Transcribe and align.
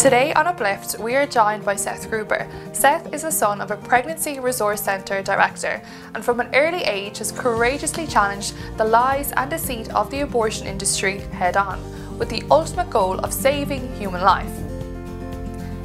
Today 0.00 0.32
on 0.32 0.46
Uplift, 0.46 0.98
we 0.98 1.14
are 1.14 1.26
joined 1.26 1.62
by 1.62 1.76
Seth 1.76 2.08
Gruber. 2.08 2.48
Seth 2.72 3.12
is 3.12 3.20
the 3.20 3.30
son 3.30 3.60
of 3.60 3.70
a 3.70 3.76
pregnancy 3.76 4.40
resource 4.40 4.80
centre 4.80 5.22
director 5.22 5.82
and 6.14 6.24
from 6.24 6.40
an 6.40 6.48
early 6.54 6.80
age 6.84 7.18
has 7.18 7.30
courageously 7.30 8.06
challenged 8.06 8.54
the 8.78 8.84
lies 8.86 9.30
and 9.32 9.50
deceit 9.50 9.90
of 9.94 10.10
the 10.10 10.20
abortion 10.20 10.66
industry 10.66 11.18
head 11.18 11.58
on, 11.58 11.78
with 12.18 12.30
the 12.30 12.42
ultimate 12.50 12.88
goal 12.88 13.18
of 13.18 13.34
saving 13.34 13.94
human 13.96 14.22
life. 14.22 14.69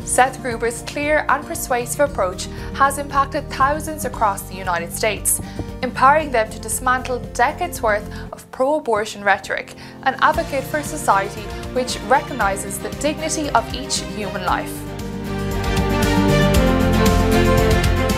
Seth 0.05 0.41
Gruber's 0.41 0.83
clear 0.83 1.25
and 1.29 1.43
persuasive 1.43 1.99
approach 1.99 2.45
has 2.75 2.99
impacted 2.99 3.49
thousands 3.49 4.05
across 4.05 4.43
the 4.43 4.55
United 4.55 4.93
States, 4.93 5.41
empowering 5.81 6.31
them 6.31 6.49
to 6.51 6.59
dismantle 6.59 7.19
decades 7.33 7.81
worth 7.81 8.07
of 8.31 8.49
pro 8.51 8.75
abortion 8.75 9.23
rhetoric 9.23 9.73
and 10.03 10.15
advocate 10.21 10.63
for 10.63 10.77
a 10.77 10.83
society 10.83 11.41
which 11.73 11.97
recognises 12.01 12.77
the 12.77 12.89
dignity 13.01 13.49
of 13.49 13.73
each 13.73 14.01
human 14.15 14.45
life. 14.45 14.84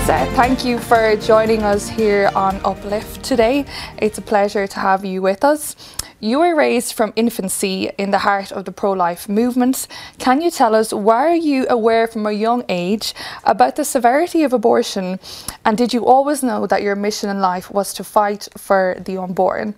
Seth, 0.07 0.29
uh, 0.29 0.35
thank 0.37 0.63
you 0.63 0.79
for 0.79 1.17
joining 1.17 1.63
us 1.63 1.89
here 1.89 2.31
on 2.33 2.61
Uplift 2.63 3.21
today. 3.25 3.65
It's 3.97 4.17
a 4.17 4.21
pleasure 4.21 4.65
to 4.65 4.79
have 4.79 5.03
you 5.03 5.21
with 5.21 5.43
us. 5.43 5.75
You 6.21 6.39
were 6.39 6.55
raised 6.55 6.93
from 6.93 7.11
infancy 7.17 7.91
in 7.97 8.11
the 8.11 8.19
heart 8.19 8.53
of 8.53 8.63
the 8.63 8.71
pro 8.71 8.93
life 8.93 9.27
movement. 9.27 9.85
Can 10.17 10.39
you 10.39 10.49
tell 10.49 10.75
us 10.75 10.93
why 10.93 11.27
are 11.27 11.35
you 11.35 11.67
aware 11.69 12.07
from 12.07 12.25
a 12.25 12.31
young 12.31 12.63
age 12.69 13.13
about 13.43 13.75
the 13.75 13.83
severity 13.83 14.43
of 14.43 14.53
abortion? 14.53 15.19
And 15.65 15.77
did 15.77 15.93
you 15.93 16.05
always 16.05 16.41
know 16.41 16.67
that 16.67 16.83
your 16.83 16.95
mission 16.95 17.29
in 17.29 17.41
life 17.41 17.69
was 17.69 17.93
to 17.95 18.05
fight 18.05 18.47
for 18.55 18.95
the 19.03 19.17
unborn? 19.17 19.75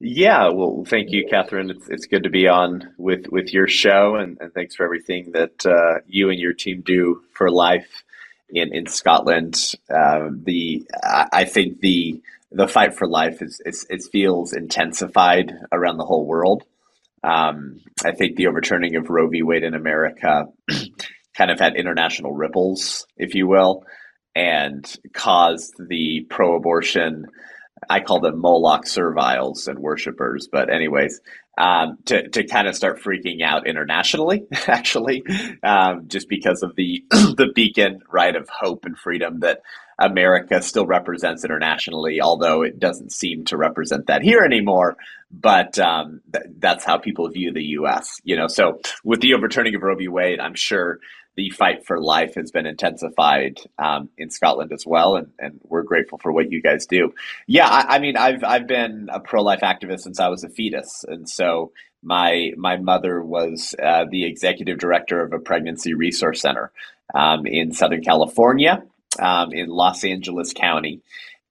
Yeah, 0.00 0.50
well, 0.50 0.84
thank 0.86 1.10
you, 1.10 1.26
Catherine. 1.28 1.70
It's, 1.70 1.88
it's 1.88 2.06
good 2.06 2.24
to 2.24 2.30
be 2.30 2.48
on 2.48 2.92
with, 2.98 3.26
with 3.32 3.52
your 3.52 3.66
show, 3.66 4.16
and, 4.16 4.36
and 4.40 4.52
thanks 4.52 4.76
for 4.76 4.84
everything 4.84 5.32
that 5.32 5.64
uh, 5.66 6.00
you 6.06 6.30
and 6.30 6.38
your 6.38 6.52
team 6.52 6.82
do 6.84 7.22
for 7.32 7.50
life 7.50 7.88
in 8.50 8.74
in 8.74 8.86
Scotland. 8.86 9.56
Uh, 9.90 10.28
the 10.44 10.86
I 11.02 11.44
think 11.44 11.80
the 11.80 12.22
the 12.52 12.68
fight 12.68 12.94
for 12.94 13.08
life 13.08 13.42
is, 13.42 13.60
is 13.64 13.86
it 13.90 14.02
feels 14.12 14.52
intensified 14.52 15.52
around 15.72 15.96
the 15.98 16.04
whole 16.04 16.26
world. 16.26 16.62
Um, 17.24 17.80
I 18.04 18.12
think 18.12 18.36
the 18.36 18.46
overturning 18.46 18.96
of 18.96 19.10
Roe 19.10 19.28
v. 19.28 19.42
Wade 19.42 19.64
in 19.64 19.74
America 19.74 20.46
kind 21.36 21.50
of 21.50 21.58
had 21.58 21.76
international 21.76 22.32
ripples, 22.32 23.06
if 23.16 23.34
you 23.34 23.48
will, 23.48 23.84
and 24.34 24.86
caused 25.12 25.74
the 25.88 26.26
pro-abortion. 26.30 27.26
I 27.88 28.00
call 28.00 28.20
them 28.20 28.40
Moloch 28.40 28.86
serviles 28.86 29.68
and 29.68 29.78
worshippers, 29.78 30.48
but 30.50 30.72
anyways, 30.72 31.20
um, 31.58 31.98
to 32.06 32.28
to 32.28 32.46
kind 32.46 32.68
of 32.68 32.76
start 32.76 33.00
freaking 33.00 33.42
out 33.42 33.66
internationally, 33.66 34.44
actually, 34.66 35.24
um, 35.62 36.08
just 36.08 36.28
because 36.28 36.62
of 36.62 36.76
the 36.76 37.04
the 37.10 37.50
beacon 37.54 38.00
right 38.10 38.34
of 38.36 38.48
hope 38.48 38.84
and 38.84 38.98
freedom 38.98 39.40
that 39.40 39.60
America 39.98 40.60
still 40.60 40.86
represents 40.86 41.44
internationally, 41.44 42.20
although 42.20 42.62
it 42.62 42.78
doesn't 42.78 43.12
seem 43.12 43.44
to 43.46 43.56
represent 43.56 44.06
that 44.08 44.22
here 44.22 44.40
anymore. 44.40 44.96
But 45.30 45.78
um, 45.78 46.20
th- 46.32 46.46
that's 46.58 46.84
how 46.84 46.98
people 46.98 47.28
view 47.30 47.52
the 47.52 47.62
U.S. 47.62 48.20
You 48.22 48.36
know, 48.36 48.48
so 48.48 48.80
with 49.04 49.20
the 49.20 49.34
overturning 49.34 49.74
of 49.74 49.82
Roe 49.82 49.96
v. 49.96 50.08
Wade, 50.08 50.40
I'm 50.40 50.54
sure 50.54 50.98
the 51.36 51.50
fight 51.50 51.86
for 51.86 52.00
life 52.00 52.34
has 52.34 52.50
been 52.50 52.66
intensified 52.66 53.60
um, 53.78 54.08
in 54.16 54.30
Scotland 54.30 54.72
as 54.72 54.86
well, 54.86 55.16
and, 55.16 55.30
and 55.38 55.60
we're 55.64 55.82
grateful 55.82 56.18
for 56.18 56.32
what 56.32 56.50
you 56.50 56.62
guys 56.62 56.86
do. 56.86 57.12
Yeah, 57.46 57.68
I, 57.68 57.96
I 57.96 57.98
mean, 57.98 58.16
I've 58.16 58.42
I've 58.42 58.66
been 58.66 59.08
a 59.12 59.20
pro 59.20 59.42
life 59.42 59.60
activist 59.60 60.00
since 60.00 60.18
I 60.18 60.28
was 60.28 60.44
a 60.44 60.48
fetus, 60.48 61.04
and 61.06 61.28
so 61.28 61.72
my 62.02 62.52
my 62.56 62.76
mother 62.76 63.22
was 63.22 63.74
uh, 63.82 64.06
the 64.10 64.24
executive 64.24 64.78
director 64.78 65.22
of 65.22 65.32
a 65.32 65.38
pregnancy 65.38 65.94
resource 65.94 66.40
center 66.40 66.72
um, 67.14 67.46
in 67.46 67.72
Southern 67.72 68.02
California 68.02 68.82
um, 69.18 69.52
in 69.52 69.68
Los 69.68 70.04
Angeles 70.04 70.52
County 70.52 71.00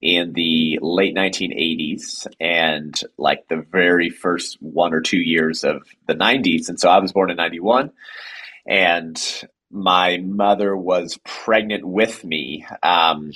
in 0.01 0.33
the 0.33 0.77
late 0.81 1.15
1980s 1.15 2.27
and 2.39 2.99
like 3.17 3.47
the 3.47 3.65
very 3.71 4.09
first 4.09 4.57
one 4.61 4.93
or 4.93 5.01
two 5.01 5.17
years 5.17 5.63
of 5.63 5.87
the 6.07 6.13
90s. 6.13 6.69
And 6.69 6.79
so 6.79 6.89
I 6.89 6.99
was 6.99 7.11
born 7.11 7.31
in 7.31 7.37
91 7.37 7.91
and 8.67 9.43
my 9.71 10.17
mother 10.17 10.75
was 10.75 11.19
pregnant 11.23 11.85
with 11.85 12.23
me 12.23 12.65
um, 12.83 13.31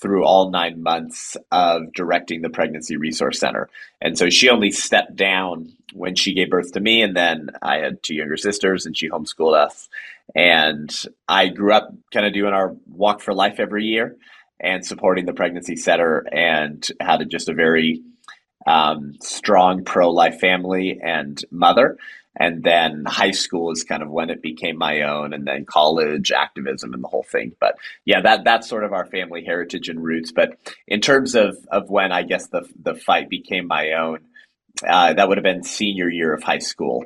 through 0.00 0.24
all 0.24 0.50
nine 0.50 0.82
months 0.82 1.36
of 1.50 1.92
directing 1.92 2.42
the 2.42 2.48
Pregnancy 2.48 2.96
Resource 2.96 3.38
Center. 3.38 3.68
And 4.00 4.16
so 4.16 4.30
she 4.30 4.48
only 4.48 4.70
stepped 4.70 5.16
down 5.16 5.72
when 5.92 6.14
she 6.14 6.34
gave 6.34 6.50
birth 6.50 6.72
to 6.72 6.80
me. 6.80 7.02
And 7.02 7.16
then 7.16 7.50
I 7.60 7.78
had 7.78 8.02
two 8.02 8.14
younger 8.14 8.36
sisters 8.36 8.86
and 8.86 8.96
she 8.96 9.10
homeschooled 9.10 9.56
us. 9.56 9.88
And 10.34 10.94
I 11.28 11.48
grew 11.48 11.72
up 11.72 11.92
kind 12.12 12.26
of 12.26 12.32
doing 12.32 12.52
our 12.52 12.74
walk 12.88 13.20
for 13.20 13.34
life 13.34 13.58
every 13.58 13.84
year 13.84 14.16
and 14.58 14.84
supporting 14.84 15.26
the 15.26 15.32
pregnancy 15.32 15.76
center 15.76 16.26
and 16.32 16.86
had 17.00 17.28
just 17.28 17.48
a 17.48 17.54
very 17.54 18.02
um, 18.66 19.16
strong 19.20 19.84
pro 19.84 20.10
life 20.10 20.40
family 20.40 20.98
and 21.02 21.44
mother. 21.50 21.98
And 22.38 22.62
then 22.62 23.04
high 23.06 23.30
school 23.30 23.70
is 23.70 23.82
kind 23.82 24.02
of 24.02 24.10
when 24.10 24.30
it 24.30 24.42
became 24.42 24.76
my 24.76 25.02
own, 25.02 25.32
and 25.32 25.46
then 25.46 25.64
college 25.64 26.32
activism 26.32 26.92
and 26.92 27.02
the 27.02 27.08
whole 27.08 27.24
thing. 27.24 27.52
But 27.60 27.76
yeah, 28.04 28.20
that 28.20 28.44
that's 28.44 28.68
sort 28.68 28.84
of 28.84 28.92
our 28.92 29.06
family 29.06 29.44
heritage 29.44 29.88
and 29.88 30.02
roots. 30.02 30.32
But 30.32 30.58
in 30.86 31.00
terms 31.00 31.34
of 31.34 31.56
of 31.70 31.88
when 31.88 32.12
I 32.12 32.22
guess 32.22 32.48
the 32.48 32.68
the 32.82 32.94
fight 32.94 33.28
became 33.30 33.66
my 33.66 33.92
own, 33.92 34.20
uh, 34.86 35.14
that 35.14 35.28
would 35.28 35.38
have 35.38 35.44
been 35.44 35.62
senior 35.62 36.08
year 36.08 36.34
of 36.34 36.42
high 36.42 36.58
school 36.58 37.04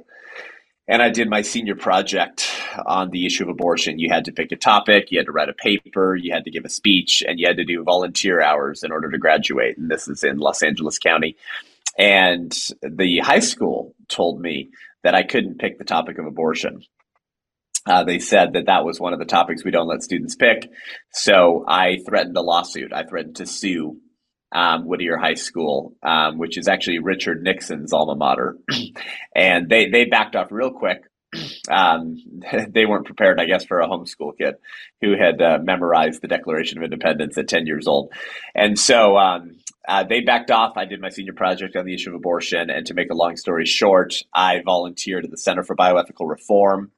and 0.90 1.00
I 1.02 1.08
did 1.08 1.30
my 1.30 1.42
senior 1.42 1.76
project 1.76 2.50
on 2.84 3.10
the 3.10 3.24
issue 3.24 3.44
of 3.44 3.48
abortion. 3.48 4.00
You 4.00 4.08
had 4.10 4.24
to 4.24 4.32
pick 4.32 4.50
a 4.50 4.56
topic, 4.56 5.12
you 5.12 5.20
had 5.20 5.26
to 5.26 5.32
write 5.32 5.48
a 5.48 5.52
paper, 5.52 6.16
you 6.16 6.32
had 6.32 6.42
to 6.46 6.50
give 6.50 6.64
a 6.64 6.68
speech, 6.68 7.22
and 7.26 7.38
you 7.38 7.46
had 7.46 7.58
to 7.58 7.64
do 7.64 7.84
volunteer 7.84 8.42
hours 8.42 8.82
in 8.82 8.90
order 8.90 9.08
to 9.08 9.16
graduate. 9.16 9.78
And 9.78 9.88
this 9.88 10.08
is 10.08 10.24
in 10.24 10.38
Los 10.38 10.64
Angeles 10.64 10.98
County. 10.98 11.36
And 11.96 12.52
the 12.82 13.20
high 13.20 13.38
school 13.38 13.94
told 14.08 14.40
me 14.40 14.70
that 15.02 15.14
I 15.14 15.22
couldn't 15.22 15.58
pick 15.58 15.78
the 15.78 15.84
topic 15.84 16.18
of 16.18 16.26
abortion. 16.26 16.82
Uh, 17.86 18.04
they 18.04 18.18
said 18.18 18.52
that 18.52 18.66
that 18.66 18.84
was 18.84 19.00
one 19.00 19.12
of 19.12 19.18
the 19.18 19.24
topics 19.24 19.64
we 19.64 19.70
don't 19.70 19.88
let 19.88 20.02
students 20.02 20.36
pick. 20.36 20.70
So 21.12 21.64
I 21.66 21.98
threatened 22.06 22.36
a 22.36 22.42
lawsuit. 22.42 22.92
I 22.92 23.04
threatened 23.04 23.36
to 23.36 23.46
sue 23.46 23.98
um, 24.52 24.86
Whittier 24.86 25.16
High 25.16 25.34
School, 25.34 25.94
um, 26.02 26.38
which 26.38 26.58
is 26.58 26.68
actually 26.68 26.98
Richard 26.98 27.42
Nixon's 27.42 27.92
alma 27.92 28.16
mater, 28.16 28.58
and 29.34 29.68
they 29.68 29.88
they 29.88 30.04
backed 30.06 30.36
off 30.36 30.48
real 30.50 30.72
quick. 30.72 31.02
Um, 31.70 32.16
they 32.70 32.86
weren't 32.86 33.06
prepared, 33.06 33.38
I 33.38 33.44
guess, 33.44 33.64
for 33.64 33.80
a 33.80 33.86
homeschool 33.86 34.36
kid 34.36 34.54
who 35.00 35.12
had 35.16 35.40
uh, 35.40 35.58
memorized 35.62 36.20
the 36.20 36.26
Declaration 36.26 36.78
of 36.78 36.84
Independence 36.84 37.38
at 37.38 37.46
ten 37.46 37.66
years 37.66 37.86
old, 37.86 38.12
and 38.54 38.76
so 38.76 39.16
um, 39.16 39.58
uh, 39.90 40.04
they 40.04 40.20
backed 40.20 40.52
off. 40.52 40.76
I 40.76 40.84
did 40.84 41.00
my 41.00 41.08
senior 41.08 41.32
project 41.32 41.74
on 41.74 41.84
the 41.84 41.92
issue 41.92 42.10
of 42.10 42.14
abortion, 42.14 42.70
and 42.70 42.86
to 42.86 42.94
make 42.94 43.10
a 43.10 43.14
long 43.14 43.36
story 43.36 43.66
short, 43.66 44.22
I 44.32 44.60
volunteered 44.60 45.24
at 45.24 45.32
the 45.32 45.36
Center 45.36 45.64
for 45.64 45.74
Bioethical 45.74 46.28
Reform. 46.28 46.92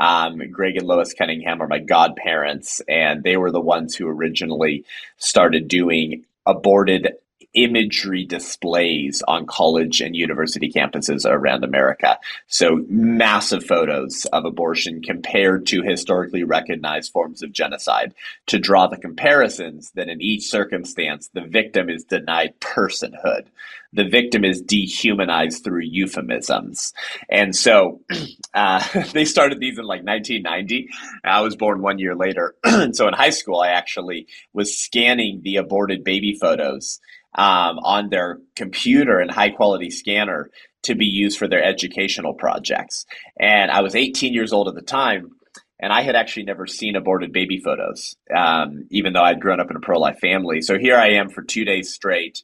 Um, 0.00 0.42
Greg 0.50 0.76
and 0.76 0.84
Lois 0.84 1.14
Cunningham 1.14 1.62
are 1.62 1.68
my 1.68 1.78
godparents, 1.78 2.82
and 2.88 3.22
they 3.22 3.36
were 3.36 3.52
the 3.52 3.60
ones 3.60 3.94
who 3.94 4.08
originally 4.08 4.84
started 5.18 5.68
doing 5.68 6.24
aborted 6.44 7.12
imagery 7.54 8.24
displays 8.24 9.22
on 9.28 9.46
college 9.46 10.00
and 10.00 10.16
university 10.16 10.70
campuses 10.70 11.24
around 11.24 11.64
America. 11.64 12.18
So, 12.46 12.84
massive 12.88 13.64
photos 13.64 14.26
of 14.32 14.44
abortion 14.44 15.02
compared 15.02 15.66
to 15.66 15.82
historically 15.82 16.44
recognized 16.44 17.12
forms 17.12 17.42
of 17.42 17.52
genocide 17.52 18.14
to 18.46 18.58
draw 18.58 18.86
the 18.86 18.96
comparisons 18.96 19.90
that 19.92 20.08
in 20.08 20.20
each 20.20 20.48
circumstance, 20.48 21.28
the 21.34 21.42
victim 21.42 21.90
is 21.90 22.04
denied 22.04 22.58
personhood. 22.60 23.46
The 23.94 24.08
victim 24.08 24.44
is 24.44 24.62
dehumanized 24.62 25.64
through 25.64 25.82
euphemisms. 25.82 26.94
And 27.28 27.54
so 27.54 28.00
uh, 28.54 28.82
they 29.12 29.26
started 29.26 29.60
these 29.60 29.78
in 29.78 29.84
like 29.84 30.02
1990. 30.02 30.88
I 31.24 31.42
was 31.42 31.56
born 31.56 31.82
one 31.82 31.98
year 31.98 32.14
later. 32.14 32.54
so 32.92 33.06
in 33.06 33.14
high 33.14 33.30
school, 33.30 33.60
I 33.60 33.68
actually 33.68 34.28
was 34.54 34.76
scanning 34.76 35.42
the 35.42 35.56
aborted 35.56 36.04
baby 36.04 36.38
photos 36.40 37.00
um, 37.34 37.78
on 37.78 38.10
their 38.10 38.40
computer 38.56 39.18
and 39.18 39.30
high 39.30 39.50
quality 39.50 39.90
scanner 39.90 40.50
to 40.82 40.94
be 40.94 41.06
used 41.06 41.38
for 41.38 41.48
their 41.48 41.62
educational 41.62 42.34
projects. 42.34 43.06
And 43.38 43.70
I 43.70 43.82
was 43.82 43.94
18 43.94 44.34
years 44.34 44.52
old 44.52 44.68
at 44.68 44.74
the 44.74 44.82
time, 44.82 45.32
and 45.80 45.92
I 45.92 46.02
had 46.02 46.16
actually 46.16 46.44
never 46.44 46.66
seen 46.66 46.96
aborted 46.96 47.32
baby 47.32 47.58
photos, 47.58 48.16
um, 48.34 48.86
even 48.90 49.12
though 49.12 49.22
I'd 49.22 49.40
grown 49.40 49.60
up 49.60 49.70
in 49.70 49.76
a 49.76 49.80
pro 49.80 49.98
life 49.98 50.18
family. 50.18 50.60
So 50.60 50.78
here 50.78 50.96
I 50.96 51.12
am 51.12 51.28
for 51.28 51.42
two 51.42 51.64
days 51.64 51.92
straight, 51.92 52.42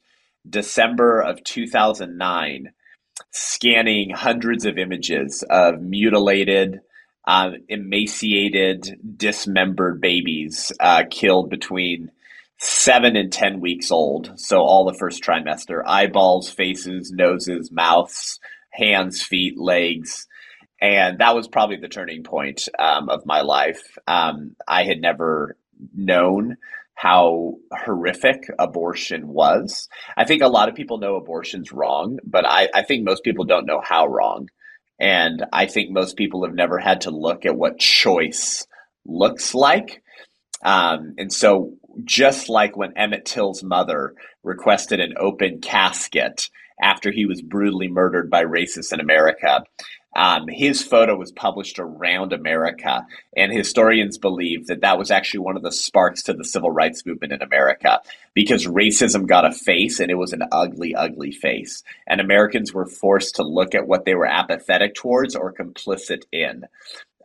December 0.49 1.21
of 1.21 1.43
2009, 1.43 2.71
scanning 3.31 4.09
hundreds 4.11 4.65
of 4.65 4.77
images 4.77 5.43
of 5.49 5.81
mutilated, 5.81 6.81
uh, 7.27 7.51
emaciated, 7.67 8.99
dismembered 9.17 10.01
babies 10.01 10.71
uh, 10.79 11.03
killed 11.09 11.49
between 11.49 12.11
seven 12.59 13.15
and 13.15 13.31
10 13.31 13.61
weeks 13.61 13.89
old. 13.91 14.33
So 14.35 14.57
all 14.57 14.85
the 14.85 14.97
first 14.97 15.23
trimester 15.23 15.81
eyeballs, 15.85 16.49
faces, 16.49 17.11
noses, 17.11 17.71
mouths, 17.71 18.39
hands, 18.71 19.21
feet, 19.21 19.57
legs. 19.57 20.27
and 20.81 21.19
that 21.19 21.35
was 21.35 21.47
probably 21.47 21.77
the 21.77 21.87
turning 21.87 22.23
point 22.23 22.63
um, 22.77 23.09
of 23.09 23.25
my 23.25 23.41
life. 23.41 23.97
Um, 24.07 24.55
I 24.67 24.83
had 24.83 25.01
never 25.01 25.57
known 25.95 26.57
how 26.95 27.55
horrific 27.71 28.43
abortion 28.59 29.27
was. 29.29 29.87
I 30.17 30.25
think 30.25 30.41
a 30.41 30.49
lot 30.49 30.67
of 30.67 30.75
people 30.75 30.97
know 30.97 31.15
abortion's 31.15 31.71
wrong, 31.71 32.19
but 32.25 32.45
I, 32.45 32.67
I 32.73 32.83
think 32.83 33.05
most 33.05 33.23
people 33.23 33.45
don't 33.45 33.65
know 33.65 33.81
how 33.81 34.05
wrong. 34.07 34.49
And 34.99 35.45
I 35.53 35.65
think 35.65 35.91
most 35.91 36.17
people 36.17 36.43
have 36.43 36.53
never 36.53 36.77
had 36.77 37.01
to 37.01 37.11
look 37.11 37.45
at 37.45 37.55
what 37.55 37.79
choice 37.79 38.67
looks 39.05 39.55
like. 39.55 40.03
Um, 40.61 41.13
and 41.17 41.31
so, 41.31 41.78
just 42.05 42.49
like 42.49 42.75
when 42.75 42.97
Emmett 42.97 43.25
Till's 43.25 43.63
mother 43.63 44.15
requested 44.43 44.99
an 44.99 45.13
open 45.17 45.61
casket 45.61 46.49
after 46.81 47.11
he 47.11 47.25
was 47.25 47.41
brutally 47.41 47.87
murdered 47.87 48.29
by 48.29 48.43
racists 48.43 48.93
in 48.93 48.99
America, 48.99 49.63
um, 50.15 50.47
his 50.47 50.81
photo 50.81 51.15
was 51.15 51.31
published 51.31 51.77
around 51.77 52.33
America, 52.33 53.05
and 53.37 53.53
historians 53.53 54.17
believe 54.17 54.67
that 54.67 54.81
that 54.81 54.97
was 54.97 55.11
actually 55.11 55.41
one 55.41 55.55
of 55.55 55.61
the 55.61 55.71
sparks 55.71 56.23
to 56.23 56.33
the 56.33 56.43
civil 56.43 56.71
rights 56.71 57.05
movement 57.05 57.31
in 57.31 57.41
America 57.41 58.01
because 58.33 58.65
racism 58.65 59.27
got 59.27 59.45
a 59.45 59.51
face, 59.51 59.99
and 59.99 60.09
it 60.09 60.15
was 60.15 60.33
an 60.33 60.43
ugly, 60.51 60.95
ugly 60.95 61.31
face. 61.31 61.83
And 62.07 62.19
Americans 62.19 62.73
were 62.73 62.87
forced 62.87 63.35
to 63.35 63.43
look 63.43 63.75
at 63.75 63.87
what 63.87 64.05
they 64.05 64.15
were 64.15 64.25
apathetic 64.25 64.95
towards 64.95 65.35
or 65.35 65.53
complicit 65.53 66.23
in. 66.31 66.63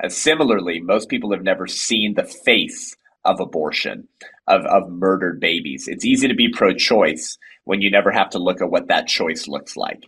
Uh, 0.03 0.09
similarly, 0.09 0.81
most 0.81 1.09
people 1.09 1.32
have 1.32 1.43
never 1.43 1.67
seen 1.67 2.15
the 2.15 2.25
face 2.25 2.97
of 3.25 3.41
abortion, 3.41 4.09
of, 4.46 4.64
of 4.67 4.91
murdered 4.91 5.41
babies. 5.41 5.88
It's 5.88 6.05
easy 6.05 6.29
to 6.29 6.35
be 6.35 6.49
pro 6.49 6.75
choice 6.75 7.38
when 7.64 7.81
you 7.81 7.91
never 7.91 8.11
have 8.11 8.31
to 8.31 8.38
look 8.38 8.61
at 8.61 8.70
what 8.70 8.88
that 8.88 9.08
choice 9.08 9.49
looks 9.49 9.76
like. 9.76 10.05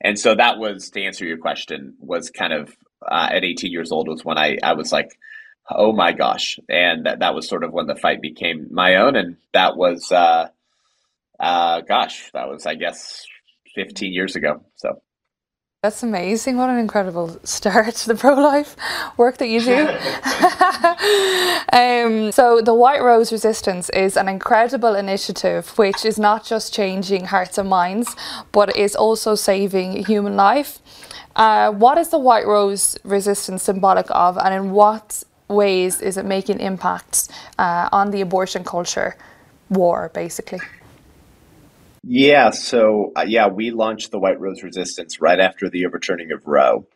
And 0.00 0.18
so 0.18 0.34
that 0.34 0.58
was 0.58 0.90
to 0.90 1.02
answer 1.02 1.24
your 1.24 1.38
question 1.38 1.94
was 1.98 2.30
kind 2.30 2.52
of 2.52 2.76
uh, 3.02 3.28
at 3.32 3.44
18 3.44 3.72
years 3.72 3.90
old 3.90 4.08
was 4.08 4.24
when 4.24 4.38
I, 4.38 4.58
I 4.62 4.74
was 4.74 4.92
like, 4.92 5.18
oh 5.70 5.92
my 5.92 6.12
gosh. 6.12 6.58
And 6.68 7.06
that, 7.06 7.20
that 7.20 7.34
was 7.34 7.48
sort 7.48 7.64
of 7.64 7.72
when 7.72 7.86
the 7.86 7.96
fight 7.96 8.20
became 8.20 8.68
my 8.70 8.96
own. 8.96 9.16
And 9.16 9.36
that 9.52 9.76
was, 9.76 10.12
uh, 10.12 10.48
uh, 11.40 11.80
gosh, 11.82 12.30
that 12.32 12.48
was, 12.48 12.66
I 12.66 12.74
guess, 12.74 13.26
15 13.74 14.12
years 14.12 14.36
ago. 14.36 14.64
So. 14.76 15.00
That's 15.84 16.02
amazing. 16.02 16.56
What 16.56 16.70
an 16.70 16.78
incredible 16.78 17.38
start 17.44 17.94
to 17.94 18.08
the 18.08 18.14
pro 18.20 18.34
life 18.34 18.74
work 19.16 19.36
that 19.38 19.46
you 19.46 19.60
do. 19.60 19.76
um, 21.72 22.32
so, 22.32 22.60
the 22.60 22.74
White 22.74 23.00
Rose 23.00 23.30
Resistance 23.30 23.88
is 23.90 24.16
an 24.16 24.26
incredible 24.28 24.96
initiative 24.96 25.78
which 25.78 26.04
is 26.04 26.18
not 26.18 26.44
just 26.44 26.74
changing 26.74 27.26
hearts 27.26 27.58
and 27.58 27.68
minds, 27.68 28.16
but 28.50 28.76
is 28.76 28.96
also 28.96 29.36
saving 29.36 30.04
human 30.04 30.34
life. 30.34 30.80
Uh, 31.36 31.70
what 31.70 31.96
is 31.96 32.08
the 32.08 32.18
White 32.18 32.48
Rose 32.48 32.98
Resistance 33.04 33.62
symbolic 33.62 34.06
of, 34.10 34.36
and 34.36 34.52
in 34.52 34.72
what 34.72 35.22
ways 35.46 36.00
is 36.00 36.16
it 36.16 36.24
making 36.24 36.58
impacts 36.58 37.28
uh, 37.56 37.88
on 37.92 38.10
the 38.10 38.20
abortion 38.20 38.64
culture 38.64 39.16
war, 39.70 40.10
basically? 40.12 40.58
Yeah, 42.10 42.52
so 42.52 43.12
uh, 43.14 43.26
yeah, 43.28 43.48
we 43.48 43.70
launched 43.70 44.12
the 44.12 44.18
White 44.18 44.40
Rose 44.40 44.62
Resistance 44.62 45.20
right 45.20 45.38
after 45.38 45.68
the 45.68 45.84
overturning 45.84 46.32
of 46.32 46.46
Roe. 46.46 46.86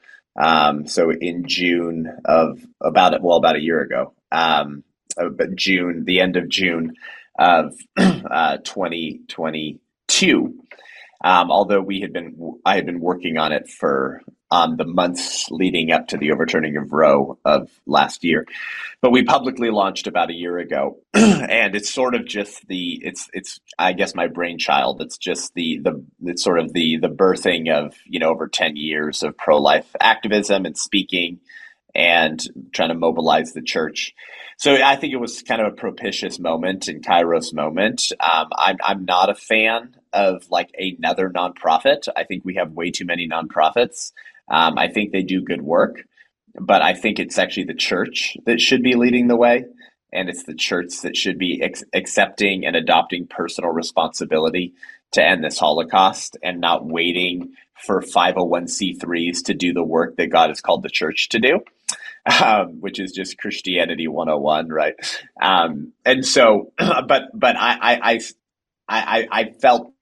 Um, 0.40 0.86
so 0.86 1.10
in 1.10 1.46
June 1.46 2.16
of 2.24 2.64
about 2.80 3.22
well 3.22 3.36
about 3.36 3.56
a 3.56 3.60
year 3.60 3.82
ago, 3.82 4.14
um, 4.32 4.84
uh, 5.18 5.28
but 5.28 5.54
June, 5.54 6.04
the 6.06 6.20
end 6.20 6.38
of 6.38 6.48
June 6.48 6.94
of 7.38 7.74
uh, 7.98 8.56
2022. 8.64 10.54
Um, 11.22 11.50
although 11.50 11.82
we 11.82 12.00
had 12.00 12.14
been, 12.14 12.54
I 12.64 12.76
had 12.76 12.86
been 12.86 13.00
working 13.00 13.36
on 13.36 13.52
it 13.52 13.68
for 13.68 14.22
um, 14.52 14.76
the 14.76 14.84
months 14.84 15.50
leading 15.50 15.92
up 15.92 16.08
to 16.08 16.18
the 16.18 16.30
overturning 16.30 16.76
of 16.76 16.92
Roe 16.92 17.38
of 17.42 17.70
last 17.86 18.22
year, 18.22 18.46
but 19.00 19.10
we 19.10 19.24
publicly 19.24 19.70
launched 19.70 20.06
about 20.06 20.28
a 20.28 20.34
year 20.34 20.58
ago, 20.58 20.98
and 21.14 21.74
it's 21.74 21.90
sort 21.90 22.14
of 22.14 22.26
just 22.26 22.68
the, 22.68 23.00
it's, 23.02 23.30
it's, 23.32 23.60
I 23.78 23.94
guess 23.94 24.14
my 24.14 24.26
brainchild. 24.26 25.00
It's 25.00 25.16
just 25.16 25.54
the, 25.54 25.78
the, 25.82 26.04
it's 26.24 26.44
sort 26.44 26.58
of 26.58 26.74
the, 26.74 26.98
the 26.98 27.08
birthing 27.08 27.72
of 27.72 27.96
you 28.04 28.18
know 28.18 28.28
over 28.28 28.46
ten 28.46 28.76
years 28.76 29.22
of 29.22 29.38
pro 29.38 29.56
life 29.56 29.90
activism 29.98 30.66
and 30.66 30.76
speaking, 30.76 31.40
and 31.94 32.38
trying 32.72 32.90
to 32.90 32.94
mobilize 32.94 33.54
the 33.54 33.62
church. 33.62 34.14
So 34.58 34.74
I 34.74 34.96
think 34.96 35.14
it 35.14 35.20
was 35.20 35.42
kind 35.42 35.62
of 35.62 35.72
a 35.72 35.76
propitious 35.76 36.38
moment 36.38 36.88
and 36.88 37.02
Kairos 37.02 37.54
moment. 37.54 38.12
Um, 38.20 38.48
I'm 38.54 38.76
I'm 38.84 39.04
not 39.06 39.30
a 39.30 39.34
fan 39.34 39.96
of 40.12 40.44
like 40.50 40.70
another 40.76 41.30
nonprofit. 41.30 42.08
I 42.14 42.24
think 42.24 42.44
we 42.44 42.56
have 42.56 42.72
way 42.72 42.90
too 42.90 43.06
many 43.06 43.26
nonprofits. 43.26 44.12
Um, 44.50 44.78
I 44.78 44.88
think 44.88 45.12
they 45.12 45.22
do 45.22 45.42
good 45.42 45.62
work, 45.62 46.04
but 46.60 46.82
I 46.82 46.94
think 46.94 47.18
it's 47.18 47.38
actually 47.38 47.64
the 47.64 47.74
church 47.74 48.36
that 48.46 48.60
should 48.60 48.82
be 48.82 48.94
leading 48.94 49.28
the 49.28 49.36
way, 49.36 49.64
and 50.12 50.28
it's 50.28 50.44
the 50.44 50.54
church 50.54 51.00
that 51.02 51.16
should 51.16 51.38
be 51.38 51.60
ex- 51.62 51.84
accepting 51.94 52.66
and 52.66 52.76
adopting 52.76 53.26
personal 53.26 53.70
responsibility 53.70 54.74
to 55.12 55.24
end 55.24 55.44
this 55.44 55.58
Holocaust 55.58 56.36
and 56.42 56.60
not 56.60 56.86
waiting 56.86 57.54
for 57.86 58.02
501c3s 58.02 59.44
to 59.44 59.54
do 59.54 59.72
the 59.72 59.82
work 59.82 60.16
that 60.16 60.28
God 60.28 60.50
has 60.50 60.60
called 60.60 60.82
the 60.82 60.90
church 60.90 61.30
to 61.30 61.38
do 61.40 61.60
um, 62.26 62.80
which 62.80 63.00
is 63.00 63.12
just 63.12 63.38
Christianity 63.38 64.06
101, 64.08 64.68
right? 64.68 64.94
Um, 65.40 65.92
and 66.04 66.24
so, 66.24 66.72
but 66.78 67.24
but 67.34 67.56
I 67.56 68.00
I, 68.02 68.20
I 68.88 69.28
I 69.30 69.50
felt 69.60 69.92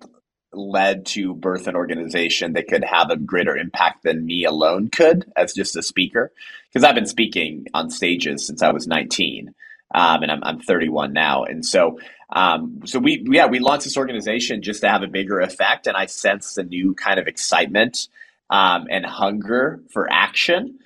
led 0.53 1.07
to 1.07 1.35
birth 1.35 1.67
an 1.67 1.77
organization 1.77 2.55
that 2.55 2.69
could 2.69 2.85
have 2.85 3.11
a 3.11 3.17
greater 3.17 3.57
impact 3.57 4.03
than 4.03 4.27
me 4.27 4.45
alone 4.45 4.89
could 4.89 5.31
as 5.37 5.55
just 5.55 5.77
a 5.77 5.83
speaker, 5.83 6.33
because 6.69 6.85
I've 6.85 6.95
been 6.95 7.07
speaking 7.07 7.67
on 7.75 7.91
stages 7.91 8.47
since 8.47 8.63
I 8.63 8.73
was 8.73 8.87
19. 8.87 9.55
Um, 9.93 10.23
and 10.23 10.31
I'm, 10.31 10.45
I'm 10.45 10.61
31 10.61 11.13
now. 11.13 11.43
And 11.43 11.67
so, 11.67 11.99
um, 12.31 12.81
so 12.85 13.01
we, 13.01 13.25
yeah, 13.29 13.47
we 13.47 13.59
launched 13.59 13.85
this 13.85 13.97
organization 13.97 14.63
just 14.63 14.83
to 14.83 14.89
have 14.89 15.03
a 15.03 15.09
bigger 15.09 15.41
effect. 15.41 15.89
And 15.89 15.97
I 15.97 16.07
sensed 16.07 16.59
a 16.59 16.63
new 16.63 16.95
kind 16.95 17.19
of 17.19 17.27
excitement, 17.27 18.09
um, 18.51 18.87
and 18.91 19.07
hunger 19.07 19.81
for 19.93 20.09
action 20.11 20.79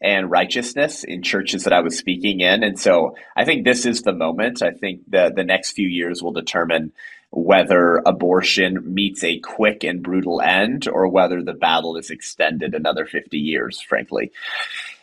and 0.00 0.30
righteousness 0.30 1.04
in 1.04 1.22
churches 1.22 1.64
that 1.64 1.72
I 1.72 1.80
was 1.80 1.96
speaking 1.96 2.40
in. 2.40 2.64
And 2.64 2.78
so 2.78 3.14
I 3.36 3.44
think 3.44 3.64
this 3.64 3.86
is 3.86 4.02
the 4.02 4.12
moment. 4.12 4.60
I 4.60 4.72
think 4.72 5.02
the, 5.08 5.32
the 5.34 5.44
next 5.44 5.72
few 5.72 5.86
years 5.86 6.22
will 6.22 6.32
determine 6.32 6.92
whether 7.32 8.02
abortion 8.04 8.94
meets 8.94 9.24
a 9.24 9.40
quick 9.40 9.84
and 9.84 10.02
brutal 10.02 10.42
end 10.42 10.86
or 10.86 11.08
whether 11.08 11.42
the 11.42 11.54
battle 11.54 11.96
is 11.96 12.10
extended 12.10 12.74
another 12.74 13.06
50 13.06 13.38
years, 13.38 13.80
frankly. 13.80 14.30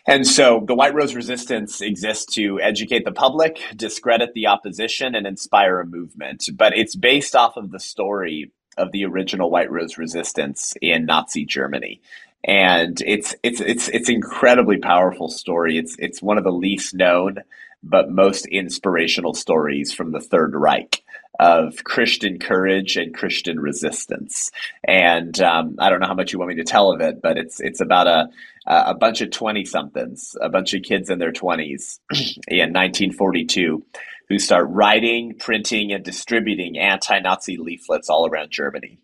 And 0.05 0.25
so 0.25 0.63
the 0.65 0.75
White 0.75 0.93
Rose 0.93 1.15
Resistance 1.15 1.81
exists 1.81 2.33
to 2.35 2.61
educate 2.61 3.03
the 3.03 3.11
public, 3.11 3.59
discredit 3.75 4.33
the 4.33 4.47
opposition, 4.47 5.15
and 5.15 5.25
inspire 5.25 5.79
a 5.79 5.85
movement. 5.85 6.49
But 6.53 6.77
it's 6.77 6.95
based 6.95 7.35
off 7.35 7.57
of 7.57 7.71
the 7.71 7.79
story 7.79 8.51
of 8.77 8.91
the 8.91 9.05
original 9.05 9.49
White 9.49 9.71
Rose 9.71 9.97
Resistance 9.97 10.75
in 10.81 11.05
Nazi 11.05 11.45
Germany 11.45 11.99
and 12.45 13.01
it's 13.05 13.35
it's 13.43 13.59
it's 13.59 13.89
it's 13.89 14.07
incredibly 14.07 14.77
powerful 14.77 15.27
story. 15.27 15.77
It's 15.77 15.97
it's 15.99 16.21
one 16.21 16.37
of 16.37 16.45
the 16.45 16.53
least 16.53 16.93
known 16.93 17.39
but 17.83 18.09
most 18.09 18.45
inspirational 18.45 19.33
stories 19.33 19.93
from 19.93 20.11
the 20.11 20.21
Third 20.21 20.53
Reich 20.55 21.03
of 21.39 21.83
Christian 21.83 22.37
courage 22.37 22.97
and 22.97 23.15
Christian 23.15 23.59
resistance. 23.59 24.51
And 24.83 25.39
um, 25.41 25.75
I 25.79 25.89
don't 25.89 26.01
know 26.01 26.07
how 26.07 26.13
much 26.13 26.33
you 26.33 26.39
want 26.39 26.49
me 26.49 26.55
to 26.55 26.63
tell 26.63 26.91
of 26.91 27.01
it, 27.01 27.21
but 27.21 27.37
it's 27.37 27.59
it's 27.59 27.81
about 27.81 28.07
a 28.07 28.29
a 28.65 28.93
bunch 28.93 29.21
of 29.21 29.31
twenty 29.31 29.65
somethings, 29.65 30.35
a 30.41 30.49
bunch 30.49 30.73
of 30.73 30.83
kids 30.83 31.09
in 31.09 31.19
their 31.19 31.31
twenties 31.31 31.99
in 32.47 32.73
1942 32.73 33.83
who 34.27 34.37
start 34.37 34.67
writing, 34.69 35.33
printing, 35.39 35.91
and 35.91 36.05
distributing 36.05 36.77
anti-Nazi 36.77 37.57
leaflets 37.57 38.11
all 38.11 38.27
around 38.27 38.51
Germany 38.51 38.99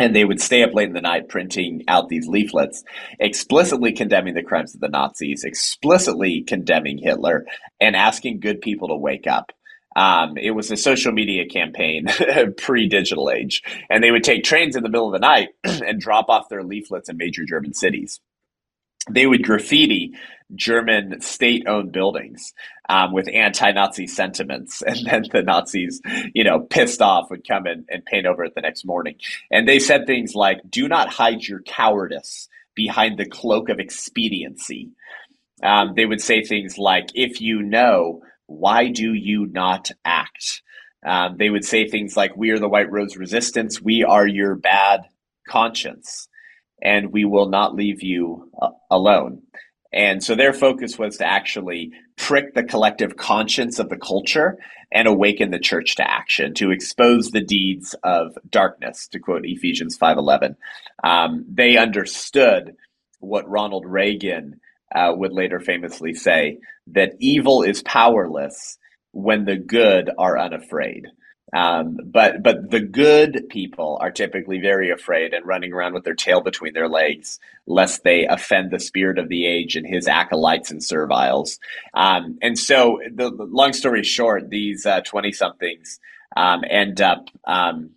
and 0.00 0.16
they 0.16 0.24
would 0.24 0.40
stay 0.40 0.62
up 0.62 0.74
late 0.74 0.88
in 0.88 0.94
the 0.94 1.00
night 1.00 1.28
printing 1.28 1.84
out 1.86 2.08
these 2.08 2.26
leaflets 2.26 2.82
explicitly 3.20 3.92
condemning 3.92 4.34
the 4.34 4.42
crimes 4.42 4.74
of 4.74 4.80
the 4.80 4.88
Nazis, 4.88 5.44
explicitly 5.44 6.42
condemning 6.42 6.96
Hitler, 6.96 7.44
and 7.80 7.94
asking 7.94 8.40
good 8.40 8.62
people 8.62 8.88
to 8.88 8.96
wake 8.96 9.26
up. 9.26 9.52
Um, 9.96 10.36
it 10.36 10.52
was 10.52 10.70
a 10.70 10.76
social 10.76 11.12
media 11.12 11.46
campaign 11.46 12.06
pre 12.56 12.88
digital 12.88 13.30
age. 13.30 13.62
And 13.88 14.02
they 14.02 14.10
would 14.10 14.24
take 14.24 14.44
trains 14.44 14.76
in 14.76 14.82
the 14.82 14.88
middle 14.88 15.08
of 15.08 15.12
the 15.12 15.26
night 15.26 15.48
and 15.64 16.00
drop 16.00 16.28
off 16.28 16.48
their 16.48 16.62
leaflets 16.62 17.08
in 17.08 17.16
major 17.16 17.44
German 17.44 17.74
cities 17.74 18.20
they 19.08 19.26
would 19.26 19.44
graffiti 19.44 20.14
German 20.54 21.20
state 21.20 21.66
owned 21.66 21.92
buildings 21.92 22.52
um, 22.88 23.12
with 23.12 23.28
anti 23.28 23.72
Nazi 23.72 24.06
sentiments. 24.06 24.82
And 24.86 25.06
then 25.06 25.24
the 25.32 25.42
Nazis, 25.42 26.00
you 26.34 26.44
know, 26.44 26.60
pissed 26.60 27.00
off 27.00 27.30
would 27.30 27.46
come 27.46 27.66
in 27.66 27.84
and 27.88 28.04
paint 28.04 28.26
over 28.26 28.44
it 28.44 28.54
the 28.54 28.60
next 28.60 28.84
morning. 28.84 29.16
And 29.50 29.68
they 29.68 29.78
said 29.78 30.06
things 30.06 30.34
like, 30.34 30.58
do 30.68 30.88
not 30.88 31.12
hide 31.12 31.42
your 31.42 31.60
cowardice 31.60 32.48
behind 32.74 33.18
the 33.18 33.28
cloak 33.28 33.68
of 33.68 33.78
expediency. 33.78 34.90
Um, 35.62 35.92
they 35.94 36.06
would 36.06 36.20
say 36.20 36.42
things 36.42 36.78
like, 36.78 37.10
if 37.14 37.40
you 37.40 37.62
know, 37.62 38.22
why 38.50 38.88
do 38.88 39.14
you 39.14 39.46
not 39.46 39.90
act? 40.04 40.62
Um, 41.06 41.36
they 41.38 41.48
would 41.48 41.64
say 41.64 41.88
things 41.88 42.16
like, 42.16 42.36
we 42.36 42.50
are 42.50 42.58
the 42.58 42.68
White 42.68 42.90
Rose 42.90 43.16
Resistance, 43.16 43.80
we 43.80 44.04
are 44.04 44.26
your 44.26 44.56
bad 44.56 45.02
conscience 45.48 46.28
and 46.82 47.12
we 47.12 47.24
will 47.24 47.48
not 47.48 47.74
leave 47.74 48.02
you 48.02 48.50
uh, 48.60 48.70
alone. 48.90 49.42
And 49.92 50.22
so 50.22 50.34
their 50.34 50.52
focus 50.52 50.98
was 50.98 51.16
to 51.18 51.26
actually 51.26 51.92
prick 52.16 52.54
the 52.54 52.62
collective 52.62 53.16
conscience 53.16 53.78
of 53.78 53.88
the 53.88 53.96
culture 53.96 54.58
and 54.92 55.06
awaken 55.06 55.50
the 55.50 55.58
church 55.58 55.96
to 55.96 56.08
action, 56.08 56.54
to 56.54 56.70
expose 56.70 57.30
the 57.30 57.40
deeds 57.40 57.94
of 58.02 58.36
darkness, 58.48 59.08
to 59.08 59.18
quote 59.18 59.42
Ephesians 59.44 59.96
5.11. 59.98 60.56
Um, 61.02 61.44
they 61.48 61.76
understood 61.76 62.76
what 63.18 63.48
Ronald 63.48 63.84
Reagan 63.86 64.60
uh, 64.94 65.12
would 65.14 65.32
later 65.32 65.60
famously 65.60 66.14
say, 66.14 66.58
that 66.88 67.14
evil 67.18 67.62
is 67.62 67.82
powerless 67.82 68.78
when 69.12 69.44
the 69.44 69.56
good 69.56 70.10
are 70.18 70.38
unafraid. 70.38 71.06
Um, 71.52 71.98
but 72.04 72.44
but 72.44 72.70
the 72.70 72.80
good 72.80 73.46
people 73.50 73.98
are 74.00 74.12
typically 74.12 74.60
very 74.60 74.90
afraid 74.90 75.34
and 75.34 75.44
running 75.44 75.72
around 75.72 75.94
with 75.94 76.04
their 76.04 76.14
tail 76.14 76.40
between 76.40 76.74
their 76.74 76.88
legs, 76.88 77.40
lest 77.66 78.04
they 78.04 78.24
offend 78.26 78.70
the 78.70 78.78
spirit 78.78 79.18
of 79.18 79.28
the 79.28 79.46
age 79.46 79.74
and 79.74 79.84
his 79.84 80.06
acolytes 80.06 80.70
and 80.70 80.82
serviles. 80.82 81.58
Um, 81.92 82.38
and 82.40 82.56
so, 82.56 83.00
the, 83.12 83.34
the, 83.34 83.44
long 83.44 83.72
story 83.72 84.04
short, 84.04 84.48
these 84.48 84.86
twenty 85.04 85.30
uh, 85.30 85.32
somethings 85.32 85.98
um, 86.36 86.62
end 86.68 87.00
up 87.00 87.26
um, 87.44 87.90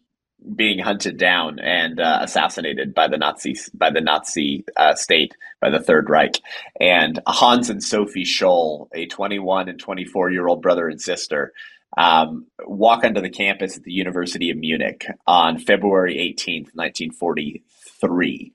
being 0.55 0.79
hunted 0.79 1.17
down 1.17 1.59
and 1.59 1.99
uh, 1.99 2.19
assassinated 2.21 2.93
by 2.93 3.07
the 3.07 3.17
Nazis 3.17 3.69
by 3.73 3.89
the 3.89 4.01
Nazi 4.01 4.65
uh, 4.77 4.95
state 4.95 5.35
by 5.61 5.69
the 5.69 5.79
Third 5.79 6.09
Reich. 6.09 6.39
And 6.79 7.19
Hans 7.27 7.69
and 7.69 7.83
Sophie 7.83 8.25
Scholl, 8.25 8.89
a 8.93 9.05
21 9.07 9.69
and 9.69 9.79
24 9.79 10.31
year 10.31 10.47
old 10.47 10.61
brother 10.61 10.87
and 10.87 11.01
sister, 11.01 11.53
um, 11.97 12.47
walk 12.65 13.03
onto 13.03 13.21
the 13.21 13.29
campus 13.29 13.77
at 13.77 13.83
the 13.83 13.91
University 13.91 14.49
of 14.49 14.57
Munich 14.57 15.05
on 15.27 15.59
February 15.59 16.15
18th, 16.15 16.69
1943. 16.73 18.51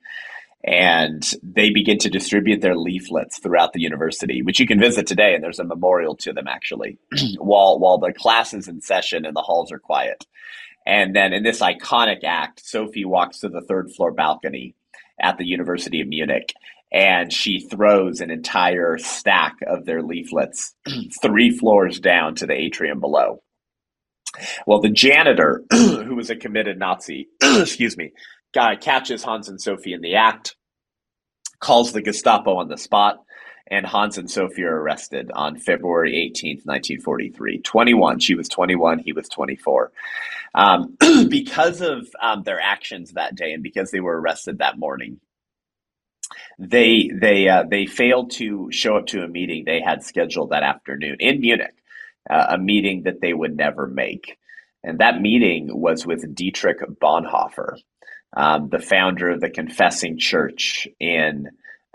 And 0.61 1.23
they 1.41 1.69
begin 1.69 1.99
to 1.99 2.09
distribute 2.09 2.59
their 2.59 2.75
leaflets 2.75 3.39
throughout 3.39 3.71
the 3.71 3.79
university, 3.79 4.41
which 4.41 4.59
you 4.59 4.67
can 4.67 4.77
visit 4.77 5.07
today, 5.07 5.33
and 5.33 5.41
there's 5.41 5.59
a 5.59 5.63
memorial 5.63 6.17
to 6.17 6.33
them 6.33 6.49
actually, 6.49 6.97
while 7.37 7.79
while 7.79 7.97
the 7.97 8.11
class 8.11 8.53
is 8.53 8.67
in 8.67 8.81
session 8.81 9.25
and 9.25 9.35
the 9.35 9.41
halls 9.41 9.71
are 9.71 9.79
quiet. 9.79 10.25
And 10.85 11.15
then 11.15 11.33
in 11.33 11.43
this 11.43 11.59
iconic 11.59 12.23
act, 12.23 12.65
Sophie 12.65 13.05
walks 13.05 13.39
to 13.39 13.49
the 13.49 13.61
third 13.61 13.91
floor 13.91 14.11
balcony 14.11 14.75
at 15.21 15.37
the 15.37 15.45
University 15.45 16.01
of 16.01 16.07
Munich 16.07 16.53
and 16.91 17.31
she 17.31 17.59
throws 17.59 18.19
an 18.19 18.31
entire 18.31 18.97
stack 18.97 19.57
of 19.67 19.85
their 19.85 20.01
leaflets 20.01 20.73
three 21.21 21.51
floors 21.51 21.99
down 21.99 22.35
to 22.35 22.47
the 22.47 22.53
atrium 22.53 22.99
below. 22.99 23.43
Well, 24.65 24.81
the 24.81 24.89
janitor, 24.89 25.63
who 25.71 26.15
was 26.15 26.29
a 26.29 26.35
committed 26.35 26.79
Nazi, 26.79 27.29
excuse 27.41 27.97
me, 27.97 28.11
guy 28.53 28.75
catches 28.75 29.23
Hans 29.23 29.49
and 29.49 29.61
Sophie 29.61 29.93
in 29.93 30.01
the 30.01 30.15
act, 30.15 30.55
calls 31.59 31.93
the 31.93 32.01
Gestapo 32.01 32.55
on 32.55 32.69
the 32.69 32.77
spot, 32.77 33.19
and 33.69 33.85
Hans 33.85 34.17
and 34.17 34.29
Sophie 34.29 34.63
are 34.63 34.81
arrested 34.81 35.31
on 35.33 35.57
February 35.59 36.13
18th, 36.13 36.65
1943. 36.65 37.59
21. 37.59 38.19
She 38.19 38.35
was 38.35 38.49
21, 38.49 38.99
he 38.99 39.13
was 39.13 39.29
24. 39.29 39.91
Um, 40.55 40.97
because 41.29 41.81
of 41.81 42.07
um, 42.21 42.43
their 42.43 42.59
actions 42.59 43.13
that 43.13 43.35
day 43.35 43.53
and 43.53 43.63
because 43.63 43.91
they 43.91 43.99
were 43.99 44.19
arrested 44.19 44.57
that 44.57 44.79
morning, 44.79 45.19
they 46.57 47.09
they 47.13 47.47
uh, 47.47 47.63
they 47.63 47.85
failed 47.85 48.31
to 48.31 48.69
show 48.71 48.97
up 48.97 49.07
to 49.07 49.23
a 49.23 49.27
meeting 49.27 49.63
they 49.65 49.81
had 49.81 50.03
scheduled 50.03 50.51
that 50.51 50.63
afternoon 50.63 51.17
in 51.19 51.41
Munich, 51.41 51.73
uh, 52.29 52.47
a 52.49 52.57
meeting 52.57 53.03
that 53.03 53.21
they 53.21 53.33
would 53.33 53.55
never 53.55 53.87
make. 53.87 54.37
And 54.83 54.99
that 54.99 55.21
meeting 55.21 55.69
was 55.71 56.05
with 56.05 56.33
Dietrich 56.33 56.79
Bonhoeffer, 56.79 57.77
um, 58.35 58.69
the 58.69 58.79
founder 58.79 59.29
of 59.29 59.41
the 59.41 59.49
Confessing 59.49 60.17
Church 60.17 60.87
in 60.99 61.49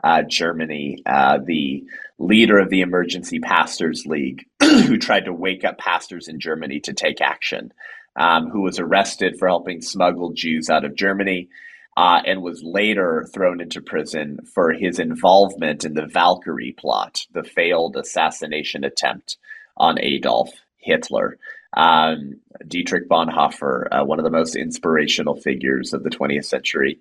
uh, 0.05 0.23
Germany, 0.23 0.99
uh, 1.07 1.39
the 1.45 1.83
leader 2.19 2.59
of 2.59 2.69
the 2.69 2.83
Emergency 2.83 3.41
Pastors 3.41 4.05
League, 4.07 4.45
who 4.63 4.99
tried 4.99 5.25
to 5.25 5.33
wake 5.33 5.65
up 5.65 5.79
pastors 5.79 6.29
in 6.29 6.39
Germany 6.39 6.79
to 6.81 6.93
take 6.93 7.23
action, 7.23 7.73
um, 8.15 8.51
who 8.51 8.61
was 8.61 8.79
arrested 8.79 9.37
for 9.39 9.49
helping 9.49 9.81
smuggle 9.81 10.33
Jews 10.33 10.69
out 10.69 10.85
of 10.85 10.95
Germany. 10.95 11.49
Uh, 11.97 12.21
and 12.27 12.43
was 12.43 12.61
later 12.65 13.25
thrown 13.33 13.61
into 13.61 13.81
prison 13.81 14.41
for 14.53 14.73
his 14.73 14.99
involvement 14.99 15.85
in 15.85 15.95
the 15.95 16.07
Valkyrie 16.07 16.75
plot, 16.77 17.25
the 17.33 17.45
failed 17.45 17.97
assassination 17.97 18.83
attempt 18.83 19.37
on 19.77 20.01
Adolf 20.01 20.51
Hitler. 20.79 21.39
Um, 21.77 22.41
Dietrich 22.67 23.09
Bonhoeffer, 23.09 23.89
uh, 23.91 24.05
one 24.05 24.19
of 24.19 24.25
the 24.25 24.31
most 24.31 24.57
inspirational 24.57 25.35
figures 25.35 25.93
of 25.93 26.03
the 26.03 26.11
20th 26.11 26.45
century, 26.45 27.01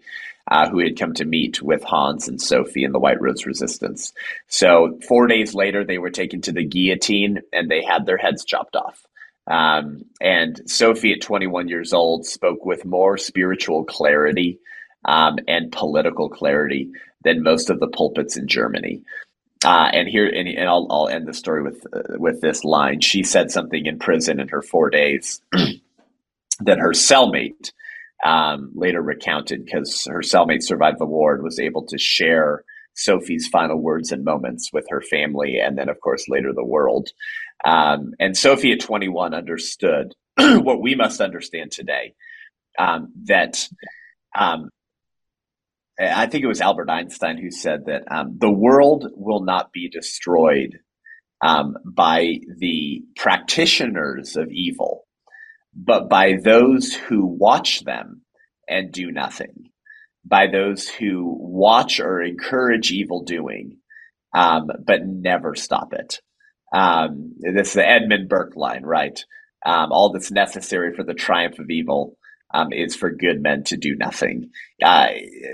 uh, 0.50 0.70
who 0.70 0.80
had 0.80 1.00
come 1.00 1.14
to 1.14 1.26
meet 1.26 1.62
with 1.62 1.84
Hans 1.84 2.28
and 2.28 2.42
Sophie 2.42 2.84
in 2.84 2.92
the 2.92 3.00
White 3.00 3.22
Rose 3.22 3.46
Resistance. 3.46 4.14
So, 4.48 5.00
four 5.08 5.28
days 5.28 5.54
later, 5.54 5.84
they 5.84 6.00
were 6.00 6.10
taken 6.10 6.42
to 6.42 6.52
the 6.52 6.66
guillotine 6.66 7.42
and 7.54 7.70
they 7.70 7.84
had 7.84 8.06
their 8.06 8.18
heads 8.18 8.44
chopped 8.44 8.76
off. 8.76 9.06
Um, 9.48 10.06
and 10.22 10.62
Sophie, 10.66 11.14
at 11.14 11.22
21 11.22 11.68
years 11.68 11.94
old, 11.94 12.26
spoke 12.26 12.66
with 12.66 12.86
more 12.86 13.18
spiritual 13.18 13.84
clarity 13.84 14.60
um, 15.06 15.38
and 15.48 15.72
political 15.72 16.30
clarity 16.30 16.92
than 17.24 17.44
most 17.44 17.70
of 17.70 17.80
the 17.80 17.88
pulpits 17.88 18.38
in 18.38 18.48
Germany. 18.48 19.02
Uh, 19.66 19.90
and 19.94 20.08
here, 20.08 20.28
and, 20.28 20.48
and 20.48 20.68
I'll, 20.68 20.88
I'll, 20.90 21.08
end 21.08 21.28
the 21.28 21.34
story 21.34 21.64
with 21.64 21.86
uh, 21.94 22.18
with 22.20 22.42
this 22.42 22.64
line. 22.64 23.02
She 23.02 23.24
said 23.24 23.52
something 23.52 23.86
in 23.86 24.00
prison 24.00 24.40
in 24.40 24.50
her 24.50 24.62
four 24.62 24.90
days 24.90 25.42
that 26.60 26.80
her 26.80 26.92
cellmate 26.92 27.72
um, 28.24 28.72
later 28.74 29.02
recounted 29.02 29.66
because 29.66 30.06
her 30.06 30.22
cellmate 30.22 30.64
survived 30.64 31.00
the 31.00 31.06
war 31.06 31.34
and 31.34 31.44
was 31.44 31.60
able 31.60 31.86
to 31.88 31.98
share 31.98 32.64
Sophie's 32.96 33.48
final 33.48 33.78
words 33.78 34.12
and 34.12 34.24
moments 34.24 34.72
with 34.72 34.86
her 34.90 35.02
family, 35.02 35.60
and 35.60 35.78
then, 35.78 35.90
of 35.90 36.00
course, 36.02 36.28
later 36.28 36.54
the 36.54 36.64
world. 36.64 37.10
Um, 37.66 38.14
and 38.20 38.38
Sophie, 38.38 38.72
at 38.74 38.80
21, 38.80 39.34
understood 39.34 40.14
what 40.38 40.82
we 40.82 40.96
must 40.96 41.22
understand 41.22 41.72
today 41.72 42.14
um, 42.78 43.12
that 43.26 43.68
um, 44.38 44.70
I 46.00 46.26
think 46.28 46.44
it 46.44 46.48
was 46.48 46.62
Albert 46.62 46.90
Einstein 46.90 47.38
who 47.38 47.52
said 47.52 47.86
that 47.86 48.04
um, 48.10 48.38
the 48.40 48.52
world 48.52 49.06
will 49.16 49.44
not 49.44 49.72
be 49.72 49.90
destroyed 49.90 50.80
um, 51.44 51.76
by 51.86 52.40
the 52.58 53.04
practitioners 53.16 54.36
of 54.36 54.52
evil, 54.52 55.06
but 55.76 56.10
by 56.10 56.38
those 56.42 56.94
who 56.94 57.26
watch 57.26 57.84
them 57.84 58.22
and 58.68 58.92
do 58.92 59.12
nothing, 59.12 59.70
by 60.26 60.48
those 60.48 60.88
who 60.88 61.36
watch 61.40 62.00
or 62.00 62.22
encourage 62.22 62.92
evil 62.92 63.24
doing, 63.24 63.78
um, 64.34 64.68
but 64.86 65.06
never 65.06 65.54
stop 65.54 65.94
it. 65.94 66.20
Um, 66.74 67.34
this 67.40 67.70
is 67.70 67.74
the 67.74 67.88
Edmund 67.88 68.30
Burke 68.30 68.56
line, 68.56 68.84
right? 68.84 69.24
Um, 69.66 69.92
all 69.92 70.12
that's 70.12 70.32
necessary 70.32 70.96
for 70.96 71.04
the 71.04 71.14
triumph 71.14 71.60
of 71.60 71.70
evil 71.70 72.18
um, 72.54 72.72
is 72.72 72.96
for 72.96 73.10
good 73.10 73.42
men 73.42 73.64
to 73.66 73.78
do 73.78 73.96
nothing. 73.96 74.52
Uh, 74.84 75.08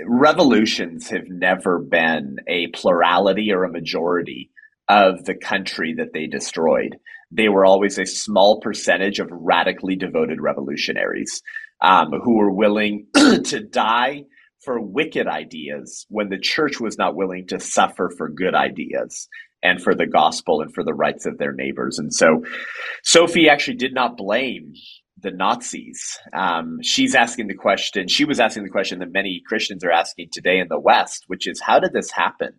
revolutions 0.06 1.08
have 1.08 1.28
never 1.28 1.78
been 1.78 2.36
a 2.46 2.68
plurality 2.68 3.52
or 3.52 3.64
a 3.64 3.72
majority 3.72 4.50
of 4.88 5.24
the 5.24 5.34
country 5.34 5.94
that 5.94 6.12
they 6.12 6.26
destroyed. 6.26 6.96
They 7.30 7.48
were 7.48 7.64
always 7.64 7.98
a 7.98 8.06
small 8.06 8.60
percentage 8.60 9.20
of 9.20 9.28
radically 9.30 9.96
devoted 9.96 10.40
revolutionaries 10.40 11.42
um, 11.80 12.10
who 12.24 12.36
were 12.36 12.52
willing 12.52 13.06
to 13.14 13.60
die 13.60 14.24
for 14.64 14.80
wicked 14.80 15.26
ideas 15.26 16.06
when 16.10 16.28
the 16.28 16.38
church 16.38 16.80
was 16.80 16.98
not 16.98 17.16
willing 17.16 17.46
to 17.46 17.60
suffer 17.60 18.10
for 18.18 18.28
good 18.28 18.54
ideas 18.54 19.28
and 19.62 19.80
for 19.80 19.94
the 19.94 20.06
gospel 20.06 20.60
and 20.60 20.74
for 20.74 20.84
the 20.84 20.92
rights 20.92 21.24
of 21.24 21.38
their 21.38 21.52
neighbors. 21.52 21.98
And 21.98 22.12
so 22.12 22.44
Sophie 23.04 23.48
actually 23.48 23.76
did 23.76 23.94
not 23.94 24.16
blame 24.16 24.74
the 25.22 25.30
Nazis. 25.30 26.18
Um, 26.32 26.78
she's 26.82 27.14
asking 27.14 27.48
the 27.48 27.54
question, 27.54 28.08
she 28.08 28.24
was 28.24 28.40
asking 28.40 28.64
the 28.64 28.70
question 28.70 28.98
that 29.00 29.12
many 29.12 29.42
Christians 29.46 29.84
are 29.84 29.90
asking 29.90 30.28
today 30.32 30.58
in 30.58 30.68
the 30.68 30.80
West, 30.80 31.24
which 31.26 31.46
is 31.46 31.60
how 31.60 31.78
did 31.78 31.92
this 31.92 32.10
happen? 32.10 32.52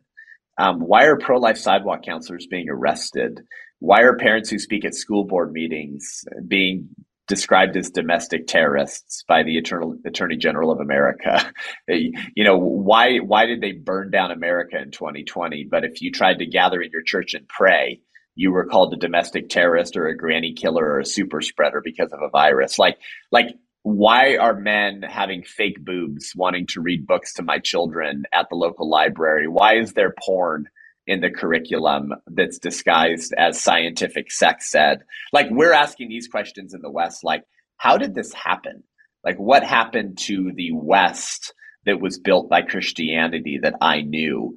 Um, 0.57 0.79
why 0.79 1.05
are 1.05 1.17
pro 1.17 1.39
life 1.39 1.57
sidewalk 1.57 2.03
counselors 2.03 2.47
being 2.47 2.69
arrested? 2.69 3.41
Why 3.79 4.01
are 4.01 4.15
parents 4.15 4.49
who 4.49 4.59
speak 4.59 4.85
at 4.85 4.93
school 4.93 5.25
board 5.25 5.51
meetings 5.51 6.23
being 6.47 6.89
described 7.27 7.77
as 7.77 7.89
domestic 7.89 8.45
terrorists 8.45 9.23
by 9.27 9.41
the 9.41 9.57
Eternal, 9.57 9.95
Attorney 10.05 10.37
General 10.37 10.71
of 10.71 10.79
America? 10.79 11.51
you 11.87 12.43
know, 12.43 12.57
why, 12.57 13.17
why 13.17 13.45
did 13.45 13.61
they 13.61 13.71
burn 13.71 14.11
down 14.11 14.31
America 14.31 14.79
in 14.79 14.91
2020? 14.91 15.67
But 15.71 15.83
if 15.83 16.01
you 16.01 16.11
tried 16.11 16.39
to 16.39 16.45
gather 16.45 16.81
in 16.81 16.91
your 16.91 17.03
church 17.03 17.33
and 17.33 17.47
pray, 17.47 18.01
you 18.35 18.51
were 18.51 18.65
called 18.65 18.93
a 18.93 18.97
domestic 18.97 19.50
terrorist 19.50 19.97
or 19.97 20.07
a 20.07 20.17
granny 20.17 20.53
killer 20.53 20.85
or 20.85 21.00
a 21.00 21.05
super 21.05 21.41
spreader 21.41 21.81
because 21.83 22.11
of 22.13 22.21
a 22.21 22.29
virus. 22.29 22.79
Like, 22.79 22.97
like, 23.31 23.47
why 23.83 24.38
are 24.38 24.53
men 24.53 25.01
having 25.01 25.43
fake 25.43 25.83
boobs 25.83 26.33
wanting 26.35 26.67
to 26.67 26.81
read 26.81 27.07
books 27.07 27.33
to 27.33 27.43
my 27.43 27.59
children 27.59 28.23
at 28.31 28.47
the 28.50 28.55
local 28.55 28.89
library? 28.89 29.47
Why 29.47 29.77
is 29.77 29.93
there 29.93 30.13
porn 30.23 30.67
in 31.07 31.19
the 31.21 31.31
curriculum 31.31 32.13
that's 32.27 32.59
disguised 32.59 33.33
as 33.38 33.59
scientific 33.59 34.31
sex 34.31 34.73
ed? 34.75 35.03
Like, 35.33 35.47
we're 35.50 35.73
asking 35.73 36.09
these 36.09 36.27
questions 36.27 36.73
in 36.73 36.81
the 36.81 36.91
West, 36.91 37.23
like, 37.23 37.43
how 37.77 37.97
did 37.97 38.13
this 38.13 38.31
happen? 38.33 38.83
Like, 39.23 39.38
what 39.38 39.63
happened 39.63 40.19
to 40.19 40.51
the 40.55 40.71
West 40.73 41.53
that 41.85 42.00
was 42.00 42.19
built 42.19 42.50
by 42.50 42.61
Christianity 42.61 43.59
that 43.63 43.75
I 43.81 44.01
knew? 44.01 44.55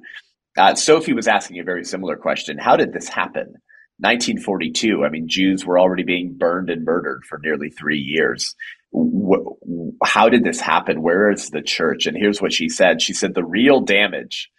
Uh, 0.57 0.75
Sophie 0.75 1.13
was 1.13 1.27
asking 1.27 1.59
a 1.59 1.63
very 1.63 1.83
similar 1.83 2.15
question. 2.15 2.57
How 2.57 2.77
did 2.77 2.93
this 2.93 3.09
happen? 3.09 3.55
1942, 3.99 5.05
I 5.05 5.09
mean, 5.09 5.27
Jews 5.27 5.65
were 5.65 5.79
already 5.79 6.03
being 6.03 6.33
burned 6.37 6.69
and 6.69 6.83
murdered 6.83 7.23
for 7.25 7.39
nearly 7.39 7.69
three 7.69 7.99
years. 7.99 8.55
how 10.03 10.27
did 10.29 10.43
this 10.43 10.59
happen? 10.59 11.01
Where 11.01 11.31
is 11.31 11.49
the 11.49 11.61
church? 11.61 12.05
And 12.05 12.17
here's 12.17 12.41
what 12.41 12.53
she 12.53 12.67
said 12.69 13.01
She 13.01 13.13
said, 13.13 13.33
the 13.33 13.43
real 13.43 13.81
damage, 13.81 14.49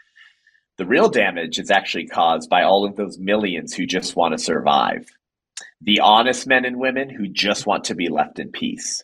the 0.79 0.87
real 0.87 1.09
damage 1.09 1.59
is 1.59 1.71
actually 1.71 2.07
caused 2.07 2.51
by 2.51 2.63
all 2.63 2.85
of 2.85 2.97
those 2.97 3.19
millions 3.19 3.75
who 3.75 3.87
just 3.87 4.17
want 4.17 4.33
to 4.33 4.39
survive. 4.43 5.07
The 5.83 6.01
honest 6.01 6.47
men 6.47 6.65
and 6.65 6.79
women 6.79 7.11
who 7.11 7.29
just 7.29 7.67
want 7.67 7.85
to 7.85 7.95
be 7.95 8.09
left 8.09 8.39
in 8.39 8.51
peace. 8.51 9.03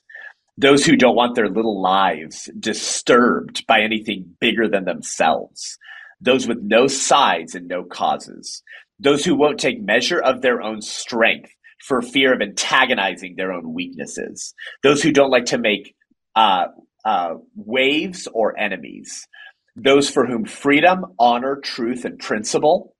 Those 0.59 0.85
who 0.85 0.97
don't 0.97 1.17
want 1.17 1.35
their 1.35 1.49
little 1.49 1.81
lives 1.81 2.51
disturbed 2.59 3.67
by 3.67 3.81
anything 3.81 4.37
bigger 4.39 4.69
than 4.69 4.85
themselves. 4.85 5.79
Those 6.23 6.47
with 6.47 6.63
no 6.63 6.87
sides 6.87 7.55
and 7.55 7.69
no 7.69 7.85
causes 7.85 8.63
those 9.03 9.25
who 9.25 9.35
won't 9.35 9.59
take 9.59 9.83
measure 9.83 10.21
of 10.21 10.41
their 10.41 10.63
own 10.63 10.81
strength 10.81 11.51
for 11.81 12.01
fear 12.01 12.33
of 12.33 12.41
antagonizing 12.41 13.35
their 13.37 13.53
own 13.53 13.75
weaknesses, 13.75 14.55
those 14.83 15.03
who 15.03 15.11
don't 15.11 15.31
like 15.31 15.47
to 15.47 15.59
make 15.59 15.95
uh, 16.37 16.67
uh, 17.05 17.35
waves 17.57 18.29
or 18.33 18.57
enemies, 18.57 19.27
those 19.75 20.09
for 20.09 20.27
whom 20.27 20.45
freedom, 20.45 21.05
honor, 21.19 21.57
truth, 21.57 22.05
and 22.05 22.19
principle, 22.21 22.95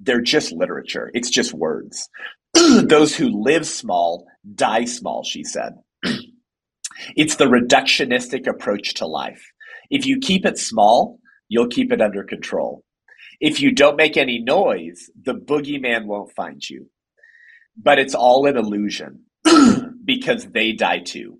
they're 0.00 0.20
just 0.20 0.50
literature. 0.50 1.10
It's 1.14 1.30
just 1.30 1.54
words. 1.54 2.08
those 2.54 3.14
who 3.14 3.42
live 3.44 3.66
small, 3.66 4.26
die 4.54 4.86
small, 4.86 5.22
she 5.22 5.44
said. 5.44 5.74
it's 7.16 7.36
the 7.36 7.46
reductionistic 7.46 8.48
approach 8.48 8.94
to 8.94 9.06
life. 9.06 9.52
If 9.90 10.04
you 10.06 10.18
keep 10.18 10.44
it 10.44 10.58
small, 10.58 11.20
you'll 11.48 11.68
keep 11.68 11.92
it 11.92 12.00
under 12.00 12.24
control. 12.24 12.84
If 13.40 13.60
you 13.60 13.72
don't 13.72 13.96
make 13.96 14.16
any 14.16 14.38
noise, 14.40 15.10
the 15.22 15.34
boogeyman 15.34 16.06
won't 16.06 16.34
find 16.34 16.62
you. 16.68 16.88
But 17.76 17.98
it's 17.98 18.14
all 18.14 18.46
an 18.46 18.56
illusion 18.56 19.24
because 20.04 20.46
they 20.46 20.72
die 20.72 21.00
too. 21.00 21.38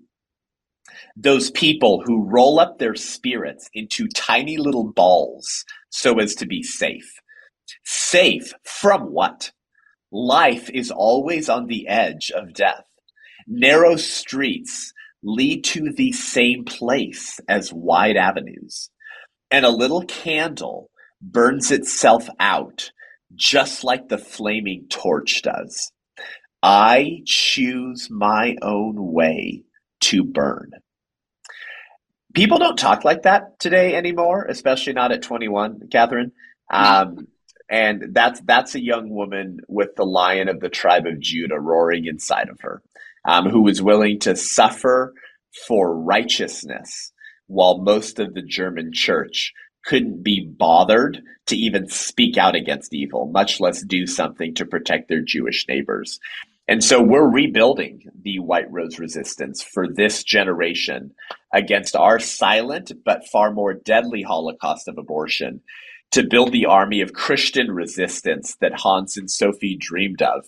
Those 1.15 1.51
people 1.51 2.03
who 2.05 2.29
roll 2.29 2.59
up 2.59 2.77
their 2.77 2.95
spirits 2.95 3.69
into 3.73 4.07
tiny 4.07 4.57
little 4.57 4.91
balls 4.91 5.65
so 5.89 6.19
as 6.19 6.35
to 6.35 6.45
be 6.45 6.61
safe. 6.61 7.19
Safe 7.83 8.53
from 8.63 9.13
what? 9.13 9.51
Life 10.11 10.69
is 10.69 10.91
always 10.91 11.49
on 11.49 11.67
the 11.67 11.87
edge 11.87 12.31
of 12.31 12.53
death. 12.53 12.85
Narrow 13.47 13.95
streets 13.95 14.93
lead 15.23 15.63
to 15.63 15.91
the 15.91 16.11
same 16.11 16.63
place 16.65 17.39
as 17.47 17.73
wide 17.73 18.17
avenues. 18.17 18.89
And 19.55 19.63
a 19.65 19.69
little 19.69 20.03
candle 20.03 20.89
burns 21.21 21.71
itself 21.71 22.27
out 22.41 22.91
just 23.33 23.85
like 23.85 24.09
the 24.09 24.17
flaming 24.17 24.87
torch 24.89 25.43
does. 25.43 25.93
I 26.61 27.21
choose 27.25 28.09
my 28.11 28.57
own 28.61 28.95
way 28.97 29.63
to 30.01 30.25
burn. 30.25 30.71
People 32.33 32.57
don't 32.57 32.77
talk 32.77 33.05
like 33.05 33.21
that 33.21 33.57
today 33.57 33.95
anymore, 33.95 34.45
especially 34.49 34.91
not 34.91 35.13
at 35.13 35.21
21, 35.21 35.87
Catherine. 35.89 36.33
Um, 36.69 37.27
and 37.69 38.07
that's 38.11 38.41
that's 38.41 38.75
a 38.75 38.83
young 38.83 39.09
woman 39.09 39.59
with 39.69 39.95
the 39.95 40.03
lion 40.03 40.49
of 40.49 40.59
the 40.59 40.67
tribe 40.67 41.05
of 41.05 41.21
Judah 41.21 41.61
roaring 41.61 42.07
inside 42.07 42.49
of 42.49 42.59
her, 42.59 42.81
um, 43.25 43.49
who 43.49 43.65
is 43.69 43.81
willing 43.81 44.19
to 44.19 44.35
suffer 44.35 45.13
for 45.65 45.97
righteousness, 45.97 47.13
while 47.47 47.79
most 47.79 48.19
of 48.19 48.33
the 48.33 48.41
German 48.41 48.91
church 48.93 49.53
couldn't 49.85 50.23
be 50.23 50.45
bothered 50.45 51.21
to 51.45 51.55
even 51.55 51.87
speak 51.87 52.37
out 52.37 52.55
against 52.55 52.93
evil, 52.93 53.27
much 53.27 53.59
less 53.59 53.83
do 53.83 54.07
something 54.07 54.53
to 54.55 54.65
protect 54.65 55.09
their 55.09 55.21
Jewish 55.21 55.67
neighbors. 55.67 56.19
And 56.67 56.83
so 56.83 57.01
we're 57.01 57.29
rebuilding 57.29 58.09
the 58.23 58.39
White 58.39 58.71
Rose 58.71 58.97
resistance 58.97 59.61
for 59.61 59.87
this 59.87 60.23
generation 60.23 61.11
against 61.53 61.95
our 61.95 62.19
silent 62.19 62.91
but 63.05 63.27
far 63.27 63.51
more 63.51 63.73
deadly 63.73 64.23
Holocaust 64.23 64.87
of 64.87 64.97
abortion 64.97 65.61
to 66.11 66.23
build 66.27 66.51
the 66.51 66.65
army 66.65 67.01
of 67.01 67.13
Christian 67.13 67.71
resistance 67.71 68.55
that 68.61 68.73
Hans 68.73 69.17
and 69.17 69.29
Sophie 69.29 69.77
dreamed 69.79 70.23
of 70.23 70.45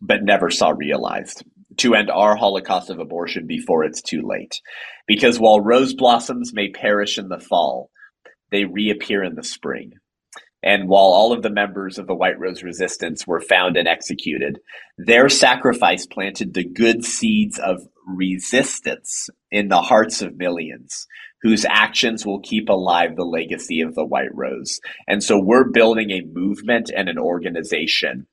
but 0.00 0.22
never 0.22 0.48
saw 0.48 0.70
realized 0.70 1.44
to 1.78 1.94
end 1.94 2.10
our 2.10 2.36
Holocaust 2.36 2.90
of 2.90 2.98
abortion 2.98 3.46
before 3.46 3.84
it's 3.84 4.02
too 4.02 4.22
late. 4.22 4.60
Because 5.06 5.40
while 5.40 5.60
rose 5.60 5.94
blossoms 5.94 6.52
may 6.52 6.70
perish 6.70 7.18
in 7.18 7.28
the 7.28 7.40
fall, 7.40 7.90
they 8.50 8.64
reappear 8.64 9.22
in 9.22 9.34
the 9.34 9.42
spring. 9.42 9.92
And 10.62 10.88
while 10.88 11.04
all 11.04 11.32
of 11.32 11.42
the 11.42 11.50
members 11.50 11.98
of 11.98 12.06
the 12.06 12.14
White 12.14 12.38
Rose 12.38 12.64
Resistance 12.64 13.26
were 13.26 13.40
found 13.40 13.76
and 13.76 13.86
executed, 13.86 14.58
their 14.96 15.28
sacrifice 15.28 16.04
planted 16.06 16.52
the 16.52 16.64
good 16.64 17.04
seeds 17.04 17.58
of 17.58 17.86
resistance 18.08 19.28
in 19.50 19.68
the 19.68 19.82
hearts 19.82 20.22
of 20.22 20.36
millions 20.36 21.06
whose 21.42 21.64
actions 21.64 22.26
will 22.26 22.40
keep 22.40 22.68
alive 22.68 23.14
the 23.14 23.24
legacy 23.24 23.80
of 23.80 23.94
the 23.94 24.04
White 24.04 24.34
Rose. 24.34 24.80
And 25.06 25.22
so 25.22 25.40
we're 25.40 25.70
building 25.70 26.10
a 26.10 26.22
movement 26.22 26.90
and 26.94 27.08
an 27.08 27.18
organization 27.18 28.26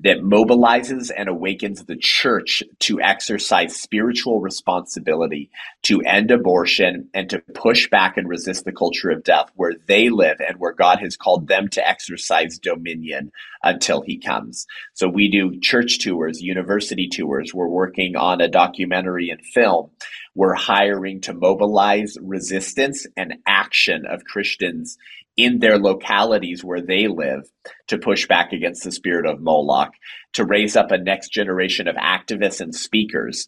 that 0.00 0.18
mobilizes 0.18 1.10
and 1.16 1.28
awakens 1.28 1.84
the 1.84 1.96
church 1.96 2.62
to 2.80 3.00
exercise 3.00 3.76
spiritual 3.76 4.40
responsibility 4.40 5.50
to 5.82 6.00
end 6.02 6.30
abortion 6.30 7.08
and 7.14 7.30
to 7.30 7.40
push 7.54 7.88
back 7.90 8.16
and 8.16 8.28
resist 8.28 8.64
the 8.64 8.72
culture 8.72 9.10
of 9.10 9.24
death 9.24 9.50
where 9.54 9.74
they 9.86 10.08
live 10.08 10.40
and 10.46 10.58
where 10.58 10.72
God 10.72 10.98
has 11.00 11.16
called 11.16 11.48
them 11.48 11.68
to 11.68 11.88
exercise 11.88 12.58
dominion 12.58 13.32
until 13.62 14.02
he 14.02 14.18
comes. 14.18 14.66
So 14.94 15.08
we 15.08 15.30
do 15.30 15.58
church 15.60 15.98
tours, 16.00 16.40
university 16.40 17.08
tours. 17.08 17.54
We're 17.54 17.68
working 17.68 18.16
on 18.16 18.40
a 18.40 18.48
documentary 18.48 19.21
and 19.30 19.44
film 19.44 19.90
we're 20.34 20.54
hiring 20.54 21.20
to 21.20 21.34
mobilize 21.34 22.16
resistance 22.20 23.06
and 23.16 23.34
action 23.46 24.04
of 24.06 24.24
Christians 24.24 24.96
in 25.36 25.58
their 25.58 25.78
localities 25.78 26.62
where 26.62 26.80
they 26.80 27.06
live 27.08 27.48
to 27.88 27.98
push 27.98 28.26
back 28.26 28.52
against 28.52 28.84
the 28.84 28.92
spirit 28.92 29.26
of 29.26 29.40
Moloch, 29.40 29.92
to 30.34 30.44
raise 30.44 30.76
up 30.76 30.90
a 30.90 30.98
next 30.98 31.30
generation 31.30 31.88
of 31.88 31.96
activists 31.96 32.60
and 32.60 32.74
speakers 32.74 33.46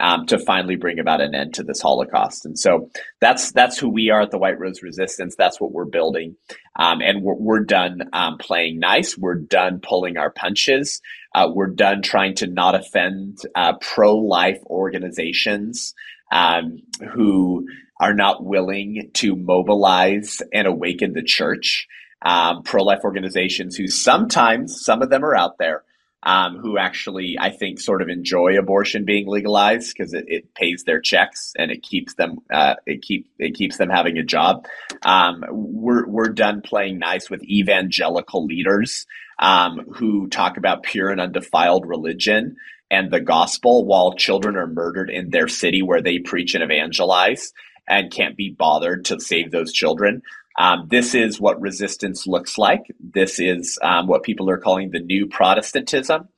um, 0.00 0.26
to 0.26 0.38
finally 0.38 0.76
bring 0.76 0.98
about 0.98 1.20
an 1.20 1.34
end 1.34 1.54
to 1.54 1.62
this 1.62 1.80
Holocaust. 1.80 2.44
And 2.44 2.58
so 2.58 2.90
that's 3.20 3.52
that's 3.52 3.78
who 3.78 3.88
we 3.88 4.10
are 4.10 4.22
at 4.22 4.30
the 4.30 4.38
White 4.38 4.58
Rose 4.58 4.82
Resistance. 4.82 5.36
That's 5.36 5.60
what 5.60 5.72
we're 5.72 5.84
building, 5.84 6.36
um, 6.78 7.00
and 7.00 7.22
we're, 7.22 7.34
we're 7.34 7.64
done 7.64 8.08
um, 8.12 8.38
playing 8.38 8.78
nice. 8.78 9.16
We're 9.16 9.34
done 9.34 9.80
pulling 9.80 10.16
our 10.16 10.30
punches. 10.30 11.00
Uh, 11.34 11.48
we're 11.52 11.66
done 11.66 12.02
trying 12.02 12.34
to 12.36 12.46
not 12.46 12.74
offend 12.74 13.38
uh, 13.54 13.74
pro-life 13.80 14.58
organizations 14.66 15.94
um, 16.32 16.78
who 17.12 17.66
are 18.00 18.14
not 18.14 18.44
willing 18.44 19.10
to 19.14 19.36
mobilize 19.36 20.42
and 20.52 20.66
awaken 20.66 21.12
the 21.12 21.22
church. 21.22 21.86
Um, 22.22 22.62
Pro 22.62 22.82
life 22.82 23.00
organizations 23.04 23.76
who 23.76 23.86
sometimes, 23.86 24.82
some 24.82 25.02
of 25.02 25.10
them 25.10 25.24
are 25.24 25.36
out 25.36 25.58
there, 25.58 25.84
um, 26.22 26.58
who 26.58 26.78
actually, 26.78 27.36
I 27.38 27.50
think, 27.50 27.80
sort 27.80 28.02
of 28.02 28.08
enjoy 28.08 28.58
abortion 28.58 29.04
being 29.04 29.28
legalized 29.28 29.94
because 29.96 30.12
it, 30.12 30.24
it, 30.28 30.54
pays 30.54 30.84
their 30.84 31.00
checks 31.00 31.52
and 31.58 31.70
it 31.70 31.82
keeps 31.82 32.14
them 32.14 32.38
uh, 32.52 32.74
it 32.86 33.02
keep 33.02 33.28
it 33.38 33.54
keeps 33.54 33.76
them 33.76 33.90
having 33.90 34.18
a 34.18 34.24
job. 34.24 34.66
Um, 35.02 35.44
we're 35.50 36.06
we're 36.06 36.28
done 36.28 36.62
playing 36.62 36.98
nice 36.98 37.30
with 37.30 37.44
evangelical 37.44 38.44
leaders 38.44 39.06
um, 39.38 39.80
who 39.94 40.28
talk 40.28 40.56
about 40.56 40.82
pure 40.82 41.10
and 41.10 41.20
undefiled 41.20 41.86
religion 41.86 42.56
and 42.90 43.10
the 43.10 43.20
gospel 43.20 43.84
while 43.84 44.14
children 44.14 44.56
are 44.56 44.66
murdered 44.66 45.10
in 45.10 45.30
their 45.30 45.48
city 45.48 45.82
where 45.82 46.02
they 46.02 46.18
preach 46.18 46.54
and 46.54 46.62
evangelize 46.62 47.52
and 47.88 48.12
can't 48.12 48.36
be 48.36 48.50
bothered 48.50 49.04
to 49.06 49.20
save 49.20 49.50
those 49.50 49.72
children. 49.72 50.22
Um, 50.58 50.86
this 50.90 51.14
is 51.14 51.40
what 51.40 51.60
resistance 51.60 52.26
looks 52.26 52.56
like. 52.56 52.86
This 52.98 53.38
is 53.38 53.78
um, 53.82 54.06
what 54.06 54.22
people 54.22 54.48
are 54.50 54.58
calling 54.58 54.90
the 54.90 55.00
new 55.00 55.26
Protestantism, 55.26 56.28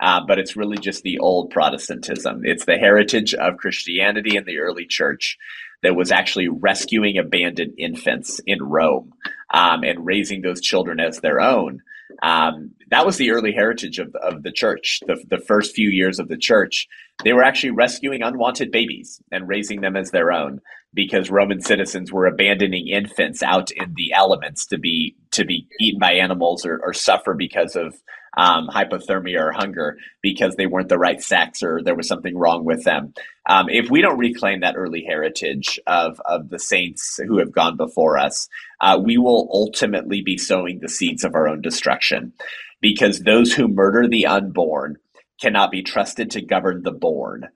uh, 0.00 0.20
but 0.26 0.38
it's 0.38 0.56
really 0.56 0.78
just 0.78 1.02
the 1.02 1.18
old 1.18 1.50
Protestantism. 1.50 2.42
It's 2.44 2.64
the 2.64 2.78
heritage 2.78 3.34
of 3.34 3.58
Christianity 3.58 4.36
in 4.36 4.44
the 4.44 4.58
early 4.58 4.86
church 4.86 5.36
that 5.82 5.94
was 5.94 6.10
actually 6.10 6.48
rescuing 6.48 7.18
abandoned 7.18 7.74
infants 7.78 8.40
in 8.46 8.62
Rome 8.62 9.12
um, 9.52 9.84
and 9.84 10.06
raising 10.06 10.40
those 10.40 10.60
children 10.60 10.98
as 10.98 11.20
their 11.20 11.40
own. 11.40 11.82
Um, 12.22 12.72
that 12.90 13.04
was 13.04 13.18
the 13.18 13.30
early 13.32 13.52
heritage 13.52 13.98
of, 13.98 14.14
of 14.14 14.42
the 14.42 14.52
church. 14.52 15.00
The, 15.06 15.22
the 15.28 15.38
first 15.38 15.74
few 15.74 15.90
years 15.90 16.18
of 16.18 16.28
the 16.28 16.38
church, 16.38 16.88
they 17.24 17.32
were 17.32 17.42
actually 17.42 17.72
rescuing 17.72 18.22
unwanted 18.22 18.70
babies 18.70 19.20
and 19.30 19.48
raising 19.48 19.80
them 19.80 19.96
as 19.96 20.10
their 20.12 20.32
own 20.32 20.60
because 20.96 21.30
Roman 21.30 21.60
citizens 21.60 22.10
were 22.10 22.26
abandoning 22.26 22.88
infants 22.88 23.42
out 23.42 23.70
in 23.70 23.92
the 23.94 24.12
elements 24.14 24.66
to 24.66 24.78
be 24.78 25.14
to 25.32 25.44
be 25.44 25.68
eaten 25.78 26.00
by 26.00 26.14
animals 26.14 26.66
or, 26.66 26.80
or 26.82 26.92
suffer 26.92 27.34
because 27.34 27.76
of 27.76 27.94
um, 28.38 28.68
hypothermia 28.68 29.38
or 29.38 29.52
hunger 29.52 29.96
because 30.22 30.56
they 30.56 30.66
weren't 30.66 30.88
the 30.88 30.98
right 30.98 31.22
sex 31.22 31.62
or 31.62 31.82
there 31.82 31.94
was 31.94 32.08
something 32.08 32.36
wrong 32.36 32.64
with 32.64 32.84
them. 32.84 33.14
Um, 33.48 33.68
if 33.68 33.90
we 33.90 34.02
don't 34.02 34.18
reclaim 34.18 34.60
that 34.60 34.76
early 34.76 35.04
heritage 35.06 35.78
of, 35.86 36.20
of 36.26 36.50
the 36.50 36.58
saints 36.58 37.18
who 37.26 37.38
have 37.38 37.52
gone 37.52 37.76
before 37.76 38.18
us, 38.18 38.48
uh, 38.80 38.98
we 39.02 39.16
will 39.16 39.48
ultimately 39.52 40.20
be 40.20 40.36
sowing 40.36 40.80
the 40.80 40.88
seeds 40.88 41.24
of 41.24 41.34
our 41.34 41.48
own 41.48 41.62
destruction 41.62 42.32
because 42.80 43.20
those 43.20 43.52
who 43.52 43.68
murder 43.68 44.06
the 44.06 44.26
unborn 44.26 44.96
cannot 45.40 45.70
be 45.70 45.82
trusted 45.82 46.30
to 46.30 46.42
govern 46.42 46.82
the 46.82 46.92
born. 46.92 47.48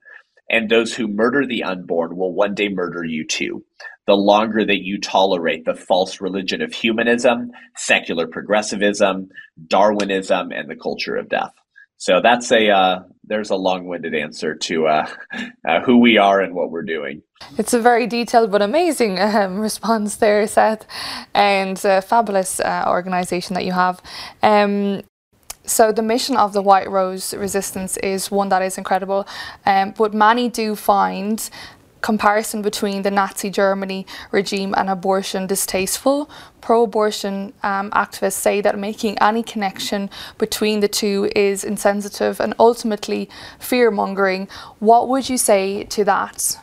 And 0.51 0.69
those 0.69 0.93
who 0.93 1.07
murder 1.07 1.47
the 1.47 1.63
unborn 1.63 2.17
will 2.17 2.33
one 2.33 2.53
day 2.53 2.67
murder 2.67 3.05
you 3.05 3.25
too. 3.25 3.63
The 4.05 4.15
longer 4.15 4.65
that 4.65 4.83
you 4.83 4.99
tolerate 4.99 5.63
the 5.63 5.75
false 5.75 6.19
religion 6.19 6.61
of 6.61 6.73
humanism, 6.73 7.51
secular 7.77 8.27
progressivism, 8.27 9.29
Darwinism, 9.67 10.51
and 10.51 10.69
the 10.69 10.75
culture 10.75 11.15
of 11.15 11.29
death. 11.29 11.53
So 11.97 12.19
that's 12.21 12.51
a 12.51 12.69
uh, 12.69 12.99
there's 13.23 13.51
a 13.51 13.55
long-winded 13.55 14.13
answer 14.13 14.55
to 14.55 14.87
uh, 14.87 15.07
uh, 15.67 15.81
who 15.81 15.99
we 15.99 16.17
are 16.17 16.41
and 16.41 16.53
what 16.53 16.71
we're 16.71 16.81
doing. 16.81 17.21
It's 17.57 17.73
a 17.73 17.79
very 17.79 18.07
detailed 18.07 18.51
but 18.51 18.61
amazing 18.61 19.19
um, 19.19 19.59
response 19.69 20.17
there, 20.17 20.45
Seth, 20.47 20.85
and 21.33 21.79
a 21.85 22.01
fabulous 22.01 22.59
uh, 22.59 22.85
organisation 22.87 23.53
that 23.53 23.65
you 23.65 23.71
have. 23.71 24.01
Um, 24.43 25.03
so 25.65 25.91
the 25.91 26.01
mission 26.01 26.35
of 26.35 26.53
the 26.53 26.61
White 26.61 26.89
Rose 26.89 27.33
Resistance 27.33 27.97
is 27.97 28.31
one 28.31 28.49
that 28.49 28.61
is 28.61 28.77
incredible, 28.77 29.27
um, 29.65 29.93
but 29.97 30.13
many 30.13 30.49
do 30.49 30.75
find 30.75 31.49
comparison 32.01 32.61
between 32.61 33.03
the 33.03 33.11
Nazi 33.11 33.49
Germany 33.49 34.05
regime 34.31 34.73
and 34.75 34.89
abortion 34.89 35.47
distasteful. 35.47 36.29
Pro 36.59 36.83
abortion 36.83 37.53
um, 37.63 37.91
activists 37.91 38.33
say 38.33 38.61
that 38.61 38.77
making 38.77 39.17
any 39.19 39.43
connection 39.43 40.09
between 40.37 40.79
the 40.79 40.87
two 40.87 41.29
is 41.35 41.63
insensitive 41.63 42.39
and 42.39 42.53
ultimately 42.59 43.29
fear 43.59 43.91
mongering. 43.91 44.47
What 44.79 45.09
would 45.09 45.29
you 45.29 45.37
say 45.37 45.83
to 45.85 46.03
that? 46.05 46.57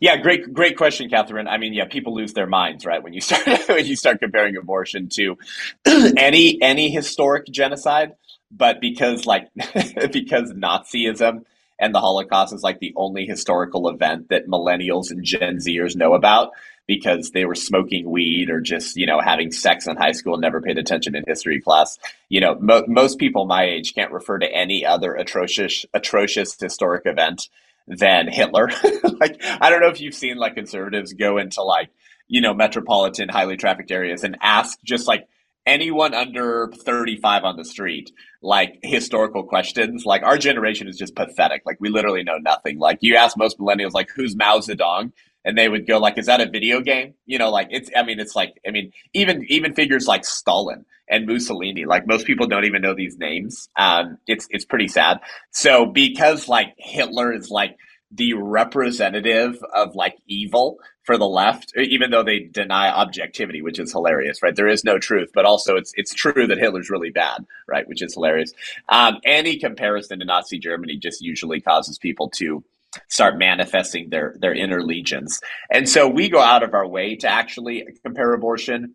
Yeah, 0.00 0.16
great, 0.18 0.52
great 0.52 0.76
question, 0.76 1.10
Catherine. 1.10 1.48
I 1.48 1.58
mean, 1.58 1.74
yeah, 1.74 1.86
people 1.86 2.14
lose 2.14 2.32
their 2.34 2.46
minds, 2.46 2.86
right, 2.86 3.02
when 3.02 3.12
you 3.12 3.20
start 3.22 3.46
when 3.68 3.86
you 3.86 3.96
start 3.96 4.20
comparing 4.20 4.56
abortion 4.56 5.08
to 5.14 5.38
any 6.16 6.60
any 6.62 6.90
historic 6.90 7.46
genocide. 7.46 8.12
But 8.50 8.80
because 8.80 9.26
like 9.26 9.48
because 10.12 10.52
Nazism 10.52 11.44
and 11.78 11.94
the 11.94 12.00
Holocaust 12.00 12.54
is 12.54 12.62
like 12.62 12.80
the 12.80 12.94
only 12.96 13.26
historical 13.26 13.88
event 13.88 14.28
that 14.30 14.48
millennials 14.48 15.10
and 15.10 15.24
Gen 15.24 15.56
Zers 15.58 15.96
know 15.96 16.14
about 16.14 16.50
because 16.86 17.30
they 17.32 17.44
were 17.44 17.54
smoking 17.54 18.10
weed 18.10 18.50
or 18.50 18.60
just 18.60 18.96
you 18.96 19.06
know 19.06 19.20
having 19.20 19.52
sex 19.52 19.86
in 19.86 19.96
high 19.96 20.12
school 20.12 20.34
and 20.34 20.42
never 20.42 20.60
paid 20.60 20.78
attention 20.78 21.16
in 21.16 21.24
history 21.26 21.60
class. 21.60 21.98
You 22.28 22.40
know, 22.40 22.56
mo- 22.60 22.84
most 22.88 23.18
people 23.18 23.46
my 23.46 23.64
age 23.64 23.94
can't 23.94 24.12
refer 24.12 24.38
to 24.38 24.52
any 24.52 24.84
other 24.86 25.14
atrocious 25.14 25.86
atrocious 25.94 26.58
historic 26.60 27.02
event 27.06 27.48
than 27.90 28.28
Hitler. 28.28 28.68
like 29.20 29.42
I 29.60 29.70
don't 29.70 29.80
know 29.80 29.88
if 29.88 30.00
you've 30.00 30.14
seen 30.14 30.36
like 30.36 30.54
conservatives 30.54 31.12
go 31.12 31.38
into 31.38 31.62
like, 31.62 31.90
you 32.28 32.40
know, 32.40 32.54
metropolitan 32.54 33.28
highly 33.28 33.56
trafficked 33.56 33.90
areas 33.90 34.24
and 34.24 34.36
ask 34.40 34.78
just 34.84 35.08
like 35.08 35.28
anyone 35.66 36.14
under 36.14 36.72
35 36.84 37.44
on 37.44 37.56
the 37.56 37.64
street 37.64 38.12
like 38.42 38.78
historical 38.82 39.44
questions. 39.44 40.04
Like 40.06 40.22
our 40.22 40.38
generation 40.38 40.88
is 40.88 40.96
just 40.96 41.14
pathetic. 41.14 41.62
Like 41.66 41.76
we 41.80 41.90
literally 41.90 42.22
know 42.22 42.38
nothing. 42.38 42.78
Like 42.78 42.98
you 43.00 43.16
ask 43.16 43.36
most 43.36 43.58
millennials 43.58 43.92
like 43.92 44.08
who's 44.14 44.36
mao 44.36 44.58
zedong 44.58 45.12
and 45.44 45.56
they 45.56 45.68
would 45.68 45.86
go 45.86 45.98
like 45.98 46.18
is 46.18 46.26
that 46.26 46.40
a 46.40 46.48
video 46.48 46.80
game 46.80 47.14
you 47.26 47.38
know 47.38 47.50
like 47.50 47.68
it's 47.70 47.90
i 47.96 48.02
mean 48.02 48.20
it's 48.20 48.36
like 48.36 48.54
i 48.66 48.70
mean 48.70 48.92
even 49.14 49.44
even 49.48 49.74
figures 49.74 50.06
like 50.06 50.24
stalin 50.24 50.84
and 51.08 51.26
mussolini 51.26 51.84
like 51.84 52.06
most 52.06 52.26
people 52.26 52.46
don't 52.46 52.64
even 52.64 52.82
know 52.82 52.94
these 52.94 53.18
names 53.18 53.68
um 53.76 54.18
it's 54.26 54.46
it's 54.50 54.64
pretty 54.64 54.88
sad 54.88 55.20
so 55.50 55.86
because 55.86 56.48
like 56.48 56.74
hitler 56.78 57.32
is 57.32 57.50
like 57.50 57.76
the 58.12 58.34
representative 58.34 59.56
of 59.74 59.94
like 59.94 60.16
evil 60.26 60.78
for 61.04 61.16
the 61.16 61.26
left, 61.26 61.72
even 61.76 62.10
though 62.10 62.22
they 62.22 62.40
deny 62.40 62.90
objectivity, 62.90 63.62
which 63.62 63.78
is 63.78 63.92
hilarious, 63.92 64.42
right? 64.42 64.54
There 64.54 64.68
is 64.68 64.84
no 64.84 64.98
truth, 64.98 65.30
but 65.32 65.44
also 65.44 65.76
it's 65.76 65.92
it's 65.96 66.12
true 66.12 66.46
that 66.46 66.58
Hitler's 66.58 66.90
really 66.90 67.10
bad, 67.10 67.44
right? 67.68 67.88
Which 67.88 68.02
is 68.02 68.14
hilarious. 68.14 68.52
Um, 68.88 69.18
any 69.24 69.58
comparison 69.58 70.18
to 70.18 70.24
Nazi 70.24 70.58
Germany 70.58 70.96
just 70.96 71.22
usually 71.22 71.60
causes 71.60 71.98
people 71.98 72.28
to 72.30 72.64
start 73.08 73.38
manifesting 73.38 74.10
their 74.10 74.34
their 74.38 74.54
inner 74.54 74.82
legions, 74.82 75.40
and 75.70 75.88
so 75.88 76.08
we 76.08 76.28
go 76.28 76.40
out 76.40 76.62
of 76.62 76.74
our 76.74 76.86
way 76.86 77.16
to 77.16 77.28
actually 77.28 77.84
compare 78.04 78.32
abortion. 78.32 78.94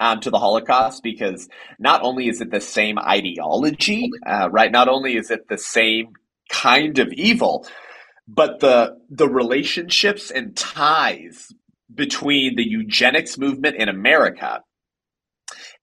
Um, 0.00 0.20
to 0.20 0.30
the 0.30 0.38
Holocaust, 0.38 1.02
because 1.02 1.48
not 1.78 2.02
only 2.02 2.26
is 2.26 2.40
it 2.40 2.50
the 2.50 2.62
same 2.62 2.98
ideology, 2.98 4.10
uh, 4.26 4.48
right? 4.50 4.72
Not 4.72 4.88
only 4.88 5.16
is 5.16 5.30
it 5.30 5.46
the 5.48 5.58
same 5.58 6.14
kind 6.48 6.98
of 6.98 7.12
evil, 7.12 7.66
but 8.26 8.60
the 8.60 8.96
the 9.10 9.28
relationships 9.28 10.30
and 10.30 10.56
ties 10.56 11.48
between 11.94 12.56
the 12.56 12.66
eugenics 12.66 13.36
movement 13.36 13.76
in 13.76 13.88
America 13.88 14.62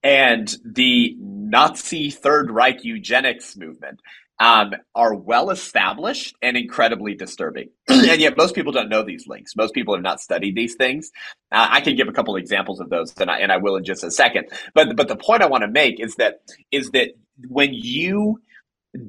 and 0.01 0.55
the 0.63 1.15
Nazi 1.19 2.09
Third 2.09 2.51
Reich 2.51 2.83
eugenics 2.83 3.57
movement 3.57 3.99
um, 4.39 4.73
are 4.95 5.15
well 5.15 5.52
established 5.52 6.36
and 6.41 6.58
incredibly 6.58 7.15
disturbing. 7.15 7.69
and 7.89 8.21
yet, 8.21 8.38
most 8.38 8.56
people 8.56 8.73
don't 8.73 8.89
know 8.89 9.04
these 9.04 9.28
links. 9.28 9.56
Most 9.56 9.73
people 9.73 9.95
have 9.95 10.04
not 10.04 10.21
studied 10.21 10.56
these 10.56 10.75
things. 10.75 11.12
Uh, 11.52 11.67
I 11.71 11.82
can 11.82 11.95
give 11.97 12.10
a 12.10 12.13
couple 12.13 12.36
examples 12.38 12.82
of 12.82 12.89
those, 12.89 13.13
and 13.19 13.32
I, 13.32 13.39
and 13.39 13.52
I 13.52 13.58
will 13.58 13.78
in 13.78 13.86
just 13.86 14.04
a 14.04 14.12
second. 14.12 14.47
But 14.75 14.95
but 14.97 15.10
the 15.10 15.17
point 15.17 15.43
I 15.43 15.47
want 15.47 15.63
to 15.63 15.69
make 15.69 15.99
is 15.99 16.15
that 16.17 16.41
is 16.71 16.91
that 16.91 17.10
when 17.49 17.73
you 17.73 18.38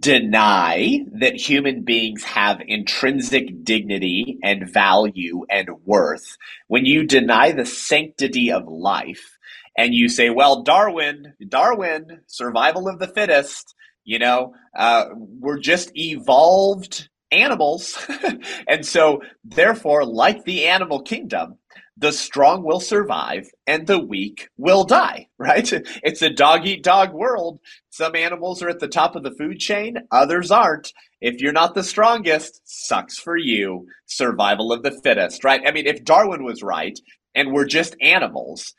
deny 0.01 1.01
that 1.21 1.37
human 1.37 1.83
beings 1.85 2.25
have 2.25 2.63
intrinsic 2.67 3.65
dignity 3.65 4.39
and 4.43 4.73
value 4.73 5.45
and 5.51 5.69
worth, 5.85 6.37
when 6.69 6.87
you 6.87 7.07
deny 7.07 7.53
the 7.53 7.67
sanctity 7.67 8.53
of 8.53 8.69
life 8.69 9.39
and 9.77 9.95
you 9.95 10.09
say, 10.09 10.31
well, 10.31 10.63
Darwin, 10.63 11.35
Darwin, 11.49 12.23
survival 12.27 12.89
of 12.89 12.99
the 12.99 13.09
fittest, 13.09 13.75
you 14.05 14.19
know, 14.19 14.55
uh, 14.77 15.07
we're 15.15 15.59
just 15.59 15.91
evolved 15.97 17.09
animals. 17.31 17.99
and 18.69 18.85
so, 18.85 19.23
therefore, 19.45 20.05
like 20.05 20.45
the 20.45 20.67
animal 20.67 21.03
kingdom, 21.03 21.57
the 21.97 22.13
strong 22.13 22.65
will 22.65 22.81
survive 22.81 23.47
and 23.67 23.87
the 23.87 23.99
weak 23.99 24.49
will 24.57 24.85
die, 24.85 25.29
right? 25.39 25.71
It's 26.03 26.23
a 26.23 26.31
dog 26.31 26.67
eat 26.67 26.83
dog 26.83 27.13
world. 27.13 27.61
Some 27.91 28.17
animals 28.17 28.63
are 28.63 28.69
at 28.69 28.81
the 28.81 28.89
top 28.89 29.17
of 29.17 29.23
the 29.23 29.35
food 29.39 29.59
chain, 29.59 29.99
others 30.11 30.51
aren't. 30.51 30.93
If 31.21 31.41
you're 31.41 31.53
not 31.53 31.75
the 31.75 31.85
strongest, 31.85 32.63
sucks 32.65 33.19
for 33.19 33.37
you. 33.37 33.87
Survival 34.07 34.73
of 34.73 34.83
the 34.83 34.99
fittest, 35.03 35.45
right? 35.45 35.61
I 35.67 35.71
mean, 35.71 35.87
if 35.87 36.03
Darwin 36.03 36.45
was 36.45 36.63
right 36.63 36.99
and 37.35 37.53
we're 37.53 37.67
just 37.67 37.95
animals, 38.01 38.75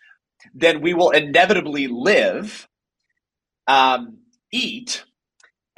then 0.55 0.81
we 0.81 0.95
will 0.95 1.11
inevitably 1.11 1.87
live, 1.87 2.67
um, 3.67 4.17
eat, 4.51 5.05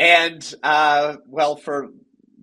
and, 0.04 0.54
uh, 0.64 1.16
well, 1.28 1.56
for 1.56 1.88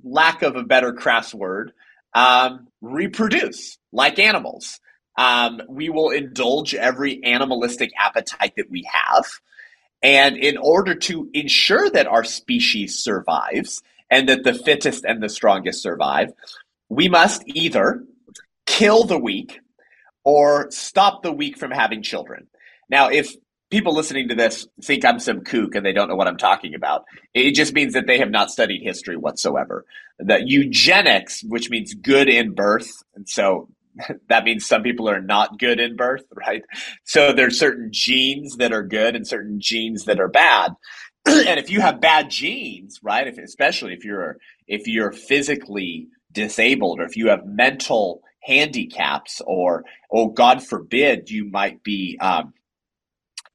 lack 0.02 0.40
of 0.40 0.56
a 0.56 0.64
better 0.64 0.94
crass 0.94 1.34
word, 1.34 1.72
um, 2.14 2.68
reproduce 2.80 3.76
like 3.92 4.18
animals. 4.18 4.80
Um, 5.18 5.60
we 5.68 5.90
will 5.90 6.08
indulge 6.08 6.74
every 6.74 7.22
animalistic 7.22 7.90
appetite 7.98 8.54
that 8.56 8.70
we 8.70 8.88
have. 8.90 9.26
And 10.02 10.38
in 10.38 10.56
order 10.56 10.94
to 10.94 11.28
ensure 11.34 11.90
that 11.90 12.06
our 12.06 12.24
species 12.24 12.98
survives 12.98 13.82
and 14.10 14.26
that 14.30 14.42
the 14.42 14.54
fittest 14.54 15.04
and 15.04 15.22
the 15.22 15.28
strongest 15.28 15.82
survive, 15.82 16.32
we 16.88 17.10
must 17.10 17.42
either 17.44 18.02
kill 18.64 19.04
the 19.04 19.18
weak 19.18 19.60
or 20.24 20.70
stop 20.70 21.22
the 21.22 21.32
weak 21.32 21.58
from 21.58 21.72
having 21.72 22.02
children. 22.02 22.46
Now, 22.88 23.10
if 23.10 23.34
people 23.70 23.94
listening 23.94 24.28
to 24.28 24.34
this 24.34 24.66
think 24.82 25.04
I'm 25.04 25.20
some 25.20 25.42
kook 25.42 25.74
and 25.74 25.86
they 25.86 25.92
don't 25.92 26.08
know 26.08 26.16
what 26.16 26.28
I'm 26.28 26.36
talking 26.36 26.74
about, 26.74 27.04
it 27.34 27.52
just 27.52 27.72
means 27.72 27.94
that 27.94 28.06
they 28.06 28.18
have 28.18 28.30
not 28.30 28.50
studied 28.50 28.82
history 28.82 29.16
whatsoever. 29.16 29.84
The 30.18 30.42
eugenics, 30.44 31.42
which 31.44 31.70
means 31.70 31.94
good 31.94 32.28
in 32.28 32.52
birth, 32.52 32.90
and 33.14 33.28
so 33.28 33.68
that 34.28 34.44
means 34.44 34.66
some 34.66 34.82
people 34.82 35.08
are 35.08 35.20
not 35.20 35.58
good 35.58 35.80
in 35.80 35.96
birth, 35.96 36.24
right? 36.34 36.62
So 37.04 37.32
there's 37.32 37.58
certain 37.58 37.88
genes 37.92 38.56
that 38.56 38.72
are 38.72 38.82
good 38.82 39.16
and 39.16 39.26
certain 39.26 39.60
genes 39.60 40.04
that 40.04 40.20
are 40.20 40.28
bad. 40.28 40.72
and 41.26 41.58
if 41.58 41.70
you 41.70 41.80
have 41.80 42.00
bad 42.00 42.30
genes, 42.30 42.98
right, 43.02 43.26
if 43.26 43.38
especially 43.38 43.94
if 43.94 44.04
you're 44.04 44.38
if 44.66 44.86
you're 44.86 45.12
physically 45.12 46.08
disabled 46.32 47.00
or 47.00 47.04
if 47.04 47.16
you 47.16 47.28
have 47.28 47.44
mental 47.44 48.22
handicaps 48.42 49.42
or 49.46 49.84
oh 50.10 50.28
god 50.28 50.64
forbid 50.64 51.28
you 51.28 51.44
might 51.44 51.82
be 51.82 52.16
um, 52.20 52.54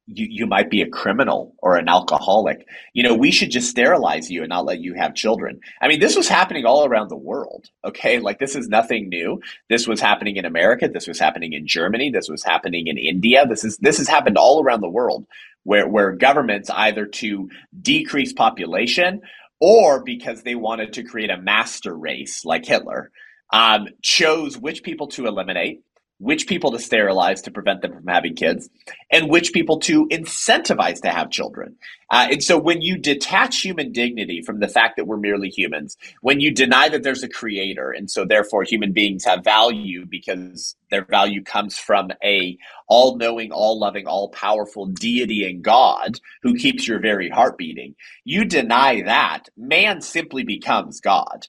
you, 0.07 0.27
you 0.29 0.45
might 0.45 0.69
be 0.69 0.81
a 0.81 0.89
criminal 0.89 1.55
or 1.59 1.77
an 1.77 1.89
alcoholic. 1.89 2.67
You 2.93 3.03
know, 3.03 3.15
we 3.15 3.31
should 3.31 3.49
just 3.51 3.69
sterilize 3.69 4.29
you 4.29 4.41
and 4.41 4.49
not 4.49 4.65
let 4.65 4.79
you 4.79 4.93
have 4.93 5.15
children. 5.15 5.59
I 5.81 5.87
mean, 5.87 5.99
this 5.99 6.15
was 6.15 6.27
happening 6.27 6.65
all 6.65 6.85
around 6.85 7.09
the 7.09 7.17
world. 7.17 7.69
Okay. 7.83 8.19
Like 8.19 8.39
this 8.39 8.55
is 8.55 8.67
nothing 8.67 9.09
new. 9.09 9.41
This 9.69 9.87
was 9.87 9.99
happening 9.99 10.35
in 10.35 10.45
America. 10.45 10.87
This 10.87 11.07
was 11.07 11.19
happening 11.19 11.53
in 11.53 11.67
Germany. 11.67 12.11
This 12.11 12.29
was 12.29 12.43
happening 12.43 12.87
in 12.87 12.97
India. 12.97 13.45
This 13.47 13.63
is, 13.63 13.77
this 13.77 13.97
has 13.97 14.07
happened 14.07 14.37
all 14.37 14.63
around 14.63 14.81
the 14.81 14.89
world 14.89 15.25
where, 15.63 15.87
where 15.87 16.11
governments 16.11 16.69
either 16.69 17.05
to 17.07 17.49
decrease 17.81 18.33
population 18.33 19.21
or 19.59 20.03
because 20.03 20.43
they 20.43 20.55
wanted 20.55 20.93
to 20.93 21.03
create 21.03 21.31
a 21.31 21.41
master 21.41 21.95
race 21.95 22.45
like 22.45 22.65
Hitler, 22.65 23.11
um, 23.51 23.87
chose 24.01 24.57
which 24.57 24.83
people 24.83 25.07
to 25.07 25.27
eliminate 25.27 25.81
which 26.19 26.47
people 26.47 26.71
to 26.71 26.79
sterilize 26.79 27.41
to 27.41 27.51
prevent 27.51 27.81
them 27.81 27.93
from 27.93 28.07
having 28.07 28.35
kids, 28.35 28.69
and 29.11 29.29
which 29.29 29.51
people 29.51 29.79
to 29.79 30.07
incentivize 30.07 31.01
to 31.01 31.09
have 31.09 31.29
children. 31.29 31.75
Uh, 32.09 32.27
and 32.31 32.43
so 32.43 32.57
when 32.57 32.81
you 32.81 32.97
detach 32.97 33.61
human 33.61 33.91
dignity 33.91 34.41
from 34.41 34.59
the 34.59 34.67
fact 34.67 34.95
that 34.95 35.07
we're 35.07 35.17
merely 35.17 35.49
humans, 35.49 35.97
when 36.21 36.39
you 36.39 36.51
deny 36.53 36.87
that 36.87 37.03
there's 37.03 37.23
a 37.23 37.29
creator, 37.29 37.91
and 37.91 38.09
so 38.09 38.23
therefore 38.23 38.63
human 38.63 38.93
beings 38.93 39.25
have 39.25 39.43
value 39.43 40.05
because 40.05 40.75
their 40.91 41.03
value 41.05 41.43
comes 41.43 41.77
from 41.77 42.11
a 42.23 42.57
all-knowing, 42.87 43.51
all-loving, 43.51 44.07
all-powerful 44.07 44.85
deity 44.85 45.49
and 45.49 45.63
God 45.63 46.19
who 46.43 46.55
keeps 46.55 46.87
your 46.87 46.99
very 46.99 47.29
heart 47.29 47.57
beating, 47.57 47.95
you 48.23 48.45
deny 48.45 49.01
that, 49.01 49.49
man 49.57 50.01
simply 50.01 50.43
becomes 50.43 51.01
God. 51.01 51.47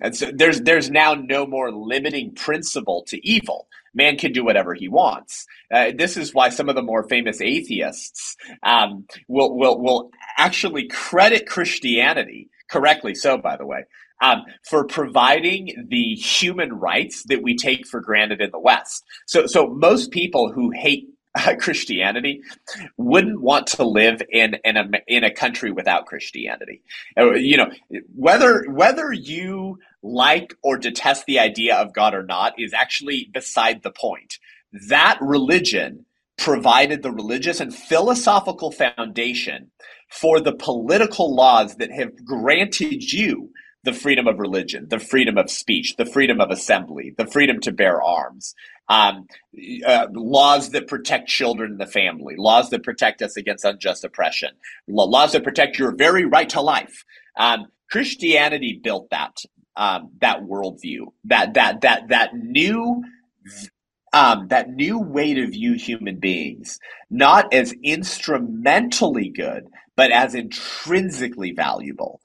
And 0.00 0.16
so 0.16 0.30
there's 0.32 0.60
there's 0.60 0.90
now 0.90 1.14
no 1.14 1.46
more 1.46 1.72
limiting 1.72 2.34
principle 2.34 3.04
to 3.08 3.28
evil. 3.28 3.68
Man 3.94 4.16
can 4.16 4.32
do 4.32 4.44
whatever 4.44 4.74
he 4.74 4.88
wants. 4.88 5.46
Uh, 5.72 5.92
this 5.96 6.16
is 6.16 6.34
why 6.34 6.50
some 6.50 6.68
of 6.68 6.76
the 6.76 6.82
more 6.82 7.08
famous 7.08 7.40
atheists 7.40 8.36
um, 8.62 9.06
will 9.26 9.56
will 9.56 9.80
will 9.80 10.10
actually 10.36 10.86
credit 10.88 11.46
Christianity 11.46 12.48
correctly. 12.70 13.14
So, 13.14 13.38
by 13.38 13.56
the 13.56 13.66
way, 13.66 13.84
um, 14.20 14.44
for 14.62 14.84
providing 14.86 15.86
the 15.88 16.14
human 16.14 16.72
rights 16.72 17.24
that 17.24 17.42
we 17.42 17.56
take 17.56 17.86
for 17.86 18.00
granted 18.00 18.40
in 18.40 18.50
the 18.50 18.58
West. 18.58 19.04
So, 19.26 19.46
so 19.46 19.68
most 19.68 20.10
people 20.10 20.52
who 20.52 20.70
hate 20.70 21.08
Christianity 21.60 22.42
wouldn't 22.96 23.40
want 23.40 23.66
to 23.68 23.84
live 23.84 24.22
in 24.30 24.56
in 24.64 24.76
a 24.76 24.84
in 25.06 25.24
a 25.24 25.30
country 25.30 25.70
without 25.70 26.06
Christianity. 26.06 26.82
Uh, 27.16 27.32
you 27.32 27.56
know, 27.56 27.70
whether 28.14 28.64
whether 28.70 29.12
you 29.12 29.78
like 30.02 30.54
or 30.62 30.78
detest 30.78 31.26
the 31.26 31.38
idea 31.38 31.76
of 31.76 31.94
God 31.94 32.14
or 32.14 32.22
not 32.22 32.54
is 32.58 32.72
actually 32.72 33.30
beside 33.32 33.82
the 33.82 33.90
point. 33.90 34.38
That 34.88 35.18
religion 35.20 36.04
provided 36.36 37.02
the 37.02 37.10
religious 37.10 37.60
and 37.60 37.74
philosophical 37.74 38.70
foundation 38.70 39.70
for 40.08 40.40
the 40.40 40.54
political 40.54 41.34
laws 41.34 41.76
that 41.76 41.90
have 41.90 42.24
granted 42.24 43.12
you 43.12 43.50
the 43.84 43.92
freedom 43.92 44.26
of 44.26 44.38
religion, 44.38 44.86
the 44.88 44.98
freedom 44.98 45.38
of 45.38 45.50
speech, 45.50 45.96
the 45.96 46.06
freedom 46.06 46.40
of 46.40 46.50
assembly, 46.50 47.14
the 47.16 47.26
freedom 47.26 47.60
to 47.60 47.72
bear 47.72 48.02
arms, 48.02 48.54
um, 48.88 49.26
uh, 49.86 50.06
laws 50.12 50.70
that 50.70 50.88
protect 50.88 51.28
children 51.28 51.72
and 51.72 51.80
the 51.80 51.86
family, 51.86 52.34
laws 52.36 52.70
that 52.70 52.82
protect 52.82 53.22
us 53.22 53.36
against 53.36 53.64
unjust 53.64 54.04
oppression, 54.04 54.50
laws 54.88 55.32
that 55.32 55.44
protect 55.44 55.78
your 55.78 55.94
very 55.94 56.24
right 56.24 56.48
to 56.48 56.60
life. 56.60 57.04
Um, 57.36 57.66
Christianity 57.90 58.80
built 58.82 59.10
that 59.10 59.36
um, 59.78 60.10
that 60.22 60.42
worldview, 60.42 61.06
that 61.26 61.54
that 61.54 61.82
that 61.82 62.08
that 62.10 62.36
new 62.36 63.04
um, 64.14 64.48
that 64.50 64.70
new 64.70 65.00
way 65.00 65.34
to 65.34 65.48
view 65.48 65.74
human 65.74 66.18
beings, 66.20 66.80
not 67.10 67.54
as 67.54 67.74
instrumentally 67.84 69.30
good, 69.30 69.66
but 69.96 70.12
as 70.12 70.34
intrinsically 70.36 71.52
valuable. 71.52 72.20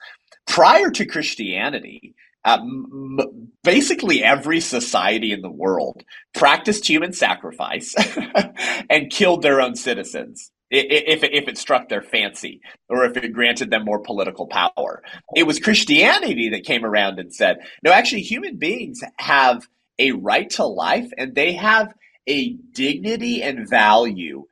Prior 0.47 0.91
to 0.91 1.07
Christianity, 1.07 2.15
uh, 2.45 2.59
m- 2.61 3.49
basically 3.63 4.23
every 4.23 4.61
society 4.61 5.33
in 5.33 5.41
the 5.41 5.51
world 5.51 6.03
practiced 6.35 6.87
human 6.89 7.13
sacrifice 7.13 7.95
and 8.91 9.11
killed 9.11 9.43
their 9.43 9.61
own 9.61 9.75
citizens 9.75 10.51
if, 10.73 11.23
if 11.23 11.47
it 11.47 11.57
struck 11.57 11.89
their 11.89 12.01
fancy 12.01 12.61
or 12.89 13.05
if 13.05 13.15
it 13.17 13.33
granted 13.33 13.69
them 13.69 13.85
more 13.85 13.99
political 13.99 14.47
power. 14.47 15.03
It 15.35 15.43
was 15.43 15.59
Christianity 15.59 16.49
that 16.49 16.65
came 16.65 16.83
around 16.83 17.19
and 17.19 17.33
said, 17.33 17.57
no, 17.83 17.91
actually, 17.91 18.21
human 18.21 18.57
beings 18.57 19.01
have 19.17 19.67
a 19.99 20.11
right 20.11 20.49
to 20.51 20.65
life 20.65 21.09
and 21.17 21.35
they 21.35 21.53
have 21.53 21.93
a 22.27 22.53
dignity 22.71 23.43
and 23.43 23.69
value 23.69 24.45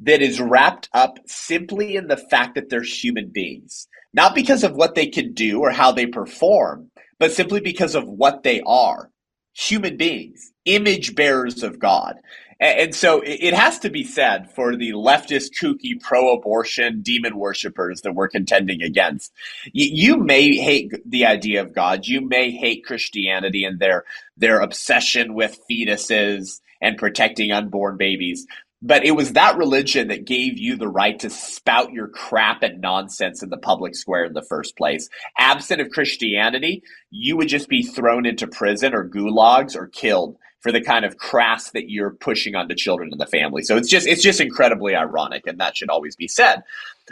that 0.00 0.22
is 0.22 0.40
wrapped 0.40 0.88
up 0.92 1.18
simply 1.26 1.96
in 1.96 2.08
the 2.08 2.16
fact 2.16 2.54
that 2.54 2.68
they're 2.68 2.82
human 2.82 3.28
beings, 3.28 3.88
not 4.12 4.34
because 4.34 4.62
of 4.62 4.76
what 4.76 4.94
they 4.94 5.06
can 5.06 5.32
do 5.32 5.60
or 5.60 5.70
how 5.70 5.90
they 5.90 6.06
perform, 6.06 6.90
but 7.18 7.32
simply 7.32 7.60
because 7.60 7.94
of 7.94 8.06
what 8.06 8.42
they 8.42 8.60
are 8.66 9.10
human 9.54 9.96
beings, 9.96 10.52
image 10.66 11.14
bearers 11.14 11.62
of 11.62 11.78
God. 11.78 12.16
And 12.58 12.94
so 12.94 13.20
it 13.22 13.52
has 13.52 13.78
to 13.80 13.90
be 13.90 14.02
said 14.02 14.50
for 14.50 14.76
the 14.76 14.92
leftist, 14.92 15.50
kooky, 15.60 16.00
pro 16.00 16.34
abortion 16.34 17.02
demon 17.02 17.36
worshippers 17.36 18.00
that 18.00 18.14
we're 18.14 18.28
contending 18.28 18.82
against. 18.82 19.32
You 19.72 20.16
may 20.16 20.56
hate 20.56 20.92
the 21.04 21.26
idea 21.26 21.60
of 21.60 21.74
God. 21.74 22.06
You 22.06 22.22
may 22.22 22.50
hate 22.50 22.84
Christianity 22.86 23.64
and 23.64 23.78
their, 23.78 24.04
their 24.38 24.60
obsession 24.60 25.34
with 25.34 25.60
fetuses 25.70 26.60
and 26.80 26.96
protecting 26.96 27.52
unborn 27.52 27.98
babies. 27.98 28.46
But 28.82 29.04
it 29.04 29.12
was 29.12 29.32
that 29.32 29.56
religion 29.56 30.08
that 30.08 30.26
gave 30.26 30.58
you 30.58 30.76
the 30.76 30.88
right 30.88 31.18
to 31.20 31.30
spout 31.30 31.92
your 31.92 32.08
crap 32.08 32.62
and 32.62 32.80
nonsense 32.80 33.42
in 33.42 33.50
the 33.50 33.56
public 33.56 33.94
square 33.94 34.24
in 34.24 34.34
the 34.34 34.42
first 34.42 34.76
place. 34.76 35.08
Absent 35.38 35.80
of 35.80 35.90
Christianity, 35.90 36.82
you 37.10 37.36
would 37.36 37.48
just 37.48 37.68
be 37.68 37.82
thrown 37.82 38.26
into 38.26 38.46
prison 38.46 38.94
or 38.94 39.08
gulags 39.08 39.76
or 39.76 39.88
killed 39.88 40.36
for 40.60 40.72
the 40.72 40.80
kind 40.80 41.04
of 41.04 41.16
crass 41.18 41.70
that 41.70 41.90
you're 41.90 42.10
pushing 42.10 42.54
onto 42.54 42.74
children 42.74 43.10
and 43.12 43.20
the 43.20 43.26
family. 43.26 43.62
So 43.62 43.76
it's 43.76 43.88
just 43.88 44.06
it's 44.06 44.22
just 44.22 44.40
incredibly 44.40 44.94
ironic, 44.94 45.46
and 45.46 45.60
that 45.60 45.76
should 45.76 45.90
always 45.90 46.16
be 46.16 46.28
said. 46.28 46.62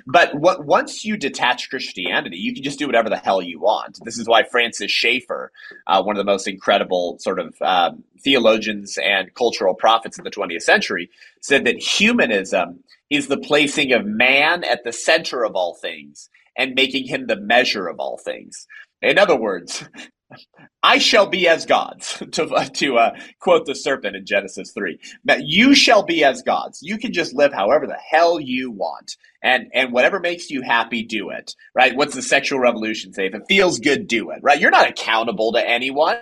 But 0.06 0.34
what 0.34 0.64
once 0.64 1.04
you 1.04 1.16
detach 1.16 1.70
Christianity, 1.70 2.36
you 2.36 2.52
can 2.52 2.62
just 2.62 2.78
do 2.78 2.86
whatever 2.86 3.08
the 3.08 3.16
hell 3.16 3.40
you 3.40 3.60
want. 3.60 4.00
This 4.04 4.18
is 4.18 4.26
why 4.26 4.42
Francis 4.42 4.90
Schaeffer, 4.90 5.52
uh, 5.86 6.02
one 6.02 6.16
of 6.16 6.18
the 6.18 6.30
most 6.30 6.48
incredible 6.48 7.18
sort 7.20 7.38
of 7.38 7.54
um, 7.62 8.02
theologians 8.20 8.98
and 8.98 9.32
cultural 9.34 9.74
prophets 9.74 10.18
of 10.18 10.24
the 10.24 10.30
20th 10.30 10.62
century, 10.62 11.10
said 11.40 11.64
that 11.64 11.76
humanism 11.78 12.82
is 13.10 13.28
the 13.28 13.38
placing 13.38 13.92
of 13.92 14.04
man 14.04 14.64
at 14.64 14.82
the 14.84 14.92
center 14.92 15.44
of 15.44 15.54
all 15.54 15.74
things 15.74 16.28
and 16.56 16.74
making 16.74 17.06
him 17.06 17.26
the 17.26 17.36
measure 17.36 17.86
of 17.86 18.00
all 18.00 18.18
things. 18.18 18.66
In 19.02 19.18
other 19.18 19.36
words, 19.36 19.84
I 20.82 20.98
shall 20.98 21.26
be 21.26 21.48
as 21.48 21.66
gods, 21.66 22.22
to, 22.32 22.70
to 22.74 22.96
uh, 22.96 23.16
quote 23.40 23.66
the 23.66 23.74
serpent 23.74 24.16
in 24.16 24.26
Genesis 24.26 24.72
3. 24.72 24.98
That 25.24 25.42
you 25.44 25.74
shall 25.74 26.02
be 26.02 26.24
as 26.24 26.42
gods. 26.42 26.80
You 26.82 26.98
can 26.98 27.12
just 27.12 27.34
live 27.34 27.52
however 27.52 27.86
the 27.86 27.98
hell 28.10 28.40
you 28.40 28.70
want. 28.70 29.16
And, 29.42 29.66
and 29.74 29.92
whatever 29.92 30.20
makes 30.20 30.50
you 30.50 30.62
happy, 30.62 31.02
do 31.02 31.30
it. 31.30 31.54
Right? 31.74 31.96
What's 31.96 32.14
the 32.14 32.22
sexual 32.22 32.58
revolution 32.58 33.12
say? 33.12 33.26
If 33.26 33.34
it 33.34 33.42
feels 33.48 33.78
good, 33.78 34.06
do 34.06 34.30
it. 34.30 34.40
Right? 34.42 34.60
You're 34.60 34.70
not 34.70 34.88
accountable 34.88 35.52
to 35.52 35.68
anyone. 35.68 36.18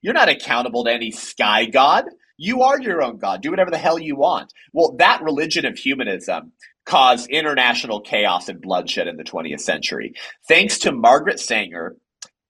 You're 0.00 0.14
not 0.14 0.28
accountable 0.28 0.84
to 0.84 0.92
any 0.92 1.10
sky 1.10 1.66
god. 1.66 2.04
You 2.36 2.62
are 2.62 2.80
your 2.80 3.02
own 3.02 3.18
god. 3.18 3.40
Do 3.40 3.50
whatever 3.50 3.70
the 3.70 3.78
hell 3.78 3.98
you 3.98 4.16
want. 4.16 4.52
Well, 4.72 4.96
that 4.98 5.22
religion 5.22 5.64
of 5.64 5.78
humanism 5.78 6.52
caused 6.84 7.30
international 7.30 8.00
chaos 8.00 8.48
and 8.48 8.60
bloodshed 8.60 9.06
in 9.06 9.16
the 9.16 9.24
20th 9.24 9.60
century. 9.60 10.14
Thanks 10.48 10.78
to 10.80 10.92
Margaret 10.92 11.38
Sanger, 11.38 11.96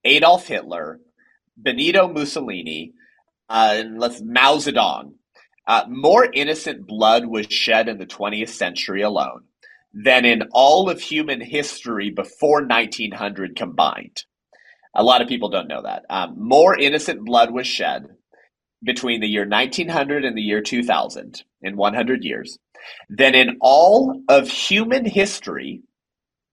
Adolf 0.03 0.47
Hitler, 0.47 0.99
Benito 1.57 2.07
Mussolini, 2.07 2.93
uh, 3.49 3.75
and 3.77 3.99
let's 3.99 4.21
Mao 4.21 4.57
Zedong. 4.57 5.13
Uh, 5.65 5.83
more 5.87 6.27
innocent 6.33 6.85
blood 6.87 7.25
was 7.25 7.47
shed 7.47 7.87
in 7.87 7.97
the 7.97 8.05
20th 8.05 8.49
century 8.49 9.01
alone 9.01 9.43
than 9.93 10.25
in 10.25 10.43
all 10.51 10.89
of 10.89 10.99
human 10.99 11.39
history 11.39 12.09
before 12.09 12.65
1900 12.65 13.55
combined. 13.55 14.23
A 14.95 15.03
lot 15.03 15.21
of 15.21 15.27
people 15.27 15.49
don't 15.49 15.67
know 15.67 15.83
that. 15.83 16.03
Um, 16.09 16.35
more 16.37 16.77
innocent 16.77 17.23
blood 17.25 17.51
was 17.51 17.67
shed 17.67 18.07
between 18.83 19.21
the 19.21 19.27
year 19.27 19.47
1900 19.47 20.25
and 20.25 20.37
the 20.37 20.41
year 20.41 20.61
2000 20.61 21.43
in 21.61 21.77
100 21.77 22.23
years 22.23 22.57
than 23.09 23.33
in 23.33 23.57
all 23.61 24.21
of 24.27 24.49
human 24.49 25.05
history 25.05 25.81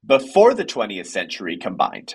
before 0.07 0.55
the 0.55 0.65
20th 0.65 1.07
century 1.07 1.57
combined. 1.57 2.15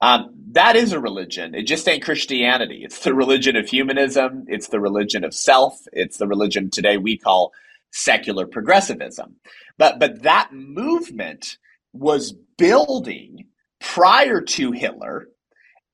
Um, 0.00 0.30
that 0.52 0.76
is 0.76 0.92
a 0.92 1.00
religion. 1.00 1.54
It 1.54 1.64
just 1.64 1.88
ain't 1.88 2.04
Christianity. 2.04 2.82
It's 2.84 3.00
the 3.04 3.14
religion 3.14 3.56
of 3.56 3.68
humanism. 3.68 4.44
It's 4.48 4.68
the 4.68 4.80
religion 4.80 5.24
of 5.24 5.34
self. 5.34 5.78
It's 5.92 6.18
the 6.18 6.28
religion 6.28 6.70
today 6.70 6.98
we 6.98 7.18
call 7.18 7.52
secular 7.92 8.46
progressivism. 8.46 9.36
But 9.78 9.98
but 10.00 10.22
that 10.22 10.50
movement 10.52 11.58
was 11.92 12.32
building 12.58 13.46
prior 13.80 14.40
to 14.42 14.72
Hitler 14.72 15.28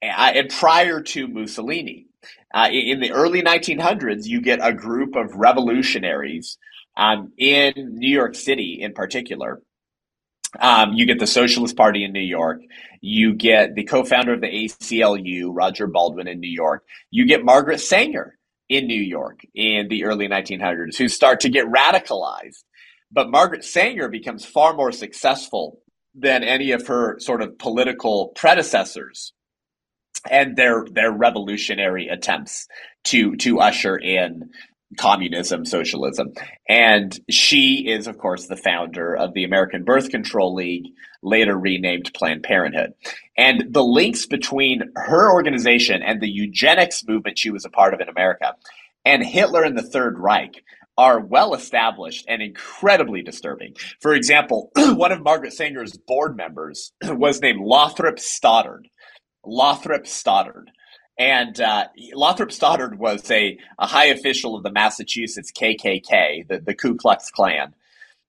uh, 0.02 0.32
and 0.36 0.50
prior 0.50 1.02
to 1.02 1.28
Mussolini. 1.28 2.06
Uh, 2.54 2.68
in 2.72 3.00
the 3.00 3.12
early 3.12 3.42
1900s, 3.42 4.26
you 4.26 4.40
get 4.42 4.60
a 4.62 4.74
group 4.74 5.16
of 5.16 5.34
revolutionaries 5.36 6.58
Um, 6.96 7.32
in 7.38 7.72
New 7.98 8.10
York 8.10 8.34
City, 8.36 8.80
in 8.82 8.92
particular, 8.94 9.62
um, 10.60 10.92
you 10.94 11.06
get 11.06 11.18
the 11.18 11.26
Socialist 11.26 11.76
Party 11.76 12.04
in 12.04 12.12
New 12.12 12.20
York. 12.20 12.60
You 13.00 13.34
get 13.34 13.74
the 13.74 13.84
co-founder 13.84 14.34
of 14.34 14.40
the 14.40 14.48
ACLU, 14.48 15.50
Roger 15.52 15.86
Baldwin, 15.86 16.28
in 16.28 16.40
New 16.40 16.50
York. 16.50 16.84
You 17.10 17.26
get 17.26 17.44
Margaret 17.44 17.80
Sanger 17.80 18.36
in 18.68 18.86
New 18.86 19.00
York 19.00 19.40
in 19.54 19.88
the 19.88 20.04
early 20.04 20.28
1900s, 20.28 20.96
who 20.96 21.08
start 21.08 21.40
to 21.40 21.48
get 21.48 21.66
radicalized. 21.66 22.64
But 23.12 23.30
Margaret 23.30 23.64
Sanger 23.64 24.08
becomes 24.08 24.44
far 24.44 24.74
more 24.74 24.92
successful 24.92 25.80
than 26.14 26.42
any 26.42 26.72
of 26.72 26.86
her 26.86 27.20
sort 27.20 27.42
of 27.42 27.58
political 27.58 28.28
predecessors 28.34 29.32
and 30.30 30.56
their 30.56 30.84
their 30.90 31.12
revolutionary 31.12 32.08
attempts 32.08 32.66
to 33.04 33.36
to 33.36 33.60
usher 33.60 33.96
in 33.96 34.50
communism, 34.98 35.64
socialism. 35.64 36.32
And 36.68 37.18
she 37.28 37.86
is, 37.88 38.06
of 38.06 38.18
course, 38.18 38.46
the 38.46 38.56
founder 38.56 39.16
of 39.16 39.34
the 39.34 39.44
American 39.44 39.84
Birth 39.84 40.10
Control 40.10 40.54
League, 40.54 40.86
later 41.22 41.58
renamed 41.58 42.12
Planned 42.14 42.44
Parenthood. 42.44 42.92
And 43.36 43.64
the 43.70 43.82
links 43.82 44.26
between 44.26 44.82
her 44.94 45.32
organization 45.32 46.02
and 46.02 46.20
the 46.20 46.28
eugenics 46.28 47.04
movement 47.06 47.38
she 47.38 47.50
was 47.50 47.64
a 47.64 47.70
part 47.70 47.94
of 47.94 48.00
in 48.00 48.08
America 48.08 48.54
and 49.06 49.24
Hitler 49.24 49.62
and 49.62 49.78
the 49.78 49.82
Third 49.82 50.18
Reich 50.18 50.64
are 50.98 51.20
well 51.20 51.54
established 51.54 52.24
and 52.28 52.42
incredibly 52.42 53.22
disturbing. 53.22 53.74
For 54.00 54.14
example, 54.14 54.70
one 54.76 55.12
of 55.12 55.22
Margaret 55.22 55.52
Sanger's 55.52 55.96
board 55.96 56.36
members 56.36 56.92
was 57.04 57.40
named 57.40 57.60
Lothrop 57.60 58.18
Stoddard. 58.18 58.88
Lothrop 59.44 60.06
Stoddard. 60.06 60.72
And 61.18 61.58
uh, 61.60 61.88
Lothrop 62.14 62.52
Stoddard 62.52 62.98
was 62.98 63.30
a, 63.30 63.58
a 63.78 63.86
high 63.86 64.06
official 64.06 64.54
of 64.54 64.62
the 64.62 64.70
Massachusetts 64.70 65.50
KKK, 65.50 66.46
the, 66.46 66.60
the 66.60 66.74
Ku 66.74 66.96
Klux 66.96 67.30
Klan. 67.30 67.74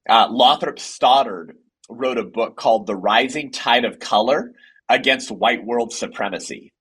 Uh, 0.09 0.27
Lothrop 0.31 0.79
Stoddard 0.79 1.57
wrote 1.89 2.17
a 2.17 2.23
book 2.23 2.55
called 2.55 2.87
The 2.87 2.95
Rising 2.95 3.51
Tide 3.51 3.85
of 3.85 3.99
Color 3.99 4.53
Against 4.89 5.31
White 5.31 5.65
World 5.65 5.91
Supremacy. 5.93 6.71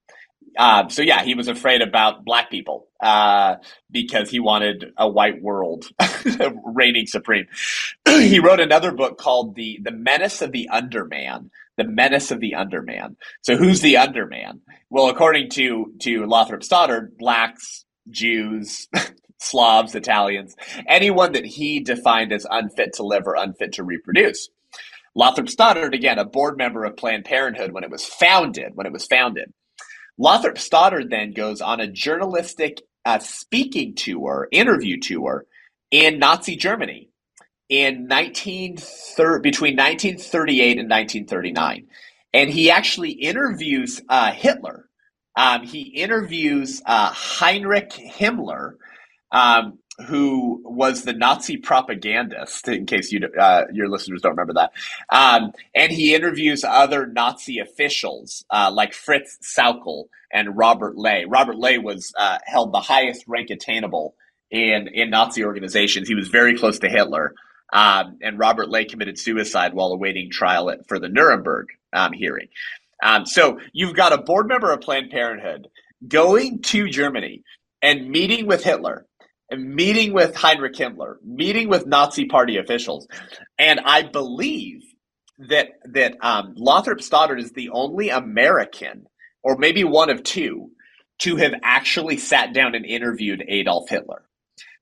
Uh, 0.57 0.89
so 0.89 1.03
yeah, 1.03 1.25
he 1.25 1.35
was 1.35 1.49
afraid 1.49 1.83
about 1.83 2.25
black 2.25 2.51
people 2.51 2.86
uh, 3.01 3.57
because 3.91 4.31
he 4.31 4.41
wanted 4.41 4.93
a 4.97 5.09
white 5.09 5.43
world 5.43 5.87
reigning 6.65 7.07
supreme. 7.07 7.47
he 8.09 8.39
wrote 8.39 8.61
another 8.61 8.93
book 8.93 9.19
called 9.19 9.55
the 9.55 9.79
the 9.83 9.91
Menace 9.91 10.43
of 10.43 10.53
the 10.53 10.69
Underman. 10.71 11.51
The 11.77 11.85
Menace 11.85 12.31
of 12.31 12.41
the 12.41 12.55
Underman. 12.55 13.17
So 13.43 13.57
who's 13.57 13.81
the 13.81 13.99
Underman? 13.99 14.63
Well, 14.91 15.09
according 15.09 15.51
to 15.51 15.93
to 16.01 16.27
Lothrop 16.27 16.63
Stoddard, 16.63 17.17
blacks, 17.19 17.85
Jews, 18.11 18.89
Slavs, 19.39 19.95
Italians, 19.95 20.55
anyone 20.89 21.33
that 21.33 21.45
he 21.45 21.81
defined 21.81 22.33
as 22.33 22.47
unfit 22.51 22.95
to 22.95 23.03
live 23.03 23.27
or 23.27 23.37
unfit 23.37 23.73
to 23.75 23.85
reproduce. 23.85 24.49
Lothrop 25.15 25.49
Stoddard, 25.49 25.95
again, 25.95 26.19
a 26.19 26.27
board 26.27 26.59
member 26.59 26.85
of 26.85 26.97
Planned 26.97 27.25
Parenthood 27.25 27.73
when 27.73 27.85
it 27.85 27.91
was 27.91 28.05
founded, 28.05 28.73
when 28.75 28.87
it 28.87 28.93
was 28.93 29.07
founded 29.07 29.53
Lothrop 30.19 30.59
Stoddard 30.59 31.11
then 31.11 31.33
goes 31.33 31.61
on 31.61 31.81
a 31.81 31.87
journalistic 31.87 32.83
uh, 33.05 33.19
speaking 33.19 33.95
tour, 33.95 34.49
interview 34.51 34.99
tour 34.99 35.45
in 35.91 36.19
Nazi 36.19 36.57
Germany 36.57 37.11
in 37.69 38.09
1930, 38.09 39.43
between 39.43 39.77
1938 39.77 40.79
and 40.79 40.91
1939. 40.91 41.87
And 42.33 42.51
he 42.51 42.71
actually 42.71 43.11
interviews 43.11 44.01
uh, 44.09 44.33
Hitler. 44.33 44.89
Um, 45.37 45.65
he 45.65 45.83
interviews 45.83 46.83
uh, 46.87 47.11
Heinrich 47.13 47.91
Himmler, 47.91 48.75
um, 49.31 49.79
who 50.07 50.61
was 50.65 51.03
the 51.03 51.13
Nazi 51.13 51.57
propagandist, 51.57 52.69
in 52.69 52.87
case 52.87 53.11
you 53.13 53.27
uh, 53.39 53.65
your 53.73 53.89
listeners 53.89 54.21
don't 54.21 54.33
remember 54.33 54.55
that. 54.55 54.73
Um, 55.09 55.53
and 55.75 55.91
he 55.91 56.15
interviews 56.15 56.65
other 56.65 57.07
Nazi 57.07 57.59
officials 57.59 58.45
uh, 58.51 58.71
like 58.73 58.93
Fritz 58.93 59.39
Sauckel 59.43 60.05
and 60.33 60.57
Robert 60.57 60.97
Ley. 60.97 61.25
Robert 61.27 61.57
Ley 61.57 61.79
was 61.79 62.13
uh, 62.19 62.39
held 62.45 62.73
the 62.73 62.81
highest 62.81 63.25
rank 63.27 63.51
attainable 63.51 64.15
in 64.51 64.89
in 64.89 65.11
Nazi 65.11 65.45
organizations. 65.45 66.09
He 66.09 66.15
was 66.15 66.29
very 66.29 66.59
close 66.59 66.79
to 66.81 66.89
Hitler. 66.89 67.35
Um, 67.73 68.19
and 68.23 68.39
Robert 68.39 68.69
Ley 68.69 68.85
committed 68.85 69.19
suicide 69.19 69.75
while 69.75 69.89
awaiting 69.89 70.31
trial 70.31 70.71
at, 70.71 70.87
for 70.87 71.01
the 71.01 71.09
Nuremberg 71.09 71.67
um, 71.93 72.13
hearing. 72.13 72.47
Um, 73.03 73.27
so 73.27 73.59
you've 73.73 73.95
got 73.95 74.13
a 74.13 74.19
board 74.19 74.47
member 74.47 74.71
of 74.71 74.81
Planned 74.81 75.11
Parenthood 75.11 75.69
going 76.07 76.61
to 76.63 76.89
Germany 76.89 77.43
and 77.83 78.09
meeting 78.09 78.47
with 78.47 78.63
Hitler 78.63 79.07
meeting 79.51 80.13
with 80.13 80.35
Heinrich 80.35 80.75
Himmler, 80.75 81.17
meeting 81.25 81.69
with 81.69 81.87
Nazi 81.87 82.27
Party 82.27 82.57
officials, 82.57 83.07
and 83.59 83.81
I 83.81 84.03
believe 84.03 84.83
that 85.39 85.69
that 85.85 86.17
um, 86.21 86.55
Lothrop 86.57 87.01
Stoddard 87.01 87.41
is 87.41 87.53
the 87.53 87.71
only 87.71 88.09
American, 88.09 89.07
or 89.43 89.57
maybe 89.57 89.85
one 89.85 90.11
of 90.11 90.23
two, 90.23 90.71
to 91.19 91.37
have 91.37 91.55
actually 91.63 92.17
sat 92.17 92.53
down 92.53 92.75
and 92.75 92.85
interviewed 92.85 93.45
Adolf 93.47 93.89
Hitler. 93.89 94.23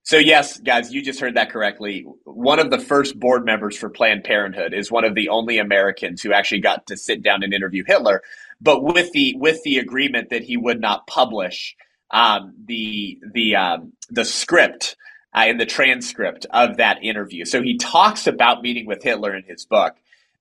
So 0.03 0.19
yes, 0.19 0.59
guys, 0.59 0.93
you 0.93 1.03
just 1.03 1.21
heard 1.21 1.37
that 1.37 1.51
correctly. 1.51 2.07
One 2.25 2.59
of 2.59 2.71
the 2.71 2.79
first 2.79 3.19
board 3.19 3.47
members 3.47 3.77
for 3.77 3.89
Planned 3.89 4.25
Parenthood 4.25 4.75
is 4.75 4.91
one 4.91 5.05
of 5.05 5.15
the 5.15 5.31
only 5.31 5.57
Americans 5.57 6.21
who 6.21 6.33
actually 6.33 6.61
got 6.61 6.87
to 6.89 6.97
sit 6.97 7.23
down 7.23 7.43
and 7.43 7.55
interview 7.55 7.85
Hitler, 7.87 8.23
but 8.61 8.83
with 8.83 9.13
the 9.13 9.35
with 9.39 9.63
the 9.63 9.79
agreement 9.79 10.29
that 10.31 10.43
he 10.43 10.57
would 10.57 10.81
not 10.81 11.07
publish 11.07 11.75
um, 12.11 12.55
the 12.67 13.19
the 13.33 13.57
um, 13.57 13.93
the 14.11 14.25
script 14.25 14.97
uh, 15.35 15.45
and 15.47 15.61
the 15.61 15.67
transcript 15.67 16.47
of 16.51 16.77
that 16.77 17.03
interview. 17.03 17.45
So 17.45 17.63
he 17.63 17.77
talks 17.77 18.27
about 18.27 18.63
meeting 18.63 18.87
with 18.87 19.03
Hitler 19.03 19.35
in 19.35 19.45
his 19.45 19.67
book, 19.67 19.95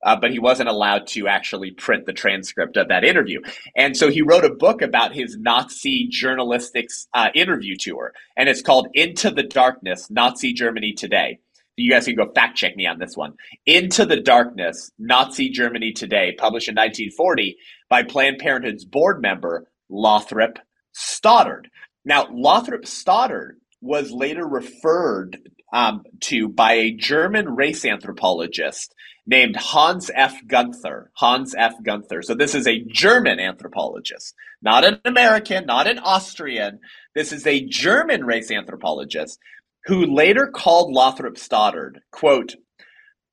uh, 0.04 0.16
but 0.16 0.32
he 0.32 0.40
wasn't 0.40 0.70
allowed 0.70 1.08
to 1.08 1.28
actually 1.28 1.72
print 1.72 2.06
the 2.06 2.14
transcript 2.14 2.78
of 2.78 2.90
that 2.90 3.04
interview. 3.04 3.42
And 3.76 3.98
so 3.98 4.10
he 4.10 4.22
wrote 4.22 4.46
a 4.46 4.54
book 4.54 4.82
about 4.82 5.14
his 5.14 5.38
Nazi 5.38 6.08
journalistics 6.10 7.08
uh, 7.14 7.30
interview 7.34 7.76
tour, 7.78 8.14
and 8.38 8.50
it's 8.50 8.62
called 8.62 8.88
Into 8.94 9.32
the 9.32 9.44
Darkness 9.44 10.10
Nazi 10.10 10.54
Germany 10.54 10.94
Today. 10.94 11.40
You 11.76 11.90
guys 11.90 12.06
can 12.06 12.16
go 12.16 12.32
fact 12.32 12.56
check 12.56 12.76
me 12.76 12.86
on 12.86 13.00
this 13.00 13.18
one. 13.18 13.34
Into 13.66 14.06
the 14.06 14.20
Darkness 14.20 14.92
Nazi 15.00 15.50
Germany 15.50 15.92
Today, 15.92 16.36
published 16.38 16.68
in 16.68 16.76
1940 16.76 17.58
by 17.90 18.04
Planned 18.04 18.38
Parenthood's 18.38 18.86
board 18.86 19.22
member, 19.22 19.68
Lothrop 19.90 20.60
Stoddard. 20.94 21.70
Now, 22.06 22.28
Lothrop 22.32 22.86
Stoddard 22.86 23.58
was 23.82 24.12
later 24.12 24.48
referred 24.48 25.38
um, 25.74 26.04
to 26.22 26.48
by 26.48 26.74
a 26.74 26.92
German 26.92 27.56
race 27.56 27.84
anthropologist 27.84 28.94
named 29.26 29.56
Hans 29.56 30.12
F. 30.14 30.36
Gunther. 30.48 31.12
Hans 31.16 31.56
F. 31.58 31.74
Gunther. 31.84 32.22
So 32.22 32.36
this 32.36 32.56
is 32.56 32.68
a 32.68 32.84
German 32.86 33.40
anthropologist, 33.40 34.36
not 34.62 34.84
an 34.84 35.00
American, 35.06 35.66
not 35.66 35.88
an 35.88 36.00
Austrian. 36.00 36.80
This 37.16 37.32
is 37.32 37.48
a 37.48 37.66
German 37.66 38.26
race 38.26 38.52
anthropologist 38.52 39.40
who 39.86 40.06
later 40.06 40.48
called 40.48 40.94
Lothrop 40.94 41.38
Stoddard, 41.38 42.02
quote, 42.12 42.56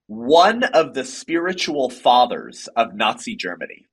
one 0.06 0.64
of 0.64 0.94
the 0.94 1.04
spiritual 1.04 1.88
fathers 1.88 2.68
of 2.74 2.94
Nazi 2.94 3.36
Germany. 3.36 3.86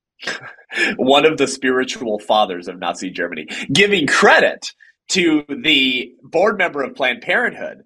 One 0.97 1.25
of 1.25 1.37
the 1.37 1.47
spiritual 1.47 2.19
fathers 2.19 2.67
of 2.67 2.79
Nazi 2.79 3.09
Germany, 3.09 3.47
giving 3.71 4.07
credit 4.07 4.73
to 5.09 5.43
the 5.63 6.11
board 6.23 6.57
member 6.57 6.83
of 6.83 6.95
Planned 6.95 7.21
Parenthood 7.21 7.83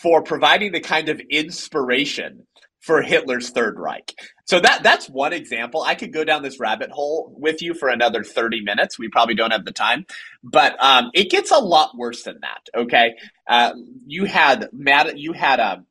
for 0.00 0.22
providing 0.22 0.72
the 0.72 0.80
kind 0.80 1.08
of 1.08 1.20
inspiration 1.30 2.46
for 2.80 3.00
Hitler's 3.00 3.50
Third 3.50 3.78
Reich. 3.78 4.12
So 4.44 4.58
that 4.60 4.82
that's 4.82 5.08
one 5.08 5.32
example. 5.32 5.82
I 5.82 5.94
could 5.94 6.12
go 6.12 6.24
down 6.24 6.42
this 6.42 6.58
rabbit 6.58 6.90
hole 6.90 7.32
with 7.38 7.62
you 7.62 7.74
for 7.74 7.88
another 7.88 8.24
30 8.24 8.62
minutes. 8.62 8.98
We 8.98 9.08
probably 9.08 9.34
don't 9.34 9.52
have 9.52 9.64
the 9.64 9.72
time, 9.72 10.04
but 10.42 10.82
um, 10.82 11.10
it 11.14 11.30
gets 11.30 11.50
a 11.50 11.58
lot 11.58 11.96
worse 11.96 12.24
than 12.24 12.40
that. 12.40 12.68
Okay, 12.76 13.14
uh, 13.48 13.72
you 14.06 14.24
had 14.24 14.68
Matt, 14.72 15.16
you 15.16 15.32
had 15.32 15.60
a 15.60 15.84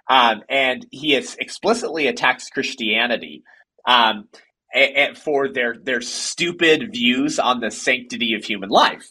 um, 0.09 0.43
and 0.49 0.87
he 0.91 1.14
is 1.16 1.37
explicitly 1.41 2.07
attacks 2.07 2.49
Christianity 2.49 3.43
um, 3.87 4.29
for 5.16 5.49
their 5.53 5.77
their 5.83 6.01
stupid 6.01 6.93
views 6.93 7.39
on 7.39 7.61
the 7.61 7.71
sanctity 7.71 8.35
of 8.35 8.45
human 8.45 8.68
life. 8.68 9.11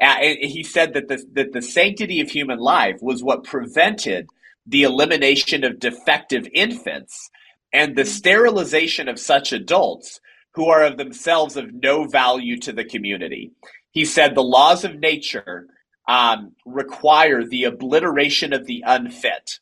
He 0.00 0.62
said 0.62 0.94
that 0.94 1.08
the, 1.08 1.22
that 1.32 1.52
the 1.52 1.62
sanctity 1.62 2.20
of 2.20 2.30
human 2.30 2.58
life 2.58 2.96
was 3.02 3.22
what 3.22 3.44
prevented 3.44 4.28
the 4.66 4.82
elimination 4.84 5.64
of 5.64 5.78
defective 5.78 6.46
infants 6.54 7.30
and 7.72 7.96
the 7.96 8.04
sterilization 8.04 9.08
of 9.08 9.18
such 9.18 9.52
adults 9.52 10.20
who 10.54 10.66
are 10.66 10.84
of 10.84 10.96
themselves 10.96 11.56
of 11.56 11.72
no 11.72 12.04
value 12.04 12.58
to 12.58 12.72
the 12.72 12.84
community. 12.84 13.52
He 13.92 14.04
said 14.04 14.34
the 14.34 14.42
laws 14.42 14.84
of 14.84 14.98
nature 14.98 15.66
um, 16.08 16.52
require 16.66 17.44
the 17.44 17.64
obliteration 17.64 18.52
of 18.52 18.66
the 18.66 18.82
unfit, 18.86 19.60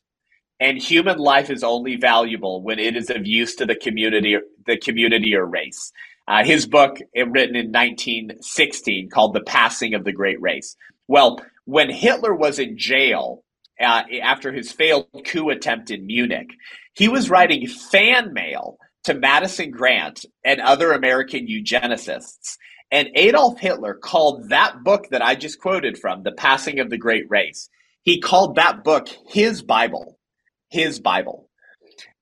and 0.59 0.77
human 0.77 1.17
life 1.17 1.49
is 1.49 1.63
only 1.63 1.95
valuable 1.95 2.61
when 2.61 2.79
it 2.79 2.95
is 2.95 3.09
of 3.09 3.25
use 3.25 3.55
to 3.55 3.65
the 3.65 3.75
community, 3.75 4.37
the 4.65 4.77
community 4.77 5.35
or 5.35 5.45
race. 5.45 5.91
Uh, 6.27 6.43
his 6.43 6.67
book, 6.67 6.99
written 7.15 7.55
in 7.55 7.71
1916, 7.71 9.09
called 9.09 9.33
"The 9.33 9.41
Passing 9.41 9.93
of 9.93 10.03
the 10.03 10.11
Great 10.11 10.39
Race." 10.41 10.75
Well, 11.07 11.39
when 11.65 11.89
Hitler 11.89 12.35
was 12.35 12.59
in 12.59 12.77
jail 12.77 13.43
uh, 13.79 14.03
after 14.21 14.51
his 14.51 14.71
failed 14.71 15.07
coup 15.25 15.49
attempt 15.49 15.89
in 15.89 16.05
Munich, 16.05 16.51
he 16.93 17.07
was 17.07 17.29
writing 17.29 17.67
fan 17.67 18.33
mail 18.33 18.77
to 19.05 19.13
Madison 19.13 19.71
Grant 19.71 20.25
and 20.43 20.61
other 20.61 20.91
American 20.91 21.47
eugenicists. 21.47 22.57
And 22.91 23.09
Adolf 23.15 23.59
Hitler 23.59 23.93
called 23.93 24.49
that 24.49 24.83
book 24.83 25.09
that 25.09 25.21
I 25.21 25.35
just 25.35 25.59
quoted 25.61 25.97
from, 25.97 26.23
The 26.23 26.31
Passing 26.31 26.79
of 26.79 26.89
the 26.89 26.97
Great 26.97 27.25
Race, 27.29 27.69
he 28.03 28.19
called 28.19 28.55
that 28.55 28.83
book 28.83 29.07
his 29.27 29.61
Bible. 29.61 30.18
His 30.69 30.99
Bible. 30.99 31.49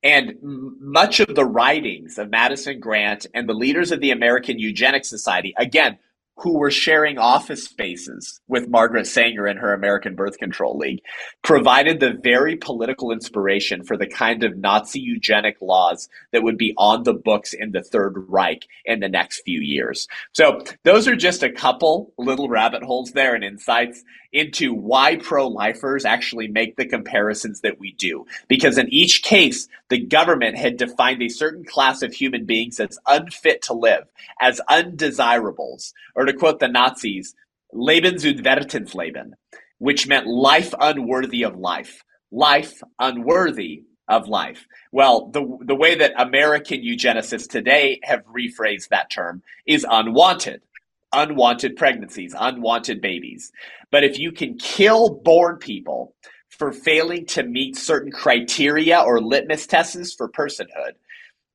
And 0.03 0.35
much 0.41 1.19
of 1.19 1.35
the 1.35 1.45
writings 1.45 2.17
of 2.17 2.29
Madison 2.29 2.79
Grant 2.79 3.25
and 3.33 3.47
the 3.47 3.53
leaders 3.53 3.91
of 3.91 3.99
the 3.99 4.11
American 4.11 4.59
Eugenics 4.59 5.09
Society, 5.09 5.53
again, 5.57 5.97
who 6.37 6.59
were 6.59 6.69
sharing 6.69 7.17
office 7.17 7.65
spaces 7.65 8.39
with 8.47 8.69
Margaret 8.69 9.07
Sanger 9.07 9.47
and 9.47 9.57
her 9.59 9.73
American 9.73 10.13
Birth 10.13 10.37
Control 10.37 10.77
League, 10.77 11.01
provided 11.41 11.99
the 11.99 12.13
very 12.23 12.55
political 12.55 13.11
inspiration 13.11 13.83
for 13.83 13.97
the 13.97 14.05
kind 14.05 14.43
of 14.43 14.55
Nazi 14.55 14.99
eugenic 14.99 15.57
laws 15.61 16.07
that 16.31 16.43
would 16.43 16.57
be 16.57 16.75
on 16.77 17.03
the 17.03 17.15
books 17.15 17.53
in 17.53 17.71
the 17.71 17.81
Third 17.81 18.13
Reich 18.27 18.67
in 18.85 18.99
the 18.99 19.09
next 19.09 19.41
few 19.45 19.59
years. 19.59 20.07
So, 20.31 20.61
those 20.83 21.07
are 21.07 21.15
just 21.15 21.41
a 21.41 21.51
couple 21.51 22.13
little 22.19 22.49
rabbit 22.49 22.83
holes 22.83 23.13
there 23.13 23.33
and 23.33 23.43
insights 23.43 24.03
into 24.31 24.73
why 24.73 25.15
pro 25.17 25.47
lifers 25.47 26.05
actually 26.05 26.47
make 26.47 26.75
the 26.75 26.85
comparisons 26.85 27.61
that 27.61 27.79
we 27.79 27.93
do. 27.93 28.25
Because 28.47 28.77
in 28.77 28.87
each 28.91 29.23
case, 29.23 29.67
the 29.89 29.99
government 29.99 30.57
had 30.57 30.77
defined 30.77 31.21
a 31.21 31.29
certain 31.29 31.63
class 31.63 32.01
of 32.01 32.13
human 32.13 32.45
beings 32.45 32.79
as 32.79 32.99
unfit 33.07 33.61
to 33.63 33.73
live, 33.73 34.05
as 34.41 34.61
undesirables, 34.69 35.93
or 36.15 36.25
to 36.25 36.33
quote 36.33 36.59
the 36.59 36.67
Nazis, 36.67 37.35
Lebensunwertensleben, 37.73 39.31
which 39.79 40.07
meant 40.07 40.27
life 40.27 40.73
unworthy 40.79 41.43
of 41.43 41.57
life. 41.57 42.03
Life 42.31 42.81
unworthy 42.99 43.83
of 44.07 44.27
life. 44.27 44.65
Well, 44.91 45.27
the, 45.27 45.57
the 45.61 45.75
way 45.75 45.95
that 45.95 46.13
American 46.17 46.81
eugenicists 46.81 47.49
today 47.49 47.99
have 48.03 48.25
rephrased 48.25 48.89
that 48.89 49.09
term 49.09 49.43
is 49.65 49.85
unwanted 49.89 50.61
unwanted 51.17 51.75
pregnancies, 51.75 52.35
unwanted 52.39 53.01
babies. 53.01 53.51
But 53.91 54.03
if 54.05 54.19
you 54.19 54.31
can 54.31 54.57
kill 54.57 55.21
born 55.23 55.57
people 55.57 56.15
for 56.49 56.71
failing 56.71 57.25
to 57.27 57.43
meet 57.43 57.77
certain 57.77 58.11
criteria 58.11 58.99
or 59.01 59.21
litmus 59.21 59.67
tests 59.67 60.13
for 60.15 60.29
personhood, 60.29 60.93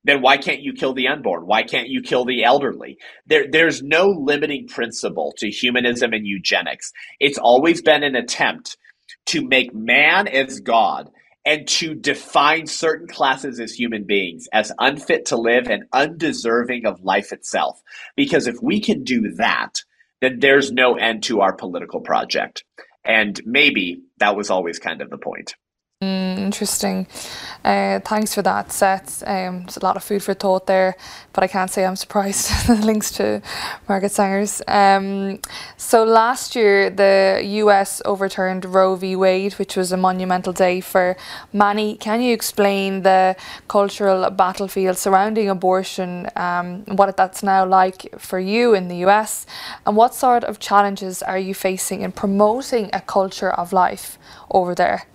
then 0.05 0.23
why 0.23 0.37
can't 0.37 0.63
you 0.63 0.73
kill 0.73 0.95
the 0.95 1.09
unborn? 1.09 1.47
Why 1.47 1.63
can't 1.63 1.89
you 1.89 2.03
kill 2.03 2.25
the 2.25 2.45
elderly? 2.45 2.99
There, 3.27 3.47
there's 3.51 3.83
no 3.83 4.09
limiting 4.09 4.69
principle 4.69 5.33
to 5.39 5.51
humanism 5.51 6.13
and 6.13 6.27
eugenics. 6.27 6.93
It's 7.21 7.39
always 7.39 7.83
been 7.83 8.03
an 8.03 8.17
attempt 8.17 8.77
to 9.27 9.47
make 9.47 9.75
man 9.75 10.29
as 10.29 10.61
God 10.61 11.11
and 11.45 11.67
to 11.67 11.95
define 11.95 12.67
certain 12.67 13.09
classes 13.09 13.59
as 13.59 13.73
human 13.73 14.05
beings 14.05 14.49
as 14.53 14.73
unfit 14.79 15.27
to 15.27 15.37
live 15.37 15.69
and 15.69 15.85
undeserving 15.93 16.87
of 16.87 17.03
life 17.03 17.33
itself. 17.33 17.81
Because 18.17 18.47
if 18.47 18.57
we 18.63 18.81
can 18.81 19.03
do 19.03 19.33
that, 19.37 19.83
then 20.21 20.39
there's 20.39 20.71
no 20.71 20.95
end 20.95 21.25
to 21.25 21.41
our 21.41 21.53
political 21.53 22.01
project. 22.01 22.65
And 23.05 23.41
maybe 23.45 24.03
that 24.19 24.37
was 24.37 24.51
always 24.51 24.79
kind 24.79 25.03
of 25.03 25.11
the 25.11 25.19
point. 25.19 25.57
Mm, 26.03 26.37
interesting. 26.39 27.07
Uh, 27.65 28.01
thanks 28.01 28.35
for 28.35 28.43
that, 28.43 28.73
Seth. 28.73 29.23
Um, 29.25 29.61
there's 29.61 29.77
a 29.77 29.85
lot 29.85 29.97
of 29.97 30.03
food 30.03 30.21
for 30.21 30.35
thought 30.35 30.67
there, 30.67 30.97
but 31.33 31.45
I 31.45 31.47
can't 31.47 31.71
say 31.71 31.85
I'm 31.85 31.95
surprised. 31.95 32.51
links 32.85 33.13
to 33.13 33.41
Margaret 33.89 34.11
Sanger's. 34.11 34.61
Um, 34.67 35.39
so 35.77 36.03
last 36.03 36.57
year, 36.57 36.91
the 36.91 37.41
US 37.63 38.03
overturned 38.05 38.65
Roe 38.65 38.97
v. 38.97 39.15
Wade, 39.15 39.53
which 39.61 39.77
was 39.77 39.93
a 39.93 39.97
monumental 39.97 40.53
day 40.53 40.81
for 40.81 41.17
many. 41.53 41.95
Can 41.99 42.21
you 42.21 42.35
explain 42.35 43.03
the 43.03 43.37
cultural 43.69 44.29
battlefield 44.31 44.99
surrounding 44.99 45.49
abortion, 45.49 46.29
um, 46.35 46.85
what 46.87 47.17
that's 47.17 47.45
now 47.45 47.65
like 47.65 48.13
for 48.19 48.41
you 48.41 48.75
in 48.75 48.89
the 48.89 48.97
US, 49.07 49.47
and 49.87 49.97
what 49.97 50.17
sort 50.17 50.43
of 50.43 50.59
challenges 50.59 51.23
are 51.23 51.39
you 51.39 51.55
facing 51.55 52.01
in 52.01 52.11
promoting 52.11 52.91
a 52.93 53.01
culture 53.01 53.53
of 53.53 53.73
life 53.73 54.19
over 54.51 54.75
there? 54.75 55.07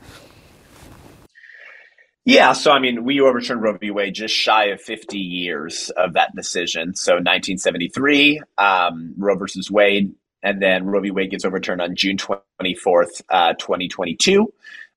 Yeah, 2.28 2.52
so 2.52 2.72
I 2.74 2.80
mean, 2.80 3.06
we 3.06 3.22
overturned 3.22 3.62
Roe 3.62 3.78
v. 3.78 3.90
Wade 3.90 4.14
just 4.14 4.36
shy 4.36 4.66
of 4.66 4.82
50 4.82 5.18
years 5.18 5.90
of 5.96 6.12
that 6.16 6.36
decision. 6.36 6.94
So 6.94 7.14
1973, 7.14 8.42
um, 8.58 9.14
Roe 9.18 9.38
versus 9.38 9.72
Wade, 9.72 10.14
and 10.44 10.62
then 10.62 10.86
Roe 10.88 11.00
v. 11.00 11.12
Wade 11.12 11.32
gets 11.32 11.46
overturned 11.46 11.82
on 11.82 11.96
June 11.96 12.18
24th, 12.18 13.22
uh, 13.30 13.54
2022. 13.54 14.54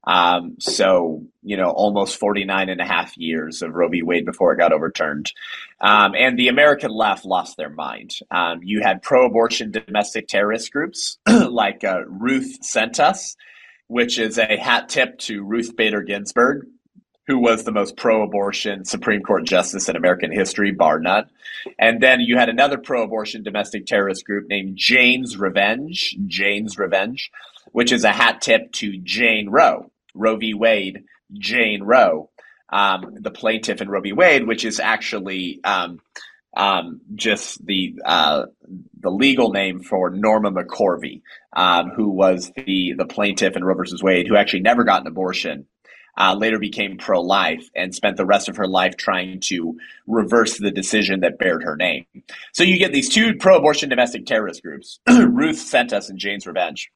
Um, 0.08 0.56
so, 0.58 1.24
you 1.44 1.56
know, 1.56 1.70
almost 1.70 2.18
49 2.18 2.68
and 2.68 2.80
a 2.80 2.84
half 2.84 3.16
years 3.16 3.62
of 3.62 3.74
Roe 3.76 3.88
v. 3.88 4.02
Wade 4.02 4.24
before 4.24 4.52
it 4.52 4.58
got 4.58 4.72
overturned. 4.72 5.30
Um, 5.80 6.16
and 6.16 6.36
the 6.36 6.48
American 6.48 6.90
left 6.90 7.24
lost 7.24 7.56
their 7.56 7.70
mind. 7.70 8.10
Um, 8.32 8.58
you 8.64 8.82
had 8.82 9.02
pro 9.02 9.26
abortion 9.26 9.70
domestic 9.70 10.26
terrorist 10.26 10.72
groups 10.72 11.18
like 11.28 11.84
uh, 11.84 12.00
Ruth 12.08 12.64
Sent 12.64 12.98
Us, 12.98 13.36
which 13.86 14.18
is 14.18 14.36
a 14.36 14.56
hat 14.56 14.88
tip 14.88 15.16
to 15.18 15.44
Ruth 15.44 15.76
Bader 15.76 16.02
Ginsburg, 16.02 16.66
who 17.30 17.38
was 17.38 17.62
the 17.62 17.70
most 17.70 17.96
pro-abortion 17.96 18.84
Supreme 18.84 19.22
Court 19.22 19.46
justice 19.46 19.88
in 19.88 19.94
American 19.94 20.32
history, 20.32 20.72
bar 20.72 20.98
none. 20.98 21.26
And 21.78 22.02
then 22.02 22.18
you 22.18 22.36
had 22.36 22.48
another 22.48 22.76
pro-abortion 22.76 23.44
domestic 23.44 23.86
terrorist 23.86 24.24
group 24.24 24.48
named 24.48 24.76
Jane's 24.76 25.36
Revenge, 25.36 26.16
Jane's 26.26 26.76
Revenge, 26.76 27.30
which 27.70 27.92
is 27.92 28.02
a 28.02 28.10
hat 28.10 28.40
tip 28.40 28.72
to 28.72 28.98
Jane 28.98 29.48
Roe, 29.48 29.92
Roe 30.12 30.36
v. 30.36 30.54
Wade, 30.54 31.04
Jane 31.32 31.84
Roe, 31.84 32.30
um, 32.68 33.14
the 33.20 33.30
plaintiff 33.30 33.80
in 33.80 33.88
Roe 33.88 34.00
v. 34.00 34.12
Wade, 34.12 34.44
which 34.44 34.64
is 34.64 34.80
actually 34.80 35.60
um, 35.62 36.00
um, 36.56 37.00
just 37.14 37.64
the 37.64 37.94
uh, 38.04 38.46
the 38.98 39.10
legal 39.10 39.52
name 39.52 39.84
for 39.84 40.10
Norma 40.10 40.50
McCorvey, 40.50 41.22
um, 41.52 41.90
who 41.90 42.10
was 42.10 42.50
the 42.56 42.94
the 42.98 43.06
plaintiff 43.06 43.54
in 43.54 43.62
Roe 43.62 43.76
versus 43.76 44.02
Wade, 44.02 44.26
who 44.26 44.36
actually 44.36 44.62
never 44.62 44.82
got 44.82 45.02
an 45.02 45.06
abortion. 45.06 45.66
Uh, 46.16 46.34
later 46.34 46.58
became 46.58 46.98
pro 46.98 47.20
life 47.20 47.70
and 47.74 47.94
spent 47.94 48.16
the 48.16 48.26
rest 48.26 48.48
of 48.48 48.56
her 48.56 48.66
life 48.66 48.96
trying 48.96 49.40
to 49.40 49.78
reverse 50.06 50.58
the 50.58 50.70
decision 50.70 51.20
that 51.20 51.38
bared 51.38 51.62
her 51.62 51.76
name. 51.76 52.04
So 52.52 52.64
you 52.64 52.78
get 52.78 52.92
these 52.92 53.08
two 53.08 53.34
pro 53.36 53.56
abortion 53.56 53.88
domestic 53.88 54.26
terrorist 54.26 54.62
groups, 54.62 55.00
Ruth 55.08 55.58
sent 55.58 55.92
us 55.92 56.10
and 56.10 56.18
Jane's 56.18 56.46
Revenge, 56.46 56.90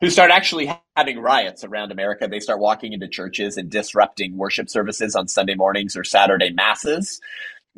who 0.00 0.08
start 0.08 0.30
actually 0.30 0.72
having 0.96 1.18
riots 1.18 1.64
around 1.64 1.92
America. 1.92 2.28
They 2.28 2.40
start 2.40 2.60
walking 2.60 2.92
into 2.92 3.08
churches 3.08 3.56
and 3.56 3.68
disrupting 3.68 4.36
worship 4.36 4.70
services 4.70 5.14
on 5.14 5.28
Sunday 5.28 5.54
mornings 5.54 5.96
or 5.96 6.04
Saturday 6.04 6.50
masses 6.52 7.20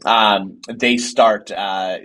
um, 0.05 0.61
they 0.69 0.99
start 0.99 1.51
uh, 1.51 1.97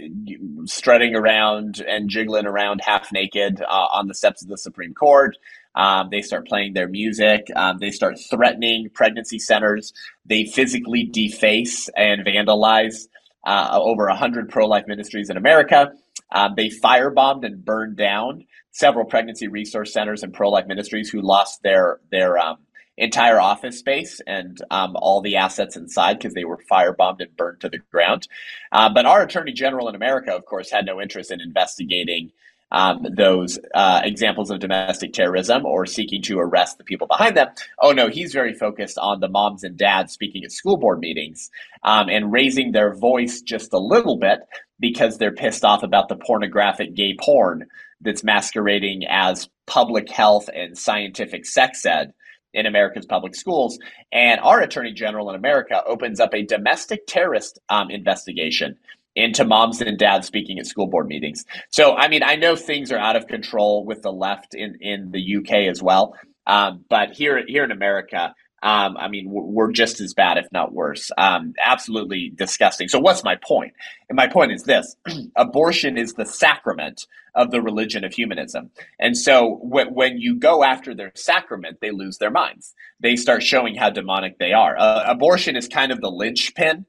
strutting 0.66 1.16
around 1.16 1.84
and 1.86 2.10
jiggling 2.10 2.46
around 2.46 2.82
half 2.84 3.12
naked 3.12 3.62
uh, 3.62 3.88
on 3.92 4.08
the 4.08 4.14
steps 4.14 4.42
of 4.42 4.48
the 4.48 4.58
Supreme 4.58 4.94
Court. 4.94 5.38
Um, 5.76 6.10
they 6.12 6.22
start 6.22 6.48
playing 6.48 6.74
their 6.74 6.88
music. 6.88 7.48
Um, 7.56 7.78
they 7.80 7.92
start 7.92 8.18
threatening 8.30 8.90
pregnancy 8.94 9.40
centers. 9.40 9.94
They 10.26 10.46
physically 10.46 11.10
deface 11.12 11.90
and 11.96 12.26
vandalize 12.26 13.08
uh, 13.46 13.70
over 13.72 14.08
100 14.08 14.50
pro 14.50 14.68
life 14.68 14.86
ministries 14.88 15.30
in 15.30 15.38
America. 15.38 15.94
Um, 16.32 16.54
they 16.56 16.70
firebombed 16.70 17.46
and 17.46 17.64
burned 17.64 17.98
down 17.98 18.46
several 18.72 19.06
pregnancy 19.06 19.48
resource 19.48 19.92
centers 19.94 20.24
and 20.24 20.34
pro 20.34 20.50
life 20.50 20.68
ministries 20.68 21.10
who 21.10 21.22
lost 21.22 21.62
their, 21.64 22.00
their 22.10 22.38
um, 22.38 22.58
entire 22.98 23.40
office 23.40 23.80
space 23.80 24.22
and 24.28 24.62
um, 24.70 24.96
all 24.96 25.22
the 25.22 25.36
assets 25.36 25.76
inside 25.76 26.18
because 26.18 26.34
they 26.34 26.46
were 26.46 26.60
firebombed 26.72 27.20
and 27.20 27.36
burned 27.36 27.60
to 27.62 27.70
the 27.70 27.80
ground. 27.92 28.28
Uh, 28.72 28.90
but 28.94 29.06
our 29.06 29.24
attorney 29.24 29.52
general 29.52 29.90
in 29.90 29.96
America, 29.96 30.32
of 30.34 30.46
course, 30.46 30.70
had 30.70 30.86
no 30.86 31.02
interest 31.02 31.32
in 31.32 31.42
investigating 31.42 32.32
um, 32.72 33.06
those 33.16 33.60
uh, 33.74 34.02
examples 34.04 34.50
of 34.50 34.60
domestic 34.60 35.14
terrorism 35.14 35.66
or 35.66 35.86
seeking 35.86 36.22
to 36.24 36.40
arrest 36.40 36.78
the 36.78 36.84
people 36.84 37.08
behind 37.08 37.36
them. 37.36 37.50
Oh 37.80 37.92
no, 37.92 38.08
he's 38.08 38.34
very 38.34 38.54
focused 38.54 38.98
on 38.98 39.20
the 39.20 39.28
moms 39.28 39.64
and 39.64 39.78
dads 39.78 40.14
speaking 40.14 40.44
at 40.44 40.52
school 40.52 40.78
board 40.78 41.00
meetings 41.00 41.50
um, 41.84 42.10
and 42.10 42.32
raising 42.32 42.72
their 42.72 42.94
voice 42.94 43.42
just 43.42 43.74
a 43.74 43.80
little 43.80 44.18
bit 44.18 44.40
because 44.80 45.18
they're 45.18 45.32
pissed 45.32 45.64
off 45.64 45.84
about 45.84 46.10
the 46.10 46.16
pornographic 46.16 46.96
gay 46.96 47.16
porn 47.20 47.68
that's 48.00 48.24
masquerading 48.24 49.04
as 49.08 49.50
public 49.68 50.10
health 50.10 50.50
and 50.54 50.78
scientific 50.78 51.46
sex 51.46 51.86
ed 51.86 52.14
in 52.54 52.66
America's 52.66 53.06
public 53.06 53.36
schools. 53.36 53.80
And 54.12 54.40
our 54.42 54.62
attorney 54.62 54.92
general 54.92 55.30
in 55.30 55.36
America 55.36 55.84
opens 55.86 56.20
up 56.20 56.34
a 56.34 56.44
domestic 56.44 57.06
terrorist 57.08 57.60
um, 57.70 57.90
investigation 57.90 58.78
into 59.16 59.46
moms 59.46 59.82
and 59.82 59.98
dads 59.98 60.28
speaking 60.28 60.60
at 60.60 60.66
school 60.66 60.88
board 60.88 61.08
meetings. 61.08 61.46
So, 61.70 61.96
I 61.96 62.08
mean, 62.08 62.24
I 62.24 62.36
know 62.36 62.56
things 62.56 62.92
are 62.92 62.98
out 62.98 63.16
of 63.16 63.28
control 63.28 63.86
with 63.86 64.02
the 64.02 64.12
left 64.12 64.54
in, 64.54 64.78
in 64.80 65.12
the 65.12 65.38
UK 65.38 65.70
as 65.70 65.82
well. 65.82 66.16
Um, 66.48 66.86
but 66.90 67.12
here, 67.12 67.44
here 67.48 67.64
in 67.64 67.72
America, 67.72 68.34
um, 68.64 68.96
I 68.98 69.08
mean, 69.08 69.26
we're 69.28 69.72
just 69.72 70.00
as 70.02 70.14
bad, 70.14 70.38
if 70.38 70.46
not 70.52 70.72
worse. 70.72 71.10
Um, 71.18 71.54
absolutely 71.64 72.32
disgusting. 72.36 72.88
So, 72.90 73.00
what's 73.00 73.24
my 73.24 73.36
point? 73.36 73.74
And 74.08 74.16
my 74.16 74.28
point 74.28 74.52
is 74.52 74.64
this 74.64 74.96
abortion 75.36 75.98
is 75.98 76.14
the 76.14 76.26
sacrament 76.26 77.08
of 77.34 77.50
the 77.50 77.62
religion 77.62 78.04
of 78.04 78.14
humanism. 78.14 78.70
And 79.00 79.18
so, 79.18 79.60
w- 79.68 79.90
when 79.92 80.20
you 80.20 80.36
go 80.38 80.64
after 80.64 80.94
their 80.94 81.12
sacrament, 81.16 81.80
they 81.82 81.90
lose 81.90 82.20
their 82.20 82.30
minds. 82.30 82.76
They 83.00 83.16
start 83.16 83.42
showing 83.42 83.76
how 83.76 83.90
demonic 83.90 84.38
they 84.38 84.54
are. 84.54 84.78
Uh, 84.78 85.06
abortion 85.08 85.56
is 85.56 85.68
kind 85.68 85.92
of 85.92 86.00
the 86.00 86.12
linchpin. 86.12 86.86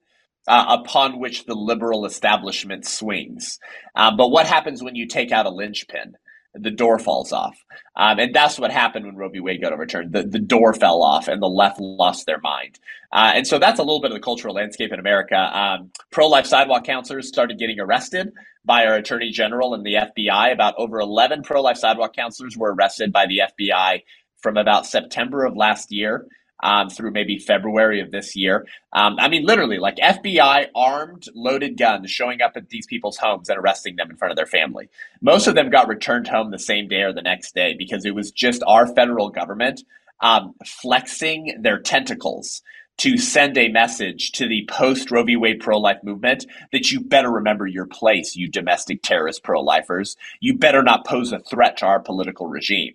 Uh, 0.49 0.77
upon 0.81 1.21
which 1.21 1.45
the 1.45 1.55
liberal 1.55 2.05
establishment 2.05 2.85
swings. 2.85 3.61
Uh, 3.95 4.11
but 4.17 4.31
what 4.31 4.45
happens 4.45 4.83
when 4.83 4.97
you 4.97 5.07
take 5.07 5.31
out 5.31 5.47
a 5.47 5.51
linchpin? 5.51 6.17
the 6.55 6.71
door 6.71 6.99
falls 6.99 7.33
off. 7.33 7.57
Um, 7.97 8.19
and 8.19 8.35
that's 8.35 8.59
what 8.59 8.71
happened 8.71 9.07
when 9.07 9.17
Roe 9.17 9.29
v. 9.29 9.41
Wade 9.41 9.63
got 9.63 9.73
overturned. 9.73 10.13
The, 10.13 10.23
the 10.23 10.39
door 10.39 10.75
fell 10.75 11.03
off 11.03 11.29
and 11.29 11.41
the 11.41 11.49
left 11.49 11.81
lost 11.81 12.27
their 12.27 12.41
mind. 12.41 12.79
Uh, 13.11 13.33
and 13.35 13.47
so 13.47 13.59
that's 13.59 13.79
a 13.79 13.83
little 13.83 14.01
bit 14.01 14.11
of 14.11 14.17
the 14.17 14.23
cultural 14.23 14.55
landscape 14.55 14.93
in 14.93 15.01
America. 15.01 15.37
Um, 15.37 15.91
Pro 16.11 16.29
life 16.29 16.47
sidewalk 16.47 16.85
counselors 16.85 17.29
started 17.29 17.59
getting 17.59 17.81
arrested 17.81 18.33
by 18.65 18.85
our 18.85 18.95
attorney 18.95 19.31
general 19.31 19.75
and 19.75 19.85
the 19.85 19.95
FBI. 19.95 20.53
About 20.53 20.75
over 20.77 21.01
11 21.01 21.43
pro 21.43 21.63
life 21.63 21.79
sidewalk 21.79 22.15
counselors 22.15 22.57
were 22.57 22.75
arrested 22.75 23.13
by 23.13 23.27
the 23.27 23.43
FBI 23.59 24.03
from 24.41 24.57
about 24.57 24.87
September 24.87 25.45
of 25.45 25.57
last 25.57 25.91
year 25.91 26.27
um, 26.63 26.89
through 26.89 27.11
maybe 27.11 27.39
February 27.39 28.01
of 28.01 28.11
this 28.11 28.37
year. 28.37 28.67
Um, 28.93 29.17
I 29.19 29.29
mean, 29.29 29.45
literally, 29.45 29.79
like 29.79 29.97
FBI 29.97 30.69
armed, 30.75 31.27
loaded 31.35 31.77
guns 31.77 32.11
showing 32.11 32.41
up 32.41 32.53
at 32.57 32.69
these 32.69 32.87
people's 32.87 33.17
homes 33.17 33.49
and 33.49 33.59
arresting 33.59 33.97
them 33.97 34.11
in 34.11 34.17
front 34.17 34.31
of 34.31 34.37
their 34.37 34.47
family. 34.47 34.89
Most 35.21 35.47
of 35.47 35.55
them 35.55 35.71
got 35.71 35.89
returned 35.89 36.29
home 36.29 36.51
the 36.51 36.59
same 36.59 36.89
day 36.89 37.03
or 37.03 37.13
the 37.13 37.23
next 37.23 37.55
day 37.55 37.75
because 37.77 38.05
it 38.05 38.15
was 38.15 38.31
just 38.31 38.63
our 38.67 38.87
federal 38.87 39.29
government 39.31 39.83
um, 40.21 40.55
flexing 40.65 41.59
their 41.61 41.81
tentacles 41.81 42.63
to 42.99 43.17
send 43.17 43.59
a 43.59 43.69
message 43.69 44.33
to 44.33 44.47
the 44.47 44.67
post 44.71 45.11
Roe 45.11 45.25
v. 45.25 45.37
Wade 45.37 45.61
pro 45.61 45.79
life 45.79 46.03
movement 46.03 46.47
that 46.73 46.93
you 46.93 47.01
better 47.01 47.31
remember 47.31 47.67
your 47.67 47.87
place, 47.87 48.37
you 48.37 48.49
domestic 48.49 49.03
terrorist 49.03 49.43
pro 49.43 49.61
lifers. 49.61 50.17
You 50.41 50.57
better 50.57 50.83
not 50.83 51.07
pose 51.07 51.33
a 51.33 51.39
threat 51.39 51.79
to 51.79 51.87
our 51.87 52.01
political 52.01 52.47
regime. 52.47 52.95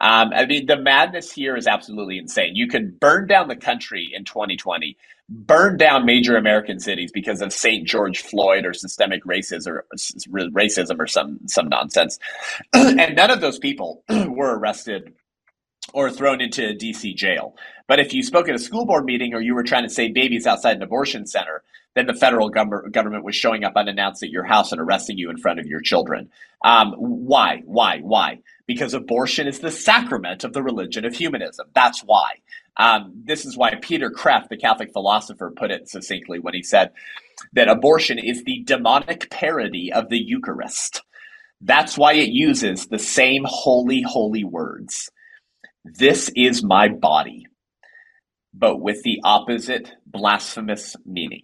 Um, 0.00 0.32
I 0.32 0.46
mean, 0.46 0.66
the 0.66 0.76
madness 0.76 1.32
here 1.32 1.56
is 1.56 1.66
absolutely 1.66 2.18
insane. 2.18 2.54
You 2.54 2.68
can 2.68 2.96
burn 3.00 3.26
down 3.26 3.48
the 3.48 3.56
country 3.56 4.12
in 4.14 4.24
2020, 4.24 4.96
burn 5.28 5.76
down 5.76 6.06
major 6.06 6.36
American 6.36 6.78
cities 6.78 7.10
because 7.10 7.40
of 7.40 7.52
St. 7.52 7.86
George 7.86 8.20
Floyd 8.20 8.64
or 8.64 8.72
systemic 8.72 9.24
racism 9.24 9.66
or 9.68 9.86
racism 10.50 11.00
or 11.00 11.06
some 11.08 11.40
some 11.46 11.68
nonsense, 11.68 12.18
and 12.72 13.16
none 13.16 13.30
of 13.30 13.40
those 13.40 13.58
people 13.58 14.04
were 14.08 14.56
arrested 14.56 15.14
or 15.92 16.10
thrown 16.10 16.40
into 16.40 16.68
a 16.68 16.74
DC 16.74 17.14
jail. 17.14 17.56
But 17.86 18.00
if 18.00 18.12
you 18.12 18.22
spoke 18.22 18.48
at 18.48 18.54
a 18.54 18.58
school 18.58 18.84
board 18.84 19.04
meeting 19.04 19.34
or 19.34 19.40
you 19.40 19.54
were 19.54 19.62
trying 19.62 19.84
to 19.84 19.88
save 19.88 20.14
babies 20.14 20.46
outside 20.46 20.76
an 20.76 20.82
abortion 20.82 21.26
center, 21.26 21.62
then 21.94 22.06
the 22.06 22.14
federal 22.14 22.48
government 22.50 23.24
was 23.24 23.34
showing 23.34 23.64
up 23.64 23.72
unannounced 23.74 24.22
at 24.22 24.30
your 24.30 24.44
house 24.44 24.70
and 24.70 24.80
arresting 24.80 25.18
you 25.18 25.30
in 25.30 25.38
front 25.38 25.58
of 25.58 25.66
your 25.66 25.80
children. 25.80 26.28
Um, 26.62 26.92
why? 26.98 27.62
Why? 27.64 27.98
Why? 28.00 28.38
Because 28.66 28.94
abortion 28.94 29.48
is 29.48 29.58
the 29.60 29.70
sacrament 29.70 30.44
of 30.44 30.52
the 30.52 30.62
religion 30.62 31.04
of 31.04 31.14
humanism. 31.14 31.66
That's 31.74 32.00
why. 32.00 32.34
Um, 32.76 33.12
this 33.24 33.44
is 33.44 33.56
why 33.56 33.74
Peter 33.80 34.10
Kreeft, 34.10 34.48
the 34.48 34.56
Catholic 34.56 34.92
philosopher, 34.92 35.52
put 35.56 35.70
it 35.70 35.88
succinctly 35.88 36.38
when 36.38 36.54
he 36.54 36.62
said 36.62 36.92
that 37.54 37.68
abortion 37.68 38.18
is 38.18 38.44
the 38.44 38.62
demonic 38.64 39.30
parody 39.30 39.92
of 39.92 40.08
the 40.08 40.18
Eucharist. 40.18 41.02
That's 41.60 41.98
why 41.98 42.12
it 42.12 42.28
uses 42.28 42.86
the 42.86 42.98
same 42.98 43.44
holy, 43.44 44.02
holy 44.02 44.44
words. 44.44 45.10
This 45.96 46.30
is 46.36 46.62
my 46.64 46.88
body, 46.88 47.46
but 48.54 48.78
with 48.80 49.02
the 49.04 49.20
opposite 49.24 49.92
blasphemous 50.06 50.96
meaning. 51.06 51.42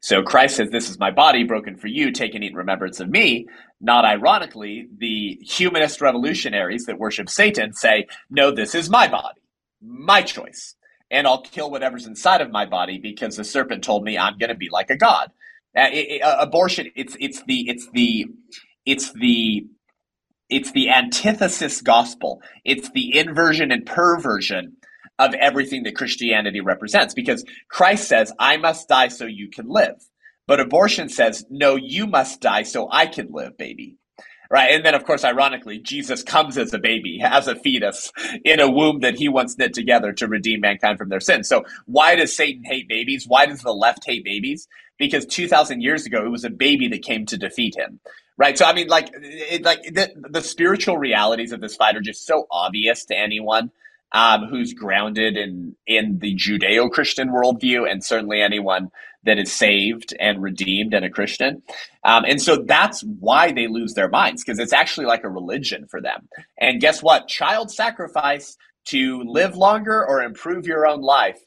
So 0.00 0.22
Christ 0.22 0.56
says, 0.56 0.70
This 0.70 0.90
is 0.90 0.98
my 0.98 1.10
body 1.10 1.44
broken 1.44 1.76
for 1.76 1.88
you, 1.88 2.12
take 2.12 2.34
and 2.34 2.44
eat 2.44 2.52
in 2.52 2.56
remembrance 2.56 3.00
of 3.00 3.10
me. 3.10 3.46
Not 3.80 4.04
ironically, 4.04 4.88
the 4.98 5.38
humanist 5.42 6.00
revolutionaries 6.00 6.86
that 6.86 6.98
worship 6.98 7.30
Satan 7.30 7.74
say, 7.74 8.06
No, 8.30 8.52
this 8.52 8.74
is 8.74 8.90
my 8.90 9.08
body, 9.08 9.40
my 9.82 10.22
choice. 10.22 10.76
And 11.10 11.26
I'll 11.26 11.42
kill 11.42 11.70
whatever's 11.70 12.06
inside 12.06 12.42
of 12.42 12.50
my 12.52 12.66
body 12.66 12.98
because 12.98 13.36
the 13.36 13.44
serpent 13.44 13.84
told 13.84 14.04
me 14.04 14.18
I'm 14.18 14.38
going 14.38 14.50
to 14.50 14.56
be 14.56 14.70
like 14.70 14.90
a 14.90 14.96
god. 14.96 15.30
Uh, 15.76 15.88
it, 15.92 16.08
it, 16.10 16.22
uh, 16.22 16.36
abortion, 16.40 16.90
it's 16.96 17.16
it's 17.20 17.42
the 17.44 17.68
it's 17.68 17.88
the 17.92 18.26
it's 18.86 19.12
the 19.14 19.66
it's 20.48 20.72
the 20.72 20.90
antithesis 20.90 21.80
gospel. 21.80 22.42
It's 22.64 22.90
the 22.90 23.16
inversion 23.16 23.72
and 23.72 23.86
perversion 23.86 24.76
of 25.18 25.34
everything 25.34 25.84
that 25.84 25.96
Christianity 25.96 26.60
represents 26.60 27.14
because 27.14 27.44
Christ 27.68 28.08
says, 28.08 28.32
I 28.38 28.56
must 28.56 28.88
die 28.88 29.08
so 29.08 29.26
you 29.26 29.48
can 29.48 29.68
live. 29.68 29.96
But 30.46 30.60
abortion 30.60 31.08
says, 31.08 31.44
no, 31.48 31.76
you 31.76 32.06
must 32.06 32.40
die 32.40 32.64
so 32.64 32.88
I 32.90 33.06
can 33.06 33.28
live, 33.30 33.56
baby. 33.56 33.96
Right. 34.50 34.72
And 34.72 34.84
then, 34.84 34.94
of 34.94 35.04
course, 35.04 35.24
ironically, 35.24 35.78
Jesus 35.80 36.22
comes 36.22 36.58
as 36.58 36.72
a 36.74 36.78
baby, 36.78 37.20
as 37.24 37.48
a 37.48 37.56
fetus 37.56 38.12
in 38.44 38.60
a 38.60 38.70
womb 38.70 39.00
that 39.00 39.16
he 39.16 39.26
once 39.26 39.56
knit 39.56 39.72
together 39.72 40.12
to 40.12 40.28
redeem 40.28 40.60
mankind 40.60 40.98
from 40.98 41.08
their 41.08 41.18
sins. 41.18 41.48
So, 41.48 41.64
why 41.86 42.14
does 42.14 42.36
Satan 42.36 42.62
hate 42.62 42.86
babies? 42.86 43.24
Why 43.26 43.46
does 43.46 43.62
the 43.62 43.72
left 43.72 44.04
hate 44.06 44.22
babies? 44.22 44.68
Because 44.98 45.24
2,000 45.26 45.80
years 45.80 46.04
ago, 46.04 46.24
it 46.24 46.28
was 46.28 46.44
a 46.44 46.50
baby 46.50 46.86
that 46.88 47.02
came 47.02 47.26
to 47.26 47.38
defeat 47.38 47.74
him 47.76 47.98
right? 48.36 48.56
So 48.56 48.64
I 48.64 48.72
mean, 48.72 48.88
like, 48.88 49.10
it, 49.14 49.62
like 49.62 49.82
the, 49.82 50.10
the 50.30 50.42
spiritual 50.42 50.98
realities 50.98 51.52
of 51.52 51.60
this 51.60 51.76
fight 51.76 51.96
are 51.96 52.00
just 52.00 52.26
so 52.26 52.46
obvious 52.50 53.04
to 53.06 53.16
anyone 53.16 53.70
um, 54.12 54.46
who's 54.46 54.72
grounded 54.72 55.36
in 55.36 55.74
in 55.86 56.18
the 56.20 56.36
Judeo-Christian 56.36 57.30
worldview, 57.30 57.90
and 57.90 58.04
certainly 58.04 58.40
anyone 58.40 58.90
that 59.24 59.38
is 59.38 59.52
saved 59.52 60.14
and 60.20 60.42
redeemed 60.42 60.94
and 60.94 61.04
a 61.04 61.10
Christian. 61.10 61.62
Um, 62.04 62.24
and 62.26 62.40
so 62.40 62.56
that's 62.56 63.02
why 63.02 63.52
they 63.52 63.66
lose 63.66 63.94
their 63.94 64.08
minds 64.08 64.44
because 64.44 64.58
it's 64.58 64.72
actually 64.72 65.06
like 65.06 65.24
a 65.24 65.30
religion 65.30 65.86
for 65.90 66.00
them. 66.00 66.28
And 66.58 66.80
guess 66.80 67.02
what? 67.02 67.26
Child 67.26 67.70
sacrifice 67.70 68.56
to 68.86 69.22
live 69.24 69.56
longer 69.56 70.04
or 70.06 70.22
improve 70.22 70.66
your 70.66 70.86
own 70.86 71.00
life 71.00 71.38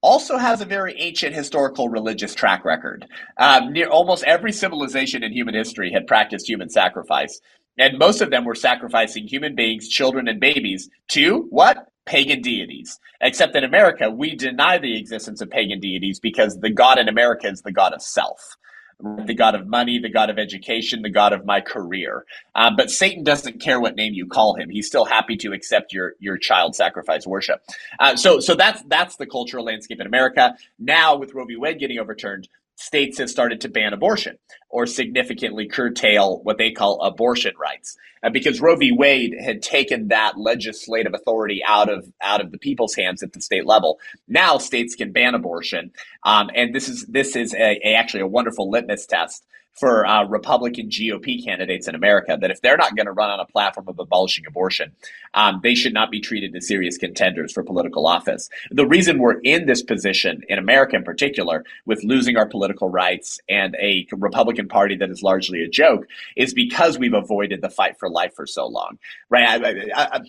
also 0.00 0.38
has 0.38 0.60
a 0.60 0.64
very 0.64 0.94
ancient 0.98 1.34
historical 1.34 1.88
religious 1.88 2.34
track 2.34 2.64
record. 2.64 3.06
Um, 3.38 3.72
near 3.72 3.88
almost 3.88 4.24
every 4.24 4.52
civilization 4.52 5.22
in 5.22 5.32
human 5.32 5.54
history 5.54 5.92
had 5.92 6.06
practiced 6.06 6.48
human 6.48 6.68
sacrifice. 6.68 7.40
And 7.78 7.98
most 7.98 8.20
of 8.20 8.30
them 8.30 8.44
were 8.44 8.54
sacrificing 8.54 9.26
human 9.26 9.54
beings, 9.54 9.88
children, 9.88 10.28
and 10.28 10.40
babies 10.40 10.88
to 11.08 11.46
what? 11.50 11.86
Pagan 12.06 12.40
deities. 12.40 12.98
Except 13.20 13.54
in 13.54 13.64
America, 13.64 14.10
we 14.10 14.34
deny 14.34 14.78
the 14.78 14.98
existence 14.98 15.40
of 15.40 15.50
pagan 15.50 15.78
deities 15.78 16.20
because 16.20 16.58
the 16.58 16.70
God 16.70 16.98
in 16.98 17.08
America 17.08 17.48
is 17.48 17.62
the 17.62 17.72
God 17.72 17.92
of 17.92 18.02
self 18.02 18.56
the 19.00 19.34
God 19.34 19.54
of 19.54 19.66
money, 19.66 19.98
the 19.98 20.08
God 20.08 20.30
of 20.30 20.38
education, 20.38 21.02
the 21.02 21.10
God 21.10 21.32
of 21.32 21.44
my 21.44 21.60
career. 21.60 22.24
Um, 22.54 22.76
but 22.76 22.90
Satan 22.90 23.22
doesn't 23.22 23.60
care 23.60 23.80
what 23.80 23.94
name 23.96 24.12
you 24.14 24.26
call 24.26 24.54
him. 24.54 24.70
He's 24.70 24.86
still 24.86 25.04
happy 25.04 25.36
to 25.38 25.52
accept 25.52 25.92
your 25.92 26.14
your 26.18 26.36
child 26.36 26.74
sacrifice 26.74 27.26
worship. 27.26 27.62
Uh, 28.00 28.16
so 28.16 28.40
so 28.40 28.54
that's 28.54 28.82
that's 28.84 29.16
the 29.16 29.26
cultural 29.26 29.64
landscape 29.64 30.00
in 30.00 30.06
America. 30.06 30.56
Now 30.78 31.16
with 31.16 31.34
Roe 31.34 31.44
v. 31.44 31.56
Wade 31.56 31.78
getting 31.78 31.98
overturned, 31.98 32.48
states 32.78 33.18
have 33.18 33.28
started 33.28 33.60
to 33.60 33.68
ban 33.68 33.92
abortion 33.92 34.38
or 34.70 34.86
significantly 34.86 35.66
curtail 35.66 36.40
what 36.44 36.58
they 36.58 36.70
call 36.70 37.00
abortion 37.02 37.52
rights. 37.58 37.96
Uh, 38.22 38.30
because 38.30 38.60
Roe 38.60 38.76
v. 38.76 38.90
Wade 38.90 39.34
had 39.40 39.62
taken 39.62 40.08
that 40.08 40.38
legislative 40.38 41.14
authority 41.14 41.62
out 41.66 41.88
of 41.88 42.10
out 42.20 42.40
of 42.40 42.50
the 42.50 42.58
people's 42.58 42.94
hands 42.94 43.22
at 43.22 43.32
the 43.32 43.40
state 43.40 43.66
level. 43.66 44.00
Now 44.26 44.58
states 44.58 44.96
can 44.96 45.12
ban 45.12 45.34
abortion, 45.34 45.92
um, 46.24 46.50
and 46.54 46.74
this 46.74 46.88
is 46.88 47.06
this 47.06 47.36
is 47.36 47.54
a, 47.54 47.78
a, 47.84 47.94
actually 47.94 48.22
a 48.22 48.26
wonderful 48.26 48.70
litmus 48.70 49.06
test 49.06 49.46
for 49.78 50.06
uh, 50.06 50.24
Republican 50.26 50.88
GOP 50.88 51.44
candidates 51.44 51.88
in 51.88 51.94
America 51.94 52.36
that 52.40 52.50
if 52.50 52.60
they're 52.60 52.76
not 52.76 52.96
going 52.96 53.06
to 53.06 53.12
run 53.12 53.30
on 53.30 53.40
a 53.40 53.46
platform 53.46 53.88
of 53.88 53.98
abolishing 53.98 54.44
abortion, 54.46 54.92
um, 55.34 55.60
they 55.62 55.74
should 55.74 55.94
not 55.94 56.10
be 56.10 56.20
treated 56.20 56.54
as 56.56 56.66
serious 56.66 56.96
contenders 56.96 57.52
for 57.52 57.62
political 57.62 58.06
office. 58.06 58.48
The 58.70 58.86
reason 58.86 59.18
we're 59.18 59.40
in 59.40 59.66
this 59.66 59.82
position, 59.82 60.42
in 60.48 60.58
America 60.58 60.96
in 60.96 61.04
particular, 61.04 61.64
with 61.86 62.02
losing 62.02 62.36
our 62.36 62.48
political 62.48 62.88
rights 62.88 63.38
and 63.48 63.76
a 63.80 64.06
Republican 64.12 64.68
Party 64.68 64.96
that 64.96 65.10
is 65.10 65.22
largely 65.22 65.62
a 65.62 65.68
joke, 65.68 66.06
is 66.36 66.54
because 66.54 66.98
we've 66.98 67.14
avoided 67.14 67.62
the 67.62 67.70
fight 67.70 67.98
for 67.98 68.08
life 68.08 68.34
for 68.34 68.46
so 68.46 68.66
long, 68.66 68.98
right? 69.30 69.64
I, 69.64 69.70
I, 69.94 70.16
I, 70.16 70.20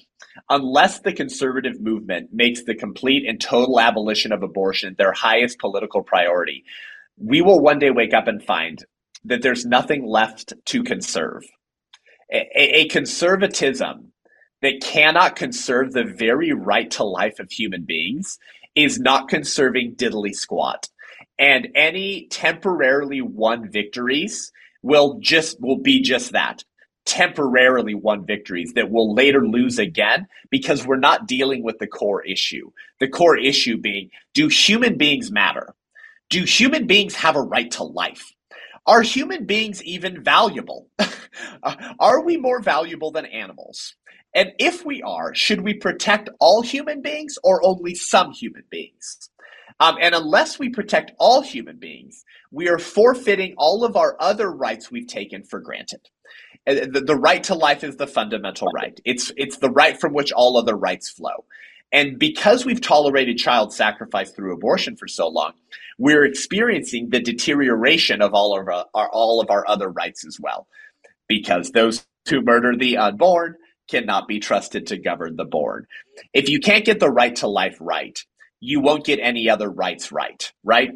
unless 0.49 0.99
the 0.99 1.13
conservative 1.13 1.79
movement 1.81 2.29
makes 2.33 2.63
the 2.63 2.75
complete 2.75 3.27
and 3.27 3.39
total 3.39 3.79
abolition 3.79 4.31
of 4.31 4.43
abortion 4.43 4.95
their 4.97 5.11
highest 5.11 5.59
political 5.59 6.03
priority, 6.03 6.63
we 7.17 7.41
will 7.41 7.59
one 7.59 7.79
day 7.79 7.91
wake 7.91 8.13
up 8.13 8.27
and 8.27 8.43
find 8.43 8.85
that 9.25 9.41
there's 9.41 9.65
nothing 9.65 10.05
left 10.05 10.53
to 10.65 10.83
conserve. 10.83 11.43
A, 12.31 12.81
a, 12.81 12.87
conservatism 12.87 14.11
that 14.61 14.81
cannot 14.81 15.35
conserve 15.35 15.93
the 15.93 16.03
very 16.03 16.51
right 16.51 16.91
to 16.91 17.03
life 17.03 17.39
of 17.39 17.51
human 17.51 17.83
beings 17.83 18.37
is 18.75 18.99
not 18.99 19.29
conserving 19.29 19.95
diddly 19.95 20.33
squat. 20.33 20.89
And 21.39 21.69
any 21.73 22.27
temporarily 22.29 23.21
won 23.21 23.71
victories 23.71 24.51
will 24.83 25.17
just 25.19 25.59
will 25.59 25.79
be 25.79 26.01
just 26.01 26.33
that 26.33 26.63
temporarily 27.09 27.95
won 27.95 28.23
victories 28.23 28.73
that 28.73 28.91
will 28.91 29.15
later 29.15 29.45
lose 29.47 29.79
again 29.79 30.27
because 30.51 30.85
we're 30.85 30.95
not 30.95 31.27
dealing 31.27 31.63
with 31.63 31.79
the 31.79 31.87
core 31.87 32.23
issue. 32.23 32.69
The 32.99 33.07
core 33.07 33.35
issue 33.35 33.77
being 33.77 34.11
do 34.35 34.47
human 34.47 34.95
beings 34.95 35.31
matter? 35.31 35.73
Do 36.29 36.43
human 36.43 36.85
beings 36.85 37.15
have 37.15 37.35
a 37.35 37.41
right 37.41 37.71
to 37.71 37.83
life? 37.83 38.31
Are 38.89 39.03
human 39.03 39.45
beings 39.45 39.83
even 39.83 40.23
valuable? 40.23 40.89
are 41.99 42.25
we 42.25 42.37
more 42.37 42.59
valuable 42.59 43.11
than 43.11 43.27
animals? 43.27 43.95
And 44.33 44.53
if 44.57 44.83
we 44.83 45.03
are, 45.03 45.35
should 45.35 45.61
we 45.61 45.75
protect 45.75 46.29
all 46.39 46.63
human 46.63 47.03
beings 47.03 47.37
or 47.43 47.63
only 47.63 47.93
some 47.93 48.31
human 48.31 48.63
beings? 48.71 49.29
Um, 49.79 49.97
and 50.01 50.15
unless 50.15 50.57
we 50.57 50.69
protect 50.69 51.11
all 51.19 51.43
human 51.43 51.77
beings, 51.77 52.25
we 52.51 52.67
are 52.67 52.79
forfeiting 52.79 53.53
all 53.59 53.85
of 53.85 53.95
our 53.95 54.17
other 54.19 54.51
rights 54.51 54.91
we've 54.91 55.07
taken 55.07 55.43
for 55.43 55.61
granted. 55.61 56.01
The, 56.65 57.03
the 57.05 57.15
right 57.15 57.43
to 57.45 57.55
life 57.55 57.83
is 57.83 57.97
the 57.97 58.07
fundamental 58.07 58.69
right. 58.75 58.99
It's 59.05 59.31
it's 59.37 59.57
the 59.59 59.71
right 59.71 59.99
from 59.99 60.13
which 60.13 60.31
all 60.31 60.57
other 60.57 60.75
rights 60.75 61.11
flow. 61.11 61.45
And 61.91 62.19
because 62.19 62.65
we've 62.65 62.81
tolerated 62.81 63.37
child 63.37 63.73
sacrifice 63.73 64.31
through 64.31 64.53
abortion 64.53 64.95
for 64.95 65.07
so 65.07 65.27
long, 65.27 65.53
we're 65.97 66.25
experiencing 66.25 67.09
the 67.09 67.19
deterioration 67.19 68.21
of 68.21 68.33
all 68.33 68.57
of 68.57 68.67
our, 68.67 68.85
our, 68.93 69.09
all 69.09 69.41
of 69.41 69.49
our 69.49 69.67
other 69.67 69.89
rights 69.89 70.25
as 70.25 70.39
well. 70.39 70.67
Because 71.27 71.71
those 71.71 72.05
who 72.29 72.41
murder 72.41 72.75
the 72.75 72.97
unborn 72.97 73.55
cannot 73.89 74.27
be 74.27 74.39
trusted 74.39 74.87
to 74.87 74.97
govern 74.97 75.35
the 75.35 75.45
born. 75.45 75.87
If 76.33 76.49
you 76.49 76.59
can't 76.59 76.85
get 76.85 76.99
the 76.99 77.09
right 77.09 77.35
to 77.37 77.47
life 77.47 77.77
right, 77.79 78.19
you 78.59 78.81
won't 78.81 79.05
get 79.05 79.19
any 79.19 79.49
other 79.49 79.69
rights 79.69 80.11
right, 80.11 80.51
right? 80.63 80.91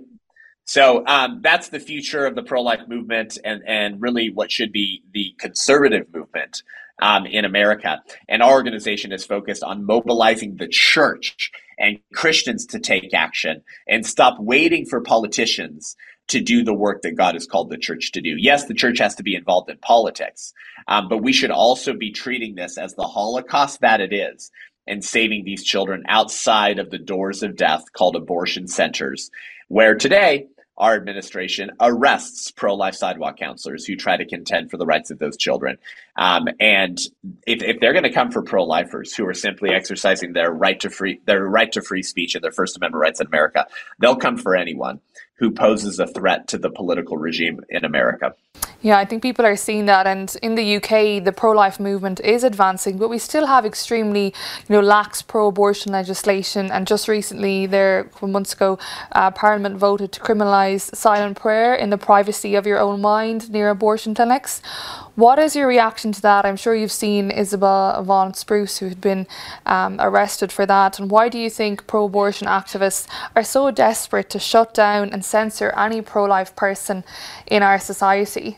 So 0.65 1.03
um, 1.07 1.41
that's 1.41 1.69
the 1.69 1.79
future 1.79 2.25
of 2.25 2.35
the 2.35 2.43
pro-life 2.43 2.87
movement, 2.87 3.37
and 3.43 3.63
and 3.67 4.01
really 4.01 4.29
what 4.29 4.49
should 4.49 4.71
be 4.71 5.03
the 5.13 5.35
conservative 5.37 6.07
movement 6.13 6.63
um, 7.01 7.25
in 7.25 7.45
America. 7.45 8.01
And 8.29 8.41
our 8.41 8.51
organization 8.51 9.11
is 9.11 9.25
focused 9.25 9.63
on 9.63 9.85
mobilizing 9.85 10.57
the 10.57 10.67
church 10.67 11.51
and 11.77 11.99
Christians 12.13 12.65
to 12.67 12.79
take 12.79 13.13
action 13.13 13.63
and 13.87 14.05
stop 14.05 14.37
waiting 14.39 14.85
for 14.85 15.01
politicians 15.01 15.95
to 16.27 16.39
do 16.39 16.63
the 16.63 16.73
work 16.73 17.01
that 17.01 17.17
God 17.17 17.35
has 17.35 17.45
called 17.45 17.69
the 17.69 17.77
church 17.77 18.11
to 18.13 18.21
do. 18.21 18.35
Yes, 18.37 18.65
the 18.65 18.73
church 18.73 18.99
has 18.99 19.15
to 19.15 19.23
be 19.23 19.35
involved 19.35 19.69
in 19.69 19.77
politics, 19.77 20.53
um, 20.87 21.09
but 21.09 21.21
we 21.21 21.33
should 21.33 21.51
also 21.51 21.93
be 21.93 22.11
treating 22.11 22.55
this 22.55 22.77
as 22.77 22.95
the 22.95 23.03
Holocaust 23.03 23.81
that 23.81 23.99
it 23.99 24.13
is 24.13 24.51
and 24.87 25.03
saving 25.03 25.43
these 25.43 25.63
children 25.63 26.03
outside 26.07 26.79
of 26.79 26.91
the 26.91 26.97
doors 26.97 27.43
of 27.43 27.55
death 27.55 27.83
called 27.93 28.15
abortion 28.15 28.67
centers, 28.67 29.31
where 29.67 29.95
today 29.95 30.47
our 30.83 30.95
administration 30.95 31.71
arrests 31.79 32.51
pro 32.51 32.75
life 32.75 32.93
sidewalk 32.93 33.37
counselors 33.37 33.85
who 33.85 33.95
try 33.95 34.17
to 34.17 34.25
contend 34.25 34.69
for 34.69 34.75
the 34.75 34.85
rights 34.85 35.11
of 35.11 35.17
those 35.17 35.37
children. 35.37 35.77
Um, 36.17 36.49
and 36.59 36.99
if, 37.47 37.63
if 37.63 37.79
they're 37.79 37.93
going 37.93 38.03
to 38.03 38.11
come 38.11 38.31
for 38.31 38.41
pro 38.41 38.65
lifers 38.65 39.15
who 39.15 39.25
are 39.25 39.33
simply 39.33 39.69
exercising 39.69 40.33
their 40.33 40.51
right 40.51 40.77
to 40.81 40.89
free 40.89 41.21
their 41.25 41.47
right 41.47 41.71
to 41.71 41.81
free 41.81 42.03
speech 42.03 42.35
and 42.35 42.43
their 42.43 42.51
First 42.51 42.75
Amendment 42.75 42.99
rights 42.99 43.21
in 43.21 43.27
America, 43.27 43.65
they'll 43.99 44.17
come 44.17 44.35
for 44.35 44.57
anyone 44.57 44.99
who 45.35 45.51
poses 45.51 45.99
a 45.99 46.07
threat 46.07 46.47
to 46.47 46.57
the 46.57 46.69
political 46.69 47.17
regime 47.17 47.59
in 47.69 47.83
America. 47.83 48.33
Yeah, 48.81 48.97
I 48.97 49.05
think 49.05 49.21
people 49.21 49.45
are 49.45 49.55
seeing 49.55 49.85
that, 49.85 50.05
and 50.05 50.35
in 50.41 50.55
the 50.55 50.75
UK, 50.75 51.23
the 51.23 51.31
pro-life 51.31 51.79
movement 51.79 52.19
is 52.19 52.43
advancing, 52.43 52.97
but 52.97 53.07
we 53.07 53.17
still 53.17 53.45
have 53.45 53.65
extremely, 53.65 54.25
you 54.25 54.75
know, 54.75 54.81
lax 54.81 55.21
pro-abortion 55.21 55.93
legislation. 55.93 56.69
And 56.69 56.85
just 56.85 57.07
recently, 57.07 57.65
there, 57.65 58.01
a 58.01 58.03
couple 58.03 58.27
months 58.27 58.53
ago, 58.53 58.77
uh, 59.13 59.31
Parliament 59.31 59.77
voted 59.77 60.11
to 60.11 60.19
criminalise 60.19 60.93
silent 60.93 61.39
prayer 61.39 61.73
in 61.73 61.91
the 61.91 61.97
privacy 61.97 62.55
of 62.55 62.67
your 62.67 62.77
own 62.77 62.99
mind 62.99 63.49
near 63.49 63.69
abortion 63.69 64.13
clinics. 64.13 64.61
What 65.15 65.37
is 65.37 65.55
your 65.55 65.67
reaction 65.67 66.11
to 66.11 66.21
that? 66.23 66.43
I'm 66.43 66.55
sure 66.55 66.73
you've 66.73 66.91
seen 66.91 67.29
Isabel 67.29 68.01
Vaughan 68.03 68.33
Spruce, 68.33 68.79
who 68.79 68.89
had 68.89 68.99
been 68.99 69.27
um, 69.67 69.97
arrested 69.99 70.51
for 70.51 70.65
that. 70.65 70.99
And 70.99 71.11
why 71.11 71.29
do 71.29 71.37
you 71.37 71.51
think 71.51 71.85
pro 71.85 72.05
abortion 72.05 72.47
activists 72.47 73.07
are 73.35 73.43
so 73.43 73.69
desperate 73.69 74.31
to 74.31 74.39
shut 74.39 74.73
down 74.73 75.11
and 75.11 75.23
censor 75.23 75.71
any 75.77 76.01
pro 76.01 76.23
life 76.25 76.55
person 76.55 77.03
in 77.45 77.61
our 77.61 77.77
society? 77.77 78.57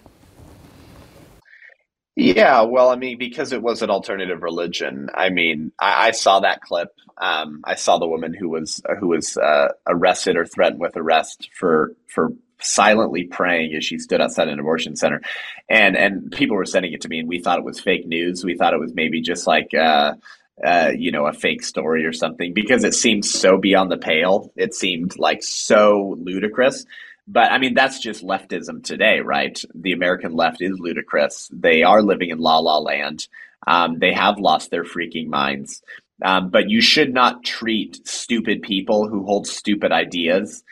Yeah, 2.15 2.61
well, 2.61 2.89
I 2.89 2.95
mean, 2.95 3.17
because 3.17 3.51
it 3.51 3.61
was 3.61 3.81
an 3.81 3.89
alternative 3.89 4.41
religion. 4.41 5.09
I 5.13 5.29
mean, 5.29 5.73
I, 5.77 6.07
I 6.07 6.11
saw 6.11 6.39
that 6.39 6.61
clip. 6.61 6.89
Um, 7.17 7.61
I 7.65 7.75
saw 7.75 7.97
the 7.97 8.07
woman 8.07 8.33
who 8.33 8.47
was 8.47 8.81
who 8.99 9.09
was 9.09 9.35
uh, 9.35 9.69
arrested 9.87 10.37
or 10.37 10.45
threatened 10.45 10.79
with 10.79 10.95
arrest 10.95 11.49
for 11.53 11.93
for 12.07 12.31
silently 12.59 13.25
praying 13.25 13.73
as 13.75 13.83
she 13.85 13.97
stood 13.99 14.21
outside 14.21 14.47
an 14.47 14.59
abortion 14.59 14.95
center, 14.95 15.21
and 15.69 15.95
and 15.97 16.31
people 16.31 16.55
were 16.55 16.65
sending 16.65 16.93
it 16.93 17.01
to 17.01 17.09
me, 17.09 17.19
and 17.19 17.29
we 17.29 17.39
thought 17.39 17.59
it 17.59 17.65
was 17.65 17.79
fake 17.79 18.07
news. 18.07 18.43
We 18.43 18.55
thought 18.55 18.73
it 18.73 18.79
was 18.79 18.93
maybe 18.93 19.21
just 19.21 19.47
like. 19.47 19.73
Uh, 19.73 20.15
uh, 20.63 20.91
you 20.97 21.11
know, 21.11 21.25
a 21.25 21.33
fake 21.33 21.61
story 21.61 22.05
or 22.05 22.13
something 22.13 22.53
because 22.53 22.85
it 22.85 22.93
seemed 22.93 23.25
so 23.25 23.57
beyond 23.57 23.91
the 23.91 23.97
pale. 23.97 24.53
It 24.55 24.73
seemed 24.73 25.19
like 25.19 25.43
so 25.43 26.15
ludicrous. 26.17 26.85
But 27.27 27.51
I 27.51 27.57
mean, 27.57 27.73
that's 27.73 27.99
just 27.99 28.23
leftism 28.23 28.83
today, 28.83 29.19
right? 29.19 29.59
The 29.73 29.91
American 29.91 30.33
left 30.33 30.61
is 30.61 30.79
ludicrous. 30.79 31.49
They 31.51 31.83
are 31.83 32.01
living 32.01 32.29
in 32.29 32.39
la 32.39 32.59
la 32.59 32.77
land. 32.77 33.27
Um, 33.67 33.99
they 33.99 34.13
have 34.13 34.39
lost 34.39 34.71
their 34.71 34.83
freaking 34.83 35.27
minds. 35.27 35.81
Um, 36.21 36.49
but 36.49 36.69
you 36.69 36.81
should 36.81 37.13
not 37.13 37.43
treat 37.43 38.07
stupid 38.07 38.61
people 38.61 39.09
who 39.09 39.25
hold 39.25 39.47
stupid 39.47 39.91
ideas 39.91 40.63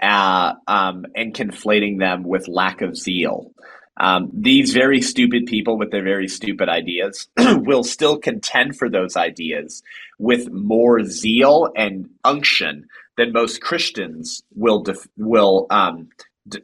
uh, 0.00 0.54
um, 0.66 1.06
and 1.14 1.34
conflating 1.34 1.98
them 1.98 2.24
with 2.24 2.48
lack 2.48 2.80
of 2.80 2.96
zeal. 2.96 3.52
Um, 3.96 4.30
these 4.32 4.72
very 4.72 5.02
stupid 5.02 5.46
people 5.46 5.76
with 5.76 5.90
their 5.90 6.02
very 6.02 6.26
stupid 6.26 6.68
ideas 6.70 7.28
will 7.38 7.84
still 7.84 8.18
contend 8.18 8.76
for 8.76 8.88
those 8.88 9.16
ideas 9.16 9.82
with 10.18 10.50
more 10.50 11.04
zeal 11.04 11.70
and 11.76 12.08
unction 12.24 12.86
than 13.16 13.32
most 13.32 13.60
Christians 13.60 14.42
will 14.54 14.82
def- 14.82 15.06
will 15.18 15.66
um, 15.68 16.08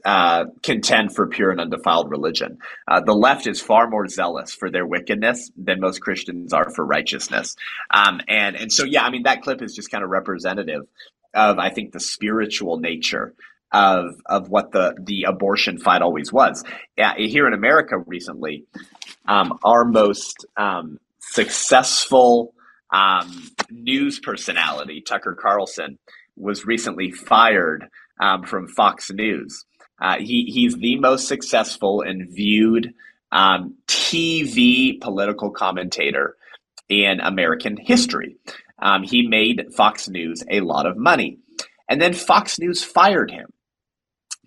uh, 0.04 0.46
contend 0.62 1.14
for 1.14 1.26
pure 1.28 1.50
and 1.50 1.60
undefiled 1.60 2.10
religion. 2.10 2.58
Uh, 2.88 3.00
the 3.00 3.12
left 3.14 3.46
is 3.46 3.60
far 3.60 3.88
more 3.88 4.08
zealous 4.08 4.54
for 4.54 4.70
their 4.70 4.86
wickedness 4.86 5.50
than 5.56 5.80
most 5.80 6.00
Christians 6.00 6.52
are 6.52 6.70
for 6.70 6.86
righteousness. 6.86 7.56
Um, 7.90 8.20
and 8.28 8.56
and 8.56 8.72
so 8.72 8.84
yeah, 8.84 9.04
I 9.04 9.10
mean 9.10 9.24
that 9.24 9.42
clip 9.42 9.62
is 9.62 9.74
just 9.74 9.90
kind 9.90 10.02
of 10.02 10.10
representative 10.10 10.86
of 11.36 11.58
I 11.58 11.70
think 11.70 11.92
the 11.92 12.00
spiritual 12.00 12.78
nature 12.78 13.34
of 13.72 14.14
of 14.26 14.48
what 14.48 14.72
the 14.72 14.96
the 15.00 15.24
abortion 15.24 15.78
fight 15.78 16.02
always 16.02 16.32
was. 16.32 16.64
Yeah, 16.96 17.14
here 17.16 17.46
in 17.46 17.52
America 17.52 17.96
recently, 17.98 18.64
um, 19.28 19.58
our 19.62 19.84
most 19.84 20.46
um, 20.56 20.98
successful 21.20 22.54
um, 22.92 23.50
news 23.70 24.20
personality, 24.20 25.02
Tucker 25.02 25.36
Carlson, 25.40 25.98
was 26.36 26.64
recently 26.64 27.10
fired 27.10 27.86
um, 28.20 28.44
from 28.44 28.68
Fox 28.68 29.10
News. 29.10 29.64
Uh, 30.00 30.16
he 30.18 30.44
he's 30.44 30.76
the 30.76 30.98
most 30.98 31.28
successful 31.28 32.02
and 32.02 32.30
viewed 32.30 32.94
um, 33.32 33.74
TV 33.86 35.00
political 35.00 35.50
commentator 35.50 36.36
in 36.88 37.20
American 37.20 37.76
history. 37.76 38.36
Um, 38.78 39.02
he 39.02 39.26
made 39.26 39.72
Fox 39.74 40.08
News 40.08 40.42
a 40.50 40.60
lot 40.60 40.86
of 40.86 40.96
money. 40.96 41.38
And 41.88 42.00
then 42.00 42.12
Fox 42.12 42.58
News 42.58 42.82
fired 42.82 43.30
him. 43.30 43.52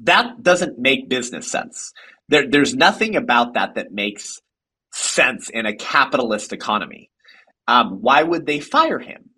That 0.02 0.44
doesn't 0.44 0.80
make 0.80 1.10
business 1.10 1.50
sense. 1.52 1.94
There, 2.28 2.48
there's 2.48 2.76
nothing 2.76 3.16
about 3.16 3.56
that 3.56 3.76
that 3.76 3.92
makes 3.92 4.42
sense 4.92 5.50
in 5.50 5.66
a 5.66 5.76
capitalist 5.76 6.54
economy. 6.54 7.10
Um, 7.68 8.02
why 8.02 8.24
would 8.24 8.46
they 8.46 8.60
fire 8.60 9.00
him? 9.00 9.30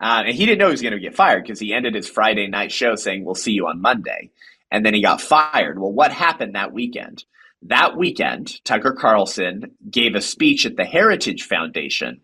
Uh, 0.00 0.22
and 0.26 0.34
he 0.34 0.46
didn't 0.46 0.58
know 0.58 0.66
he 0.66 0.72
was 0.72 0.82
going 0.82 0.92
to 0.92 1.00
get 1.00 1.16
fired 1.16 1.42
because 1.42 1.58
he 1.58 1.72
ended 1.72 1.94
his 1.94 2.08
Friday 2.08 2.46
night 2.46 2.70
show 2.70 2.94
saying, 2.94 3.24
We'll 3.24 3.34
see 3.34 3.52
you 3.52 3.66
on 3.66 3.80
Monday. 3.80 4.30
And 4.70 4.84
then 4.84 4.94
he 4.94 5.02
got 5.02 5.20
fired. 5.20 5.78
Well, 5.78 5.92
what 5.92 6.12
happened 6.12 6.54
that 6.54 6.72
weekend? 6.72 7.24
That 7.62 7.96
weekend, 7.96 8.62
Tucker 8.64 8.92
Carlson 8.92 9.72
gave 9.90 10.14
a 10.14 10.20
speech 10.20 10.66
at 10.66 10.76
the 10.76 10.84
Heritage 10.84 11.44
Foundation 11.44 12.20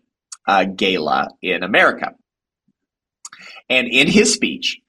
uh, 0.47 0.65
gala 0.65 1.29
in 1.41 1.63
America. 1.63 2.13
And 3.69 3.87
in 3.87 4.07
his 4.07 4.33
speech, 4.33 4.79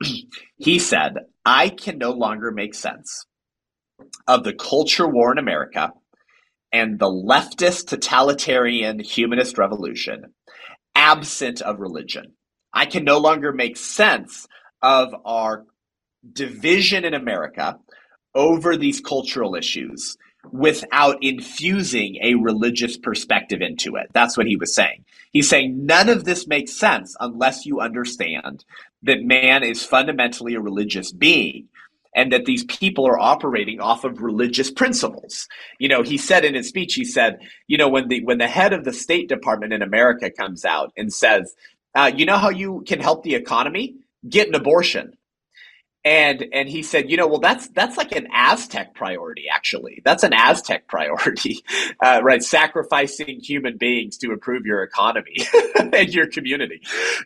he 0.56 0.78
said, 0.78 1.14
I 1.44 1.68
can 1.68 1.98
no 1.98 2.10
longer 2.10 2.50
make 2.50 2.74
sense 2.74 3.26
of 4.26 4.44
the 4.44 4.52
culture 4.52 5.06
war 5.06 5.32
in 5.32 5.38
America 5.38 5.92
and 6.72 6.98
the 6.98 7.06
leftist 7.06 7.88
totalitarian 7.88 8.98
humanist 8.98 9.56
revolution 9.56 10.34
absent 10.94 11.60
of 11.62 11.78
religion. 11.78 12.32
I 12.72 12.86
can 12.86 13.04
no 13.04 13.18
longer 13.18 13.52
make 13.52 13.76
sense 13.76 14.46
of 14.82 15.14
our 15.24 15.64
division 16.30 17.04
in 17.04 17.14
America 17.14 17.78
over 18.34 18.76
these 18.76 19.00
cultural 19.00 19.54
issues 19.54 20.16
without 20.52 21.22
infusing 21.22 22.16
a 22.22 22.34
religious 22.34 22.96
perspective 22.96 23.60
into 23.60 23.96
it. 23.96 24.08
That's 24.12 24.36
what 24.36 24.46
he 24.46 24.56
was 24.56 24.74
saying. 24.74 25.04
He's 25.32 25.48
saying 25.48 25.86
none 25.86 26.08
of 26.08 26.24
this 26.24 26.46
makes 26.46 26.72
sense 26.72 27.16
unless 27.20 27.66
you 27.66 27.80
understand 27.80 28.64
that 29.02 29.22
man 29.22 29.62
is 29.62 29.84
fundamentally 29.84 30.54
a 30.54 30.60
religious 30.60 31.12
being 31.12 31.68
and 32.14 32.32
that 32.32 32.46
these 32.46 32.64
people 32.64 33.06
are 33.06 33.18
operating 33.18 33.80
off 33.80 34.04
of 34.04 34.22
religious 34.22 34.70
principles. 34.70 35.46
You 35.78 35.88
know, 35.88 36.02
he 36.02 36.16
said 36.16 36.44
in 36.44 36.54
his 36.54 36.68
speech, 36.68 36.94
he 36.94 37.04
said, 37.04 37.38
you 37.66 37.76
know, 37.76 37.88
when 37.88 38.08
the 38.08 38.24
when 38.24 38.38
the 38.38 38.48
head 38.48 38.72
of 38.72 38.84
the 38.84 38.92
State 38.92 39.28
Department 39.28 39.74
in 39.74 39.82
America 39.82 40.30
comes 40.30 40.64
out 40.64 40.92
and 40.96 41.12
says, 41.12 41.54
uh, 41.94 42.10
you 42.14 42.24
know 42.24 42.38
how 42.38 42.48
you 42.48 42.82
can 42.86 43.00
help 43.00 43.22
the 43.22 43.34
economy? 43.34 43.96
Get 44.28 44.48
an 44.48 44.54
abortion 44.54 45.15
and 46.06 46.46
and 46.52 46.68
he 46.68 46.82
said 46.84 47.10
you 47.10 47.16
know 47.16 47.26
well 47.26 47.40
that's 47.40 47.68
that's 47.70 47.96
like 47.96 48.12
an 48.12 48.28
aztec 48.32 48.94
priority 48.94 49.46
actually. 49.52 50.00
That's 50.04 50.22
an 50.22 50.32
aztec 50.32 50.86
priority 50.88 51.62
uh, 52.02 52.20
right? 52.22 52.42
Sacrificing 52.42 53.40
human 53.40 53.76
beings 53.76 54.16
to 54.18 54.32
improve 54.32 54.64
your 54.64 54.82
economy 54.82 55.36
and 55.78 56.14
your 56.14 56.28
community. 56.28 56.80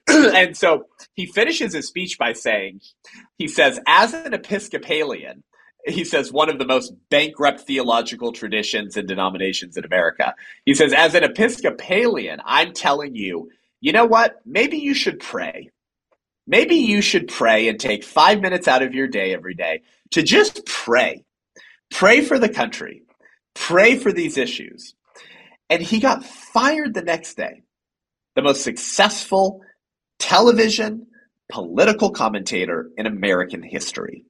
And 0.40 0.56
so 0.56 0.86
he 1.14 1.26
finishes 1.26 1.74
his 1.74 1.86
speech 1.88 2.16
by 2.18 2.32
saying 2.32 2.80
he 3.36 3.48
says 3.48 3.78
as 3.86 4.14
an 4.14 4.32
episcopalian 4.32 5.42
he 5.86 6.04
says 6.04 6.30
one 6.32 6.50
of 6.50 6.58
the 6.58 6.66
most 6.66 6.92
bankrupt 7.10 7.60
theological 7.62 8.32
traditions 8.32 8.96
and 8.96 9.06
denominations 9.06 9.76
in 9.76 9.84
america. 9.84 10.34
He 10.64 10.74
says 10.74 10.92
as 10.92 11.14
an 11.14 11.24
episcopalian 11.24 12.40
i'm 12.44 12.72
telling 12.72 13.14
you 13.14 13.50
you 13.80 13.92
know 13.92 14.04
what? 14.04 14.40
Maybe 14.44 14.76
you 14.76 14.94
should 14.94 15.20
pray 15.20 15.70
maybe 16.50 16.74
you 16.74 17.00
should 17.00 17.28
pray 17.28 17.68
and 17.68 17.78
take 17.78 18.02
five 18.02 18.40
minutes 18.40 18.66
out 18.68 18.82
of 18.82 18.92
your 18.92 19.06
day 19.06 19.32
every 19.32 19.54
day 19.54 19.82
to 20.10 20.22
just 20.22 20.66
pray. 20.66 21.24
Pray 21.90 22.20
for 22.20 22.38
the 22.38 22.48
country, 22.48 23.02
pray 23.54 23.96
for 23.96 24.12
these 24.12 24.36
issues. 24.36 24.94
And 25.68 25.80
he 25.80 26.00
got 26.00 26.24
fired 26.24 26.92
the 26.94 27.02
next 27.02 27.36
day. 27.36 27.62
The 28.34 28.42
most 28.42 28.62
successful 28.62 29.60
television 30.18 31.06
political 31.50 32.10
commentator 32.10 32.90
in 32.96 33.06
American 33.06 33.62
history. 33.62 34.24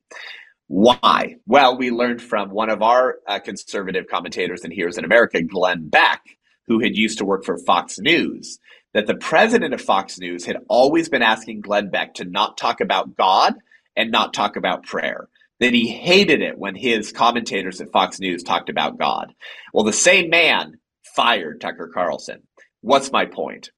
Why? 0.68 1.36
Well, 1.46 1.76
we 1.76 1.90
learned 1.90 2.22
from 2.22 2.50
one 2.50 2.70
of 2.70 2.82
our 2.82 3.16
uh, 3.26 3.40
conservative 3.40 4.06
commentators 4.08 4.62
and 4.62 4.72
heroes 4.72 4.98
in 4.98 5.04
America, 5.04 5.42
Glenn 5.42 5.88
Beck, 5.88 6.22
who 6.66 6.80
had 6.80 6.96
used 6.96 7.18
to 7.18 7.24
work 7.24 7.44
for 7.44 7.58
Fox 7.58 7.98
News, 7.98 8.58
that 8.94 9.06
the 9.06 9.14
president 9.14 9.74
of 9.74 9.80
Fox 9.80 10.18
News 10.18 10.44
had 10.44 10.58
always 10.68 11.08
been 11.08 11.22
asking 11.22 11.60
Glenn 11.60 11.90
Beck 11.90 12.14
to 12.14 12.24
not 12.24 12.56
talk 12.58 12.80
about 12.80 13.16
God 13.16 13.54
and 13.96 14.10
not 14.10 14.34
talk 14.34 14.56
about 14.56 14.84
prayer. 14.84 15.28
That 15.60 15.74
he 15.74 15.88
hated 15.88 16.40
it 16.40 16.58
when 16.58 16.74
his 16.74 17.12
commentators 17.12 17.80
at 17.80 17.92
Fox 17.92 18.18
News 18.18 18.42
talked 18.42 18.70
about 18.70 18.98
God. 18.98 19.34
Well, 19.74 19.84
the 19.84 19.92
same 19.92 20.30
man 20.30 20.78
fired 21.14 21.60
Tucker 21.60 21.90
Carlson. 21.92 22.42
What's 22.80 23.12
my 23.12 23.26
point? 23.26 23.70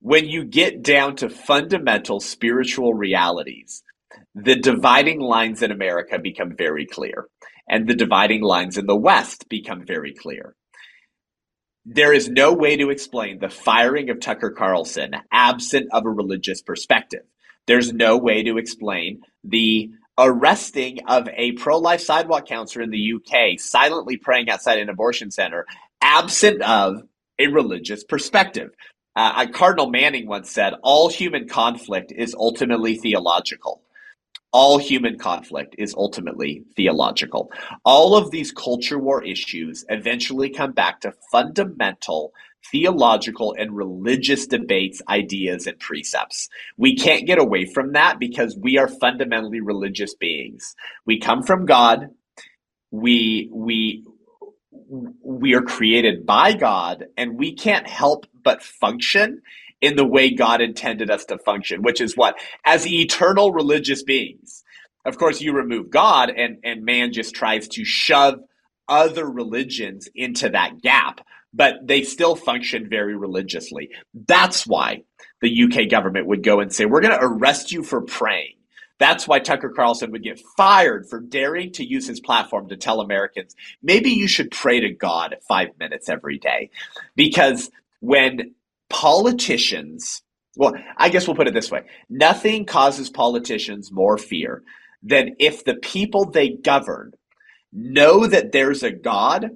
When 0.00 0.26
you 0.26 0.44
get 0.44 0.82
down 0.82 1.16
to 1.16 1.28
fundamental 1.28 2.20
spiritual 2.20 2.94
realities, 2.94 3.82
the 4.34 4.56
dividing 4.56 5.20
lines 5.20 5.62
in 5.62 5.70
America 5.70 6.18
become 6.18 6.56
very 6.56 6.86
clear, 6.86 7.28
and 7.68 7.86
the 7.86 7.94
dividing 7.94 8.42
lines 8.42 8.78
in 8.78 8.86
the 8.86 8.96
West 8.96 9.48
become 9.50 9.84
very 9.84 10.14
clear. 10.14 10.55
There 11.88 12.12
is 12.12 12.28
no 12.28 12.52
way 12.52 12.76
to 12.78 12.90
explain 12.90 13.38
the 13.38 13.48
firing 13.48 14.10
of 14.10 14.18
Tucker 14.18 14.50
Carlson 14.50 15.12
absent 15.30 15.86
of 15.92 16.04
a 16.04 16.10
religious 16.10 16.60
perspective. 16.60 17.22
There's 17.66 17.92
no 17.92 18.16
way 18.16 18.42
to 18.42 18.58
explain 18.58 19.22
the 19.44 19.90
arresting 20.18 20.98
of 21.06 21.28
a 21.28 21.52
pro 21.52 21.78
life 21.78 22.00
sidewalk 22.00 22.46
counselor 22.46 22.82
in 22.82 22.90
the 22.90 23.12
UK 23.14 23.60
silently 23.60 24.16
praying 24.16 24.50
outside 24.50 24.80
an 24.80 24.88
abortion 24.88 25.30
center 25.30 25.64
absent 26.02 26.60
of 26.62 27.04
a 27.38 27.46
religious 27.46 28.02
perspective. 28.02 28.70
Uh, 29.14 29.46
Cardinal 29.46 29.88
Manning 29.88 30.26
once 30.26 30.50
said, 30.50 30.74
All 30.82 31.08
human 31.08 31.48
conflict 31.48 32.10
is 32.10 32.34
ultimately 32.34 32.96
theological 32.96 33.82
all 34.56 34.78
human 34.78 35.18
conflict 35.18 35.74
is 35.76 35.94
ultimately 35.94 36.64
theological. 36.76 37.52
All 37.84 38.16
of 38.16 38.30
these 38.30 38.52
culture 38.52 38.98
war 38.98 39.22
issues 39.22 39.84
eventually 39.90 40.48
come 40.48 40.72
back 40.72 41.02
to 41.02 41.12
fundamental 41.30 42.32
theological 42.72 43.54
and 43.58 43.76
religious 43.76 44.46
debates, 44.46 45.02
ideas, 45.10 45.66
and 45.66 45.78
precepts. 45.78 46.48
We 46.78 46.96
can't 46.96 47.26
get 47.26 47.38
away 47.38 47.66
from 47.66 47.92
that 47.92 48.18
because 48.18 48.56
we 48.56 48.78
are 48.78 48.88
fundamentally 48.88 49.60
religious 49.60 50.14
beings. 50.14 50.74
We 51.04 51.20
come 51.20 51.42
from 51.42 51.66
God. 51.66 52.08
We 52.90 53.50
we 53.52 54.06
we 55.22 55.54
are 55.54 55.60
created 55.60 56.24
by 56.24 56.54
God 56.54 57.04
and 57.18 57.38
we 57.38 57.54
can't 57.54 57.86
help 57.86 58.24
but 58.42 58.62
function 58.62 59.42
in 59.80 59.96
the 59.96 60.06
way 60.06 60.30
God 60.30 60.60
intended 60.60 61.10
us 61.10 61.24
to 61.26 61.38
function, 61.38 61.82
which 61.82 62.00
is 62.00 62.16
what? 62.16 62.36
As 62.64 62.86
eternal 62.86 63.52
religious 63.52 64.02
beings. 64.02 64.62
Of 65.04 65.18
course, 65.18 65.40
you 65.40 65.52
remove 65.52 65.90
God 65.90 66.30
and, 66.30 66.58
and 66.64 66.84
man 66.84 67.12
just 67.12 67.34
tries 67.34 67.68
to 67.68 67.84
shove 67.84 68.40
other 68.88 69.28
religions 69.28 70.08
into 70.14 70.48
that 70.48 70.82
gap, 70.82 71.20
but 71.52 71.74
they 71.84 72.02
still 72.02 72.34
function 72.34 72.88
very 72.88 73.16
religiously. 73.16 73.90
That's 74.14 74.66
why 74.66 75.02
the 75.40 75.64
UK 75.64 75.88
government 75.88 76.26
would 76.26 76.42
go 76.42 76.60
and 76.60 76.72
say, 76.72 76.86
We're 76.86 77.00
going 77.00 77.18
to 77.18 77.24
arrest 77.24 77.72
you 77.72 77.82
for 77.82 78.02
praying. 78.02 78.54
That's 78.98 79.28
why 79.28 79.40
Tucker 79.40 79.70
Carlson 79.76 80.10
would 80.12 80.22
get 80.22 80.40
fired 80.56 81.06
for 81.08 81.20
daring 81.20 81.72
to 81.72 81.84
use 81.84 82.06
his 82.06 82.18
platform 82.18 82.68
to 82.70 82.76
tell 82.76 83.00
Americans, 83.00 83.54
maybe 83.82 84.10
you 84.10 84.26
should 84.26 84.50
pray 84.50 84.80
to 84.80 84.90
God 84.90 85.36
five 85.46 85.68
minutes 85.78 86.08
every 86.08 86.38
day. 86.38 86.70
Because 87.14 87.70
when 88.00 88.54
politicians, 88.88 90.22
well, 90.56 90.74
I 90.96 91.08
guess 91.08 91.26
we'll 91.26 91.36
put 91.36 91.48
it 91.48 91.54
this 91.54 91.70
way 91.70 91.82
nothing 92.08 92.64
causes 92.64 93.10
politicians 93.10 93.92
more 93.92 94.18
fear 94.18 94.62
than 95.02 95.36
if 95.38 95.64
the 95.64 95.76
people 95.76 96.24
they 96.24 96.50
govern 96.50 97.12
know 97.72 98.26
that 98.26 98.52
there's 98.52 98.82
a 98.82 98.90
God 98.90 99.50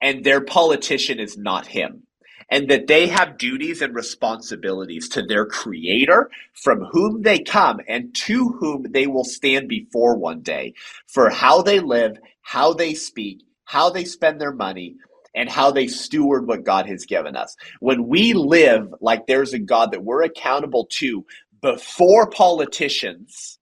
and 0.00 0.24
their 0.24 0.40
politician 0.40 1.18
is 1.18 1.38
not 1.38 1.68
him. 1.68 2.02
And 2.50 2.68
that 2.68 2.86
they 2.86 3.06
have 3.06 3.38
duties 3.38 3.80
and 3.80 3.94
responsibilities 3.94 5.08
to 5.10 5.22
their 5.22 5.46
creator 5.46 6.28
from 6.52 6.84
whom 6.92 7.22
they 7.22 7.38
come 7.38 7.80
and 7.88 8.14
to 8.26 8.50
whom 8.60 8.84
they 8.90 9.06
will 9.06 9.24
stand 9.24 9.68
before 9.68 10.18
one 10.18 10.42
day 10.42 10.74
for 11.06 11.30
how 11.30 11.62
they 11.62 11.80
live, 11.80 12.18
how 12.42 12.74
they 12.74 12.92
speak, 12.92 13.42
how 13.64 13.88
they 13.88 14.04
spend 14.04 14.38
their 14.38 14.52
money, 14.52 14.96
and 15.34 15.48
how 15.48 15.70
they 15.70 15.86
steward 15.86 16.46
what 16.46 16.64
God 16.64 16.86
has 16.86 17.06
given 17.06 17.36
us. 17.36 17.56
When 17.80 18.08
we 18.08 18.34
live 18.34 18.94
like 19.00 19.26
there's 19.26 19.54
a 19.54 19.58
God 19.58 19.92
that 19.92 20.04
we're 20.04 20.22
accountable 20.22 20.86
to 20.92 21.24
before 21.60 22.28
politicians, 22.28 23.58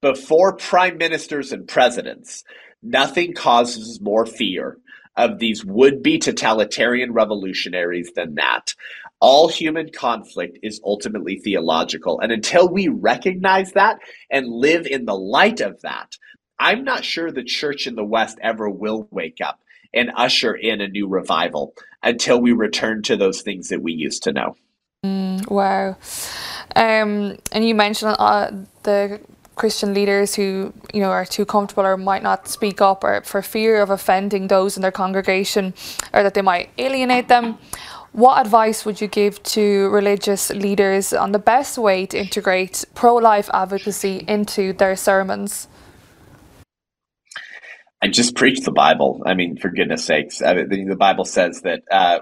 before 0.00 0.56
prime 0.56 0.98
ministers 0.98 1.52
and 1.52 1.66
presidents, 1.66 2.44
nothing 2.82 3.34
causes 3.34 4.00
more 4.00 4.26
fear 4.26 4.78
of 5.16 5.38
these 5.38 5.64
would 5.64 6.02
be 6.02 6.18
totalitarian 6.18 7.12
revolutionaries 7.12 8.12
than 8.14 8.34
that. 8.34 8.74
All 9.18 9.48
human 9.48 9.90
conflict 9.90 10.58
is 10.62 10.80
ultimately 10.84 11.38
theological. 11.38 12.20
And 12.20 12.30
until 12.30 12.68
we 12.68 12.88
recognize 12.88 13.72
that 13.72 13.98
and 14.30 14.46
live 14.46 14.86
in 14.86 15.06
the 15.06 15.16
light 15.16 15.60
of 15.60 15.80
that, 15.80 16.18
I'm 16.58 16.84
not 16.84 17.04
sure 17.04 17.30
the 17.30 17.42
church 17.42 17.86
in 17.86 17.94
the 17.94 18.04
West 18.04 18.38
ever 18.42 18.68
will 18.68 19.08
wake 19.10 19.38
up 19.42 19.60
and 19.96 20.12
usher 20.16 20.54
in 20.54 20.80
a 20.80 20.88
new 20.88 21.08
revival 21.08 21.74
until 22.02 22.40
we 22.40 22.52
return 22.52 23.02
to 23.02 23.16
those 23.16 23.42
things 23.42 23.68
that 23.70 23.82
we 23.82 23.92
used 23.92 24.22
to 24.22 24.32
know. 24.32 24.56
Mm, 25.04 25.48
wow. 25.50 25.96
Um, 26.74 27.38
and 27.52 27.66
you 27.66 27.74
mentioned 27.74 28.16
uh, 28.18 28.50
the 28.82 29.20
Christian 29.56 29.94
leaders 29.94 30.34
who 30.34 30.72
you 30.92 31.00
know 31.00 31.10
are 31.10 31.24
too 31.24 31.46
comfortable 31.46 31.86
or 31.86 31.96
might 31.96 32.22
not 32.22 32.46
speak 32.46 32.80
up 32.80 33.02
or 33.02 33.22
for 33.22 33.40
fear 33.40 33.80
of 33.80 33.90
offending 33.90 34.48
those 34.48 34.76
in 34.76 34.82
their 34.82 34.92
congregation 34.92 35.72
or 36.12 36.22
that 36.22 36.34
they 36.34 36.42
might 36.42 36.70
alienate 36.78 37.28
them. 37.28 37.58
What 38.12 38.40
advice 38.40 38.84
would 38.86 39.00
you 39.00 39.08
give 39.08 39.42
to 39.42 39.90
religious 39.90 40.50
leaders 40.50 41.12
on 41.12 41.32
the 41.32 41.38
best 41.38 41.76
way 41.76 42.06
to 42.06 42.18
integrate 42.18 42.84
pro 42.94 43.16
life 43.16 43.50
advocacy 43.52 44.24
into 44.26 44.72
their 44.72 44.96
sermons? 44.96 45.68
And 48.06 48.14
just 48.14 48.36
preach 48.36 48.60
the 48.60 48.70
Bible. 48.70 49.20
I 49.26 49.34
mean, 49.34 49.56
for 49.56 49.68
goodness 49.68 50.04
sakes, 50.04 50.40
I 50.40 50.54
mean, 50.54 50.86
the 50.86 50.94
Bible 50.94 51.24
says 51.24 51.62
that 51.62 51.82
uh, 51.90 52.20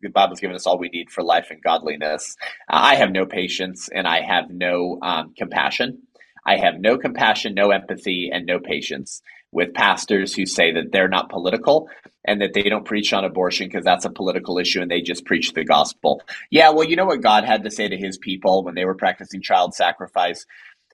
the 0.00 0.08
Bible's 0.08 0.40
given 0.40 0.56
us 0.56 0.66
all 0.66 0.78
we 0.78 0.88
need 0.88 1.10
for 1.10 1.22
life 1.22 1.48
and 1.50 1.62
godliness. 1.62 2.38
Uh, 2.70 2.80
I 2.80 2.94
have 2.94 3.10
no 3.10 3.26
patience 3.26 3.90
and 3.94 4.08
I 4.08 4.22
have 4.22 4.48
no 4.48 4.98
um, 5.02 5.34
compassion. 5.36 6.00
I 6.46 6.56
have 6.56 6.80
no 6.80 6.96
compassion, 6.96 7.52
no 7.52 7.70
empathy, 7.70 8.30
and 8.32 8.46
no 8.46 8.58
patience 8.58 9.20
with 9.52 9.74
pastors 9.74 10.34
who 10.34 10.46
say 10.46 10.72
that 10.72 10.90
they're 10.90 11.06
not 11.06 11.28
political 11.28 11.90
and 12.24 12.40
that 12.40 12.54
they 12.54 12.62
don't 12.62 12.86
preach 12.86 13.12
on 13.12 13.26
abortion 13.26 13.68
because 13.68 13.84
that's 13.84 14.06
a 14.06 14.10
political 14.10 14.58
issue 14.58 14.80
and 14.80 14.90
they 14.90 15.02
just 15.02 15.26
preach 15.26 15.52
the 15.52 15.64
gospel. 15.64 16.22
Yeah, 16.48 16.70
well, 16.70 16.88
you 16.88 16.96
know 16.96 17.04
what 17.04 17.20
God 17.20 17.44
had 17.44 17.62
to 17.64 17.70
say 17.70 17.86
to 17.86 17.96
his 17.98 18.16
people 18.16 18.64
when 18.64 18.74
they 18.74 18.86
were 18.86 18.94
practicing 18.94 19.42
child 19.42 19.74
sacrifice? 19.74 20.46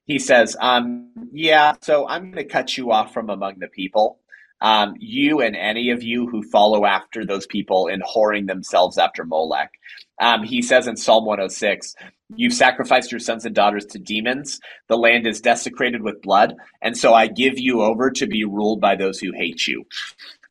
He 0.04 0.18
says, 0.18 0.56
um, 0.58 1.10
Yeah, 1.30 1.74
so 1.80 2.08
I'm 2.08 2.32
going 2.32 2.44
to 2.44 2.44
cut 2.44 2.76
you 2.76 2.90
off 2.90 3.14
from 3.14 3.30
among 3.30 3.60
the 3.60 3.68
people 3.68 4.18
um, 4.62 4.94
you 4.98 5.40
and 5.40 5.56
any 5.56 5.90
of 5.90 6.02
you 6.02 6.28
who 6.28 6.42
follow 6.42 6.86
after 6.86 7.26
those 7.26 7.46
people 7.46 7.88
in 7.88 8.00
whoring 8.00 8.46
themselves 8.46 8.96
after 8.96 9.24
Molech. 9.24 9.72
Um, 10.20 10.44
he 10.44 10.62
says 10.62 10.86
in 10.86 10.96
Psalm 10.96 11.26
106, 11.26 11.96
You've 12.36 12.54
sacrificed 12.54 13.12
your 13.12 13.18
sons 13.18 13.44
and 13.44 13.54
daughters 13.54 13.84
to 13.86 13.98
demons. 13.98 14.60
The 14.88 14.96
land 14.96 15.26
is 15.26 15.40
desecrated 15.40 16.02
with 16.02 16.22
blood. 16.22 16.54
And 16.80 16.96
so 16.96 17.12
I 17.12 17.26
give 17.26 17.58
you 17.58 17.82
over 17.82 18.10
to 18.12 18.26
be 18.26 18.44
ruled 18.44 18.80
by 18.80 18.96
those 18.96 19.18
who 19.18 19.32
hate 19.32 19.66
you. 19.66 19.84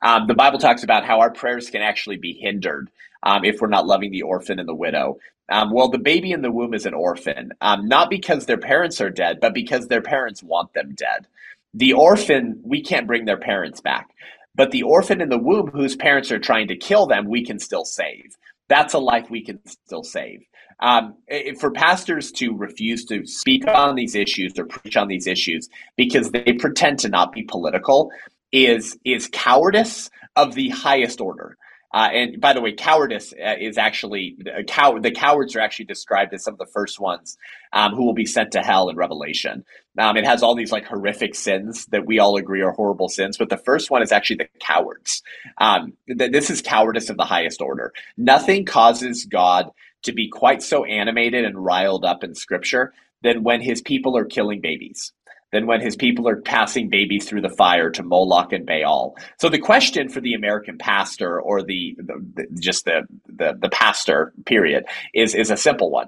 Um, 0.04 0.28
the 0.28 0.36
Bible 0.36 0.60
talks 0.60 0.84
about 0.84 1.06
how 1.06 1.22
our 1.22 1.32
prayers 1.32 1.70
can 1.70 1.82
actually 1.82 2.18
be 2.18 2.34
hindered 2.34 2.92
um, 3.24 3.46
if 3.46 3.62
we're 3.62 3.68
not 3.68 3.88
loving 3.88 4.12
the 4.12 4.24
orphan 4.24 4.60
and 4.60 4.68
the 4.68 4.76
widow. 4.76 5.18
Um, 5.50 5.72
well, 5.72 5.90
the 5.90 5.98
baby 5.98 6.32
in 6.32 6.42
the 6.42 6.52
womb 6.52 6.74
is 6.74 6.86
an 6.86 6.94
orphan, 6.94 7.52
um, 7.62 7.88
not 7.88 8.10
because 8.10 8.46
their 8.46 8.58
parents 8.58 9.02
are 9.02 9.10
dead, 9.10 9.40
but 9.42 9.54
because 9.54 9.88
their 9.88 10.02
parents 10.02 10.44
want 10.44 10.74
them 10.74 10.94
dead. 10.96 11.28
The 11.74 11.94
orphan, 11.94 12.60
we 12.64 12.82
can't 12.82 13.08
bring 13.08 13.26
their 13.26 13.40
parents 13.40 13.82
back. 13.82 14.10
But 14.56 14.72
the 14.72 14.84
orphan 14.84 15.22
in 15.22 15.30
the 15.30 15.38
womb 15.38 15.68
whose 15.68 15.96
parents 15.96 16.32
are 16.32 16.40
trying 16.40 16.68
to 16.68 16.76
kill 16.76 17.08
them, 17.08 17.30
we 17.30 17.46
can 17.46 17.60
still 17.60 17.86
save. 17.86 18.36
That's 18.68 18.94
a 18.94 19.00
life 19.00 19.30
we 19.30 19.44
can 19.44 19.60
still 19.66 20.04
save. 20.04 20.42
Um, 20.82 21.16
for 21.60 21.72
pastors 21.72 22.32
to 22.34 22.56
refuse 22.56 23.06
to 23.06 23.26
speak 23.26 23.68
on 23.68 23.96
these 23.96 24.16
issues 24.16 24.58
or 24.58 24.66
preach 24.66 24.98
on 24.98 25.08
these 25.08 25.28
issues 25.28 25.70
because 25.96 26.32
they 26.32 26.54
pretend 26.54 27.00
to 27.00 27.10
not 27.10 27.32
be 27.32 27.44
political 27.44 28.12
is 28.52 28.98
is 29.06 29.30
cowardice 29.32 30.10
of 30.36 30.56
the 30.56 30.70
highest 30.70 31.22
order. 31.22 31.58
Uh, 31.94 32.10
and 32.14 32.42
by 32.42 32.54
the 32.54 32.62
way, 32.62 32.74
cowardice 32.74 33.34
uh, 33.34 33.56
is 33.60 33.78
actually 33.78 34.38
cow- 34.68 35.00
the 35.00 35.12
cowards 35.12 35.56
are 35.56 35.60
actually 35.60 35.86
described 35.86 36.34
as 36.34 36.44
some 36.44 36.54
of 36.54 36.60
the 36.60 36.66
first 36.68 37.00
ones 37.00 37.38
um, 37.74 37.94
who 37.94 38.06
will 38.06 38.14
be 38.14 38.26
sent 38.26 38.52
to 38.52 38.62
hell 38.62 38.90
in 38.90 38.96
Revelation. 38.96 39.66
Um, 39.98 40.18
it 40.18 40.26
has 40.26 40.44
all 40.44 40.56
these 40.56 40.72
like 40.72 40.86
horrific 40.86 41.36
sins 41.36 41.86
that 41.88 42.06
we 42.06 42.20
all 42.20 42.38
agree 42.38 42.62
are 42.62 42.72
horrible 42.72 43.10
sins, 43.10 43.38
but 43.38 43.50
the 43.50 43.58
first 43.58 43.92
one 43.92 44.02
is 44.02 44.12
actually 44.12 44.38
the 44.38 44.50
cowards. 44.60 45.22
Um, 45.60 45.94
th- 46.08 46.32
this 46.32 46.50
is 46.50 46.62
cowardice 46.62 47.10
of 47.10 47.18
the 47.18 47.26
highest 47.26 47.62
order. 47.62 47.94
Nothing 48.18 48.66
causes 48.66 49.26
God 49.26 49.70
to 50.04 50.14
be 50.14 50.30
quite 50.30 50.64
so 50.64 50.86
animated 50.86 51.46
and 51.46 51.64
riled 51.64 52.06
up 52.06 52.24
in 52.24 52.36
Scripture 52.36 52.94
than 53.24 53.44
when 53.44 53.62
His 53.62 53.82
people 53.82 54.18
are 54.18 54.26
killing 54.26 54.62
babies 54.62 55.14
than 55.52 55.68
when 55.68 55.82
his 55.82 55.96
people 55.96 56.28
are 56.28 56.42
passing 56.42 56.90
babies 56.90 57.28
through 57.28 57.42
the 57.42 57.50
fire 57.50 57.90
to 57.92 58.04
Moloch 58.04 58.54
and 58.54 58.66
Baal. 58.66 59.16
So 59.40 59.50
the 59.50 59.60
question 59.60 60.10
for 60.10 60.22
the 60.22 60.34
American 60.34 60.78
pastor 60.78 61.40
or 61.40 61.62
the, 61.62 61.96
the, 61.98 62.26
the 62.36 62.60
just 62.60 62.86
the, 62.86 63.02
the, 63.28 63.58
the 63.60 63.70
pastor 63.70 64.34
period 64.46 64.86
is 65.14 65.36
is 65.36 65.52
a 65.52 65.58
simple 65.58 65.92
one. 65.92 66.08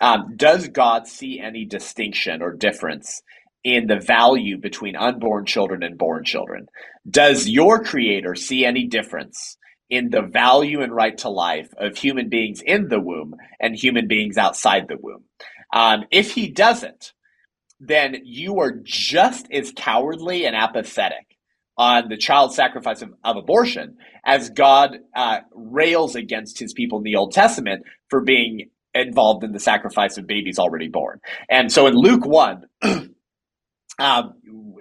Um, 0.00 0.34
does 0.36 0.68
God 0.68 1.06
see 1.06 1.38
any 1.38 1.64
distinction 1.64 2.42
or 2.42 2.52
difference 2.52 3.22
in 3.62 3.86
the 3.86 4.00
value 4.00 4.58
between 4.58 4.96
unborn 4.96 5.46
children 5.46 5.84
and 5.84 5.96
born 5.96 6.24
children? 6.24 6.66
Does 7.08 7.48
your 7.48 7.84
creator 7.84 8.34
see 8.34 8.64
any 8.64 8.86
difference 8.86 9.56
in 9.88 10.10
the 10.10 10.22
value 10.22 10.80
and 10.82 10.92
right 10.92 11.16
to 11.18 11.28
life 11.28 11.68
of 11.76 11.96
human 11.96 12.28
beings 12.28 12.62
in 12.62 12.88
the 12.88 12.98
womb 13.00 13.36
and 13.60 13.76
human 13.76 14.08
beings 14.08 14.36
outside 14.36 14.88
the 14.88 14.96
womb? 15.00 15.22
Um, 15.72 16.04
if 16.10 16.32
he 16.32 16.48
doesn't, 16.48 17.12
then 17.82 18.16
you 18.24 18.60
are 18.60 18.72
just 18.84 19.50
as 19.50 19.72
cowardly 19.74 20.46
and 20.46 20.54
apathetic 20.54 21.26
on 21.76 22.08
the 22.08 22.16
child 22.16 22.54
sacrifice 22.54 23.02
of, 23.02 23.12
of 23.24 23.36
abortion 23.36 23.96
as 24.24 24.50
God 24.50 24.98
uh, 25.16 25.40
rails 25.52 26.14
against 26.14 26.60
his 26.60 26.72
people 26.72 26.98
in 26.98 27.04
the 27.04 27.16
Old 27.16 27.32
Testament 27.32 27.84
for 28.08 28.20
being 28.20 28.70
involved 28.94 29.42
in 29.42 29.52
the 29.52 29.58
sacrifice 29.58 30.16
of 30.16 30.26
babies 30.28 30.60
already 30.60 30.88
born. 30.88 31.18
And 31.50 31.72
so 31.72 31.88
in 31.88 31.94
Luke 31.94 32.24
1, 32.24 32.66
uh, 33.98 34.22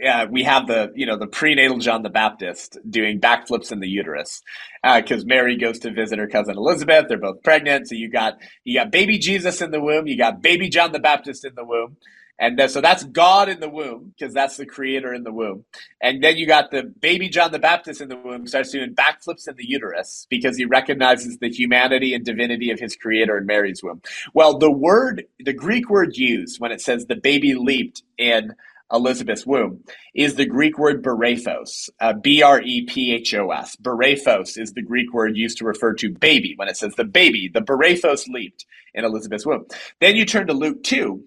uh, 0.05 0.25
we 0.29 0.43
have 0.43 0.67
the 0.67 0.91
you 0.95 1.05
know 1.05 1.17
the 1.17 1.27
prenatal 1.27 1.77
John 1.77 2.01
the 2.01 2.09
Baptist 2.09 2.77
doing 2.89 3.19
backflips 3.19 3.71
in 3.71 3.79
the 3.79 3.87
uterus 3.87 4.41
because 4.83 5.23
uh, 5.23 5.27
Mary 5.27 5.57
goes 5.57 5.79
to 5.79 5.91
visit 5.91 6.19
her 6.19 6.27
cousin 6.27 6.57
Elizabeth. 6.57 7.05
They're 7.07 7.19
both 7.19 7.43
pregnant, 7.43 7.87
so 7.87 7.95
you 7.95 8.09
got 8.09 8.39
you 8.63 8.79
got 8.79 8.91
baby 8.91 9.19
Jesus 9.19 9.61
in 9.61 9.71
the 9.71 9.81
womb, 9.81 10.07
you 10.07 10.17
got 10.17 10.41
baby 10.41 10.69
John 10.69 10.91
the 10.91 10.99
Baptist 10.99 11.45
in 11.45 11.55
the 11.55 11.63
womb, 11.63 11.97
and 12.41 12.59
so 12.71 12.81
that's 12.81 13.03
God 13.03 13.49
in 13.49 13.59
the 13.59 13.69
womb, 13.69 14.15
because 14.17 14.33
that's 14.33 14.57
the 14.57 14.65
creator 14.65 15.13
in 15.13 15.23
the 15.23 15.31
womb. 15.31 15.63
And 16.01 16.23
then 16.23 16.37
you 16.37 16.47
got 16.47 16.71
the 16.71 16.81
baby 16.81 17.29
John 17.29 17.51
the 17.51 17.59
Baptist 17.59 18.01
in 18.01 18.09
the 18.09 18.17
womb 18.17 18.47
starts 18.47 18.71
doing 18.71 18.95
backflips 18.95 19.47
in 19.47 19.55
the 19.57 19.69
uterus 19.69 20.25
because 20.27 20.57
he 20.57 20.65
recognizes 20.65 21.37
the 21.37 21.49
humanity 21.49 22.15
and 22.15 22.25
divinity 22.25 22.71
of 22.71 22.79
his 22.79 22.95
creator 22.95 23.37
in 23.37 23.45
Mary's 23.45 23.83
womb. 23.83 24.01
Well, 24.33 24.57
the 24.57 24.71
word, 24.71 25.27
the 25.39 25.53
Greek 25.53 25.87
word 25.87 26.17
used 26.17 26.59
when 26.59 26.71
it 26.71 26.81
says 26.81 27.05
the 27.05 27.15
baby 27.15 27.53
leaped 27.53 28.01
in 28.17 28.55
Elizabeth's 28.91 29.45
womb 29.45 29.83
is 30.15 30.33
the 30.33 30.47
Greek 30.47 30.79
word 30.79 31.03
brephos, 31.03 31.89
uh, 31.99 32.13
B 32.13 32.41
R 32.41 32.59
E 32.59 32.85
P 32.85 33.13
H 33.13 33.35
O 33.35 33.51
S. 33.51 33.75
Brephos 33.75 34.57
is 34.57 34.73
the 34.73 34.81
Greek 34.81 35.13
word 35.13 35.37
used 35.37 35.59
to 35.59 35.65
refer 35.65 35.93
to 35.93 36.09
baby 36.09 36.55
when 36.55 36.67
it 36.67 36.75
says 36.75 36.95
the 36.95 37.05
baby, 37.05 37.51
the 37.53 37.61
brephos 37.61 38.27
leaped 38.27 38.65
in 38.95 39.05
Elizabeth's 39.05 39.45
womb. 39.45 39.65
Then 39.99 40.15
you 40.15 40.25
turn 40.25 40.47
to 40.47 40.53
Luke 40.53 40.83
2 40.83 41.23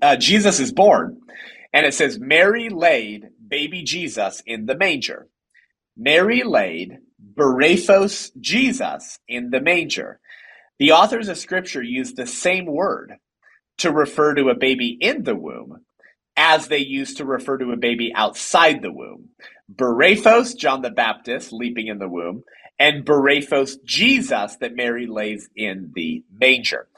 uh, 0.00 0.16
Jesus 0.16 0.60
is 0.60 0.72
born, 0.72 1.20
and 1.72 1.86
it 1.86 1.94
says 1.94 2.18
Mary 2.18 2.68
laid 2.68 3.28
baby 3.46 3.82
Jesus 3.82 4.42
in 4.46 4.66
the 4.66 4.76
manger. 4.76 5.28
Mary 5.96 6.42
laid 6.42 6.98
Brephos 7.34 8.30
Jesus 8.40 9.18
in 9.28 9.50
the 9.50 9.60
manger. 9.60 10.20
The 10.78 10.92
authors 10.92 11.28
of 11.28 11.38
Scripture 11.38 11.82
use 11.82 12.14
the 12.14 12.26
same 12.26 12.66
word 12.66 13.14
to 13.78 13.92
refer 13.92 14.34
to 14.34 14.48
a 14.48 14.54
baby 14.54 14.96
in 15.00 15.22
the 15.22 15.36
womb 15.36 15.84
as 16.36 16.68
they 16.68 16.78
used 16.78 17.18
to 17.18 17.24
refer 17.24 17.58
to 17.58 17.72
a 17.72 17.76
baby 17.76 18.12
outside 18.14 18.82
the 18.82 18.92
womb. 18.92 19.28
Brephos, 19.72 20.56
John 20.56 20.82
the 20.82 20.90
Baptist, 20.90 21.52
leaping 21.52 21.88
in 21.88 21.98
the 21.98 22.08
womb, 22.08 22.42
and 22.78 23.04
Brephos, 23.04 23.76
Jesus, 23.84 24.56
that 24.56 24.74
Mary 24.74 25.06
lays 25.06 25.48
in 25.54 25.92
the 25.94 26.24
manger. 26.32 26.88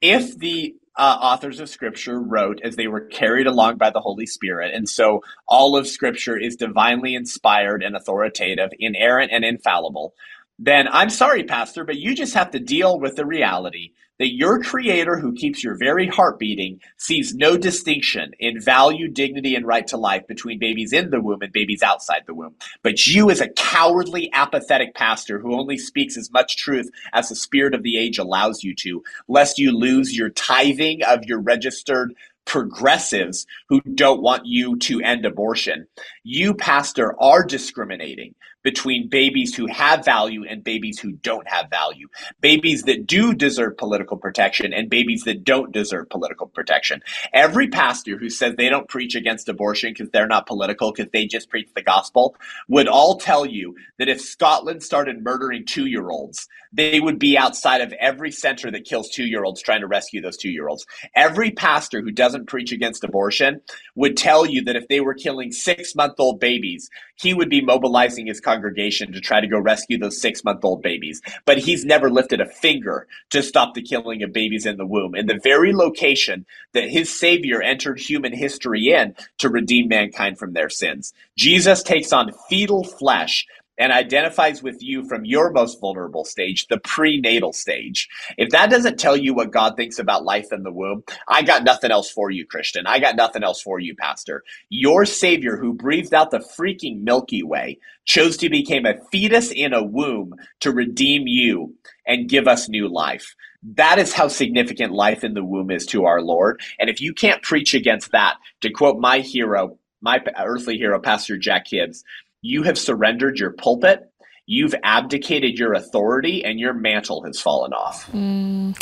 If 0.00 0.38
the 0.38 0.74
uh, 0.98 1.18
authors 1.20 1.60
of 1.60 1.68
Scripture 1.68 2.20
wrote 2.20 2.60
as 2.62 2.74
they 2.74 2.88
were 2.88 3.02
carried 3.02 3.46
along 3.46 3.76
by 3.76 3.90
the 3.90 4.00
Holy 4.00 4.26
Spirit. 4.26 4.74
And 4.74 4.88
so 4.88 5.22
all 5.46 5.76
of 5.76 5.86
Scripture 5.86 6.36
is 6.36 6.56
divinely 6.56 7.14
inspired 7.14 7.84
and 7.84 7.94
authoritative, 7.94 8.70
inerrant 8.78 9.30
and 9.32 9.44
infallible. 9.44 10.14
Then 10.58 10.88
I'm 10.88 11.10
sorry, 11.10 11.44
Pastor, 11.44 11.84
but 11.84 11.98
you 11.98 12.14
just 12.14 12.34
have 12.34 12.52
to 12.52 12.60
deal 12.60 12.98
with 12.98 13.16
the 13.16 13.26
reality 13.26 13.92
that 14.18 14.34
your 14.34 14.62
creator 14.62 15.18
who 15.18 15.34
keeps 15.34 15.62
your 15.62 15.76
very 15.76 16.08
heart 16.08 16.38
beating 16.40 16.80
sees 16.96 17.34
no 17.34 17.56
distinction 17.56 18.32
in 18.40 18.60
value, 18.60 19.08
dignity, 19.08 19.54
and 19.54 19.66
right 19.66 19.86
to 19.88 19.96
life 19.98 20.26
between 20.26 20.58
babies 20.58 20.92
in 20.92 21.10
the 21.10 21.20
womb 21.20 21.42
and 21.42 21.52
babies 21.52 21.82
outside 21.82 22.22
the 22.26 22.34
womb. 22.34 22.56
But 22.82 23.06
you, 23.06 23.30
as 23.30 23.40
a 23.40 23.48
cowardly, 23.50 24.30
apathetic 24.32 24.94
pastor 24.94 25.38
who 25.38 25.54
only 25.54 25.78
speaks 25.78 26.16
as 26.16 26.32
much 26.32 26.56
truth 26.56 26.90
as 27.12 27.28
the 27.28 27.36
spirit 27.36 27.74
of 27.74 27.84
the 27.84 27.98
age 27.98 28.18
allows 28.18 28.64
you 28.64 28.74
to, 28.76 29.04
lest 29.28 29.58
you 29.58 29.72
lose 29.72 30.16
your 30.16 30.30
tithing 30.30 31.04
of 31.04 31.24
your 31.26 31.40
registered 31.40 32.14
progressives 32.46 33.46
who 33.68 33.80
don't 33.82 34.22
want 34.22 34.46
you 34.46 34.76
to 34.78 35.02
end 35.02 35.26
abortion. 35.26 35.86
You, 36.24 36.54
pastor, 36.54 37.14
are 37.20 37.44
discriminating 37.44 38.34
between 38.68 39.08
babies 39.08 39.54
who 39.54 39.66
have 39.66 40.04
value 40.04 40.44
and 40.46 40.62
babies 40.62 40.98
who 40.98 41.12
don't 41.12 41.48
have 41.48 41.70
value, 41.70 42.06
babies 42.42 42.82
that 42.82 43.06
do 43.06 43.32
deserve 43.32 43.78
political 43.78 44.18
protection 44.18 44.74
and 44.74 44.90
babies 44.90 45.22
that 45.22 45.42
don't 45.42 45.72
deserve 45.72 46.10
political 46.10 46.46
protection. 46.48 47.02
Every 47.32 47.68
pastor 47.68 48.18
who 48.18 48.28
says 48.28 48.56
they 48.56 48.68
don't 48.68 48.86
preach 48.86 49.14
against 49.14 49.48
abortion 49.48 49.94
because 49.94 50.10
they're 50.10 50.26
not 50.26 50.46
political, 50.46 50.92
because 50.92 51.10
they 51.14 51.26
just 51.26 51.48
preach 51.48 51.70
the 51.74 51.80
gospel, 51.80 52.36
would 52.68 52.88
all 52.88 53.16
tell 53.16 53.46
you 53.46 53.74
that 53.96 54.10
if 54.10 54.20
Scotland 54.20 54.82
started 54.82 55.24
murdering 55.24 55.64
two 55.64 55.86
year 55.86 56.10
olds, 56.10 56.46
they 56.72 57.00
would 57.00 57.18
be 57.18 57.36
outside 57.36 57.80
of 57.80 57.92
every 57.94 58.30
center 58.30 58.70
that 58.70 58.84
kills 58.84 59.10
two 59.10 59.24
year 59.24 59.44
olds 59.44 59.62
trying 59.62 59.80
to 59.80 59.86
rescue 59.86 60.20
those 60.20 60.36
two 60.36 60.50
year 60.50 60.68
olds. 60.68 60.86
Every 61.14 61.50
pastor 61.50 62.00
who 62.00 62.10
doesn't 62.10 62.46
preach 62.46 62.72
against 62.72 63.04
abortion 63.04 63.60
would 63.94 64.16
tell 64.16 64.46
you 64.46 64.62
that 64.64 64.76
if 64.76 64.88
they 64.88 65.00
were 65.00 65.14
killing 65.14 65.52
six 65.52 65.94
month 65.94 66.14
old 66.18 66.40
babies, 66.40 66.90
he 67.16 67.34
would 67.34 67.50
be 67.50 67.60
mobilizing 67.60 68.26
his 68.26 68.40
congregation 68.40 69.12
to 69.12 69.20
try 69.20 69.40
to 69.40 69.46
go 69.46 69.58
rescue 69.58 69.98
those 69.98 70.20
six 70.20 70.44
month 70.44 70.64
old 70.64 70.82
babies. 70.82 71.20
But 71.44 71.58
he's 71.58 71.84
never 71.84 72.10
lifted 72.10 72.40
a 72.40 72.46
finger 72.46 73.06
to 73.30 73.42
stop 73.42 73.74
the 73.74 73.82
killing 73.82 74.22
of 74.22 74.32
babies 74.32 74.66
in 74.66 74.76
the 74.76 74.86
womb. 74.86 75.14
In 75.14 75.26
the 75.26 75.40
very 75.42 75.72
location 75.72 76.46
that 76.72 76.88
his 76.88 77.18
Savior 77.18 77.62
entered 77.62 77.98
human 77.98 78.32
history 78.32 78.92
in 78.92 79.14
to 79.38 79.48
redeem 79.48 79.88
mankind 79.88 80.38
from 80.38 80.52
their 80.52 80.68
sins. 80.68 81.12
Jesus 81.36 81.82
takes 81.82 82.12
on 82.12 82.32
fetal 82.48 82.84
flesh 82.84 83.46
and 83.78 83.92
identifies 83.92 84.62
with 84.62 84.82
you 84.82 85.06
from 85.08 85.24
your 85.24 85.52
most 85.52 85.80
vulnerable 85.80 86.24
stage, 86.24 86.66
the 86.68 86.78
prenatal 86.80 87.52
stage. 87.52 88.08
If 88.36 88.50
that 88.50 88.70
doesn't 88.70 88.98
tell 88.98 89.16
you 89.16 89.34
what 89.34 89.52
God 89.52 89.76
thinks 89.76 89.98
about 89.98 90.24
life 90.24 90.52
in 90.52 90.62
the 90.64 90.72
womb, 90.72 91.04
I 91.28 91.42
got 91.42 91.64
nothing 91.64 91.90
else 91.90 92.10
for 92.10 92.30
you, 92.30 92.46
Christian. 92.46 92.86
I 92.86 92.98
got 92.98 93.16
nothing 93.16 93.44
else 93.44 93.62
for 93.62 93.78
you, 93.78 93.94
Pastor. 93.96 94.42
Your 94.68 95.04
Savior, 95.04 95.56
who 95.56 95.72
breathed 95.74 96.14
out 96.14 96.30
the 96.30 96.38
freaking 96.38 97.02
Milky 97.02 97.42
Way, 97.42 97.78
chose 98.04 98.36
to 98.38 98.48
become 98.48 98.86
a 98.86 99.00
fetus 99.12 99.50
in 99.52 99.72
a 99.72 99.84
womb 99.84 100.34
to 100.60 100.72
redeem 100.72 101.26
you 101.26 101.74
and 102.06 102.28
give 102.28 102.48
us 102.48 102.68
new 102.68 102.88
life. 102.88 103.34
That 103.74 103.98
is 103.98 104.12
how 104.12 104.28
significant 104.28 104.92
life 104.92 105.24
in 105.24 105.34
the 105.34 105.44
womb 105.44 105.70
is 105.70 105.86
to 105.86 106.04
our 106.04 106.22
Lord. 106.22 106.60
And 106.78 106.88
if 106.88 107.00
you 107.00 107.12
can't 107.12 107.42
preach 107.42 107.74
against 107.74 108.12
that, 108.12 108.36
to 108.62 108.70
quote 108.70 108.98
my 108.98 109.20
hero, 109.20 109.78
my 110.00 110.20
earthly 110.38 110.78
hero, 110.78 111.00
Pastor 111.00 111.36
Jack 111.36 111.66
Hibbs, 111.68 112.04
you 112.42 112.62
have 112.62 112.78
surrendered 112.78 113.38
your 113.38 113.52
pulpit, 113.52 114.10
you've 114.46 114.74
abdicated 114.82 115.58
your 115.58 115.74
authority, 115.74 116.44
and 116.44 116.58
your 116.58 116.72
mantle 116.72 117.22
has 117.24 117.40
fallen 117.40 117.72
off. 117.72 118.10
Mm, 118.12 118.78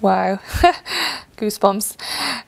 wow. 0.00 0.38
Goosebumps. 1.38 1.96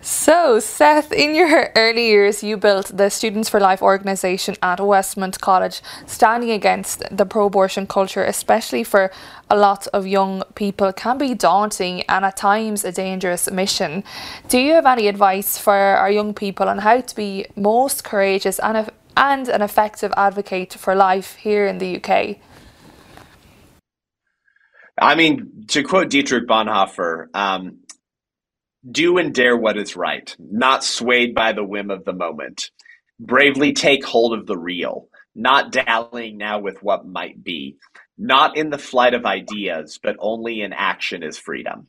So, 0.02 0.58
Seth, 0.58 1.12
in 1.12 1.34
your 1.36 1.70
early 1.76 2.08
years, 2.08 2.42
you 2.42 2.56
built 2.56 2.90
the 2.96 3.08
Students 3.08 3.48
for 3.48 3.60
Life 3.60 3.82
organization 3.82 4.56
at 4.62 4.80
Westmont 4.80 5.40
College, 5.40 5.80
standing 6.06 6.50
against 6.50 7.04
the 7.16 7.24
pro 7.24 7.46
abortion 7.46 7.86
culture, 7.86 8.24
especially 8.24 8.82
for 8.82 9.12
a 9.48 9.56
lot 9.56 9.86
of 9.88 10.08
young 10.08 10.42
people, 10.56 10.92
can 10.92 11.18
be 11.18 11.34
daunting 11.34 12.02
and 12.08 12.24
at 12.24 12.36
times 12.36 12.84
a 12.84 12.90
dangerous 12.90 13.48
mission. 13.50 14.02
Do 14.48 14.58
you 14.58 14.72
have 14.72 14.86
any 14.86 15.06
advice 15.06 15.56
for 15.56 15.72
our 15.72 16.10
young 16.10 16.34
people 16.34 16.68
on 16.68 16.78
how 16.78 17.00
to 17.00 17.14
be 17.14 17.46
most 17.54 18.02
courageous 18.02 18.58
and 18.58 18.90
and 19.16 19.48
an 19.48 19.62
effective 19.62 20.12
advocate 20.16 20.74
for 20.74 20.94
life 20.94 21.36
here 21.36 21.66
in 21.66 21.78
the 21.78 22.02
UK? 22.02 22.38
I 25.00 25.14
mean, 25.14 25.64
to 25.68 25.82
quote 25.82 26.10
Dietrich 26.10 26.46
Bonhoeffer, 26.46 27.26
um, 27.34 27.78
do 28.88 29.18
and 29.18 29.34
dare 29.34 29.56
what 29.56 29.76
is 29.76 29.96
right, 29.96 30.34
not 30.38 30.84
swayed 30.84 31.34
by 31.34 31.52
the 31.52 31.64
whim 31.64 31.90
of 31.90 32.04
the 32.04 32.12
moment. 32.12 32.70
Bravely 33.18 33.72
take 33.72 34.04
hold 34.04 34.32
of 34.38 34.46
the 34.46 34.56
real, 34.56 35.08
not 35.34 35.72
dallying 35.72 36.38
now 36.38 36.58
with 36.60 36.82
what 36.82 37.06
might 37.06 37.42
be. 37.42 37.76
Not 38.18 38.56
in 38.56 38.70
the 38.70 38.78
flight 38.78 39.14
of 39.14 39.24
ideas, 39.24 39.98
but 40.02 40.16
only 40.18 40.60
in 40.60 40.72
action 40.72 41.22
is 41.22 41.38
freedom. 41.38 41.88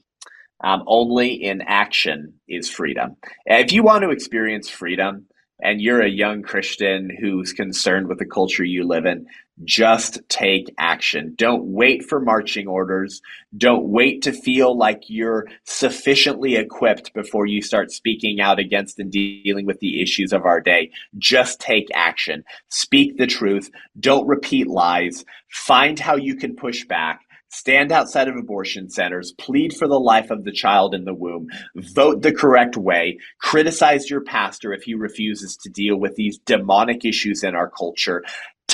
Um, 0.64 0.84
only 0.88 1.34
in 1.34 1.62
action 1.62 2.36
is 2.48 2.70
freedom. 2.70 3.18
If 3.46 3.74
you 3.74 3.84
want 3.84 4.04
to 4.04 4.12
experience 4.12 4.70
freedom, 4.70 5.26
and 5.62 5.82
you're 5.82 6.02
a 6.02 6.10
young 6.10 6.42
Christian 6.42 7.10
who's 7.20 7.54
concerned 7.54 8.08
with 8.08 8.20
the 8.20 8.26
culture 8.26 8.64
you 8.64 8.86
live 8.88 9.06
in, 9.06 9.26
just 9.64 10.20
take 10.28 10.74
action. 10.78 11.34
Don't 11.38 11.66
wait 11.66 12.04
for 12.04 12.20
marching 12.20 12.68
orders. 12.68 13.22
Don't 13.56 13.90
wait 13.90 14.24
to 14.24 14.32
feel 14.32 14.76
like 14.76 15.04
you're 15.08 15.48
sufficiently 15.66 16.56
equipped 16.56 17.14
before 17.14 17.46
you 17.46 17.62
start 17.62 17.92
speaking 17.92 18.42
out 18.42 18.60
against 18.60 18.98
and 19.00 19.12
dealing 19.12 19.66
with 19.66 19.80
the 19.80 20.02
issues 20.02 20.34
of 20.34 20.46
our 20.46 20.62
day. 20.62 20.90
Just 21.18 21.60
take 21.60 21.90
action. 21.94 22.44
Speak 22.70 23.18
the 23.18 23.28
truth. 23.28 23.70
Don't 24.00 24.28
repeat 24.28 24.68
lies. 24.68 25.26
Find 25.50 26.00
how 26.00 26.16
you 26.16 26.36
can 26.36 26.56
push 26.56 26.86
back 26.86 27.22
stand 27.52 27.92
outside 27.92 28.28
of 28.28 28.36
abortion 28.36 28.90
centers, 28.90 29.34
plead 29.38 29.74
for 29.74 29.88
the 29.88 30.00
life 30.00 30.32
of 30.32 30.44
the 30.44 30.52
child 30.52 30.96
in 30.96 31.06
the 31.06 31.14
womb, 31.14 31.48
vote 31.76 32.22
the 32.22 32.34
correct 32.34 32.78
way, 32.78 33.18
criticize 33.40 34.10
your 34.10 34.22
pastor 34.22 34.74
if 34.74 34.84
he 34.84 34.94
refuses 34.94 35.58
to 35.58 35.70
deal 35.70 35.98
with 35.98 36.16
these 36.16 36.40
demonic 36.40 37.06
issues 37.06 37.44
in 37.44 37.56
our 37.56 37.70
culture, 37.70 38.24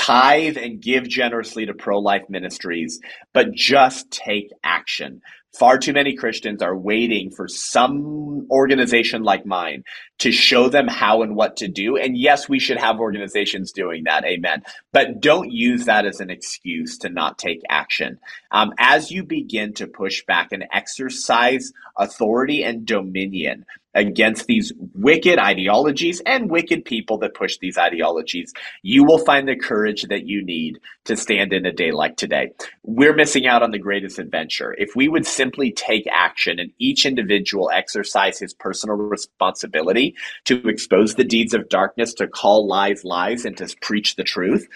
tithe 0.07 0.57
and 0.57 0.81
give 0.81 1.07
generously 1.07 1.65
to 1.65 1.73
pro 1.73 1.99
life 1.99 2.23
ministries, 2.29 2.99
but 3.33 3.53
just 3.53 4.09
take 4.09 4.49
action. 4.63 5.21
Far 5.57 5.79
too 5.79 5.93
many 5.93 6.15
Christians 6.15 6.61
are 6.61 6.77
waiting 6.77 7.31
for 7.31 7.47
some 7.47 8.47
organization 8.51 9.23
like 9.23 9.45
mine 9.45 9.83
to 10.19 10.31
show 10.31 10.69
them 10.69 10.87
how 10.87 11.23
and 11.23 11.35
what 11.35 11.57
to 11.57 11.67
do. 11.67 11.97
And 11.97 12.15
yes, 12.15 12.47
we 12.47 12.59
should 12.59 12.77
have 12.77 12.99
organizations 12.99 13.71
doing 13.71 14.03
that. 14.03 14.23
Amen. 14.23 14.61
But 14.93 15.19
don't 15.19 15.51
use 15.51 15.85
that 15.85 16.05
as 16.05 16.19
an 16.19 16.29
excuse 16.29 16.99
to 16.99 17.09
not 17.09 17.39
take 17.39 17.61
action. 17.69 18.19
Um, 18.51 18.73
as 18.77 19.09
you 19.09 19.23
begin 19.23 19.73
to 19.75 19.87
push 19.87 20.23
back 20.25 20.51
and 20.51 20.65
exercise 20.71 21.73
authority 21.97 22.63
and 22.63 22.85
dominion 22.85 23.65
against 23.97 24.45
these 24.45 24.71
wicked 24.93 25.39
ideologies 25.39 26.21
and 26.25 26.49
wicked 26.49 26.85
people 26.85 27.17
that 27.17 27.33
push 27.33 27.57
these 27.57 27.77
ideologies, 27.77 28.53
you 28.83 29.03
will 29.03 29.17
find 29.17 29.47
the 29.47 29.55
courage 29.55 30.03
that 30.03 30.27
you 30.27 30.45
need 30.45 30.79
to 31.05 31.17
stand 31.17 31.51
in 31.51 31.65
a 31.65 31.73
day 31.73 31.91
like 31.91 32.15
today. 32.15 32.51
We're 32.83 33.15
missing 33.15 33.47
out 33.47 33.63
on 33.63 33.71
the 33.71 33.79
greatest 33.79 34.19
adventure. 34.19 34.75
If 34.77 34.95
we 34.95 35.07
would 35.07 35.25
simply 35.25 35.71
take 35.71 36.05
action 36.11 36.59
and 36.59 36.71
each 36.77 37.05
individual 37.05 37.71
exercise 37.73 38.39
his 38.39 38.53
personal 38.53 38.95
responsibility 38.95 40.15
to 40.45 40.67
expose 40.69 41.15
the 41.15 41.23
deeds 41.23 41.55
of 41.55 41.67
darkness, 41.67 42.13
to 42.15 42.27
call 42.27 42.67
lies 42.67 43.03
lies, 43.03 43.45
and 43.45 43.57
to 43.57 43.75
preach 43.81 44.15
the 44.15 44.23
truth, 44.23 44.67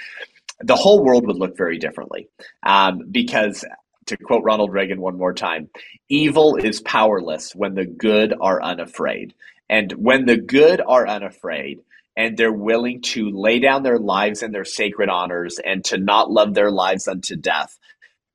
the 0.59 0.75
whole 0.75 1.03
world 1.03 1.27
would 1.27 1.37
look 1.37 1.55
very 1.55 1.77
differently. 1.77 2.27
Um, 2.63 3.01
because 3.11 3.63
to 4.07 4.17
quote 4.17 4.43
Ronald 4.43 4.73
Reagan 4.73 5.01
one 5.01 5.17
more 5.17 5.33
time, 5.33 5.69
evil 6.09 6.55
is 6.55 6.81
powerless 6.81 7.55
when 7.55 7.75
the 7.75 7.85
good 7.85 8.33
are 8.39 8.61
unafraid. 8.61 9.33
And 9.69 9.91
when 9.93 10.25
the 10.25 10.37
good 10.37 10.81
are 10.85 11.07
unafraid, 11.07 11.79
and 12.17 12.37
they're 12.37 12.51
willing 12.51 13.01
to 13.01 13.29
lay 13.29 13.59
down 13.59 13.83
their 13.83 13.99
lives 13.99 14.43
and 14.43 14.53
their 14.53 14.65
sacred 14.65 15.09
honors 15.09 15.59
and 15.59 15.83
to 15.85 15.97
not 15.97 16.29
love 16.29 16.53
their 16.53 16.71
lives 16.71 17.07
unto 17.07 17.35
death, 17.35 17.79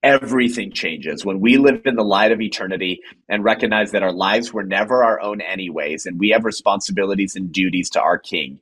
everything 0.03 0.73
changes. 0.73 1.25
When 1.25 1.41
we 1.41 1.59
live 1.59 1.83
in 1.85 1.97
the 1.97 2.05
light 2.05 2.33
of 2.33 2.41
eternity 2.41 3.01
and 3.29 3.45
recognize 3.45 3.91
that 3.91 4.03
our 4.03 4.13
lives 4.13 4.53
were 4.53 4.65
never 4.65 5.05
our 5.05 5.21
own, 5.21 5.41
anyways, 5.41 6.07
and 6.07 6.19
we 6.19 6.31
have 6.31 6.45
responsibilities 6.45 7.37
and 7.37 7.53
duties 7.53 7.91
to 7.91 8.01
our 8.01 8.19
King, 8.19 8.61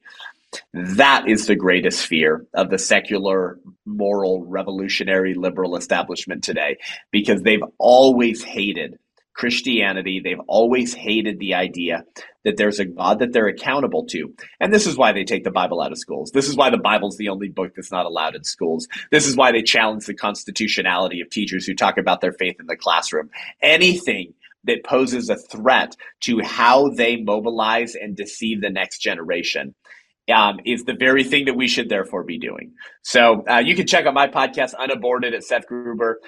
that 0.72 1.28
is 1.28 1.46
the 1.46 1.56
greatest 1.56 2.06
fear 2.06 2.46
of 2.54 2.70
the 2.70 2.78
secular, 2.78 3.58
moral, 3.86 4.44
revolutionary, 4.46 5.34
liberal 5.34 5.76
establishment 5.76 6.44
today 6.44 6.76
because 7.10 7.42
they've 7.42 7.64
always 7.78 8.42
hated 8.42 8.98
Christianity. 9.34 10.20
They've 10.22 10.40
always 10.46 10.94
hated 10.94 11.38
the 11.38 11.54
idea 11.54 12.04
that 12.44 12.56
there's 12.56 12.78
a 12.78 12.84
God 12.84 13.18
that 13.18 13.32
they're 13.32 13.48
accountable 13.48 14.06
to. 14.06 14.32
And 14.60 14.72
this 14.72 14.86
is 14.86 14.96
why 14.96 15.12
they 15.12 15.24
take 15.24 15.44
the 15.44 15.50
Bible 15.50 15.80
out 15.80 15.92
of 15.92 15.98
schools. 15.98 16.30
This 16.30 16.48
is 16.48 16.56
why 16.56 16.70
the 16.70 16.78
Bible's 16.78 17.16
the 17.16 17.28
only 17.28 17.48
book 17.48 17.72
that's 17.74 17.90
not 17.90 18.06
allowed 18.06 18.36
in 18.36 18.44
schools. 18.44 18.86
This 19.10 19.26
is 19.26 19.36
why 19.36 19.50
they 19.50 19.62
challenge 19.62 20.06
the 20.06 20.14
constitutionality 20.14 21.20
of 21.20 21.30
teachers 21.30 21.66
who 21.66 21.74
talk 21.74 21.98
about 21.98 22.20
their 22.20 22.32
faith 22.32 22.56
in 22.60 22.66
the 22.66 22.76
classroom. 22.76 23.30
Anything 23.60 24.34
that 24.64 24.84
poses 24.84 25.28
a 25.28 25.36
threat 25.36 25.96
to 26.20 26.40
how 26.40 26.88
they 26.90 27.16
mobilize 27.16 27.94
and 27.94 28.16
deceive 28.16 28.60
the 28.60 28.70
next 28.70 28.98
generation 28.98 29.74
um, 30.32 30.60
is 30.64 30.84
the 30.84 30.94
very 30.94 31.24
thing 31.24 31.46
that 31.46 31.56
we 31.56 31.68
should 31.68 31.88
therefore 31.88 32.24
be 32.24 32.38
doing. 32.38 32.72
So 33.02 33.44
uh, 33.48 33.58
you 33.58 33.74
can 33.74 33.86
check 33.86 34.06
out 34.06 34.14
my 34.14 34.28
podcast, 34.28 34.74
Unaborted, 34.78 35.34
at 35.34 35.44
Seth 35.44 35.66
Gruber. 35.66 36.20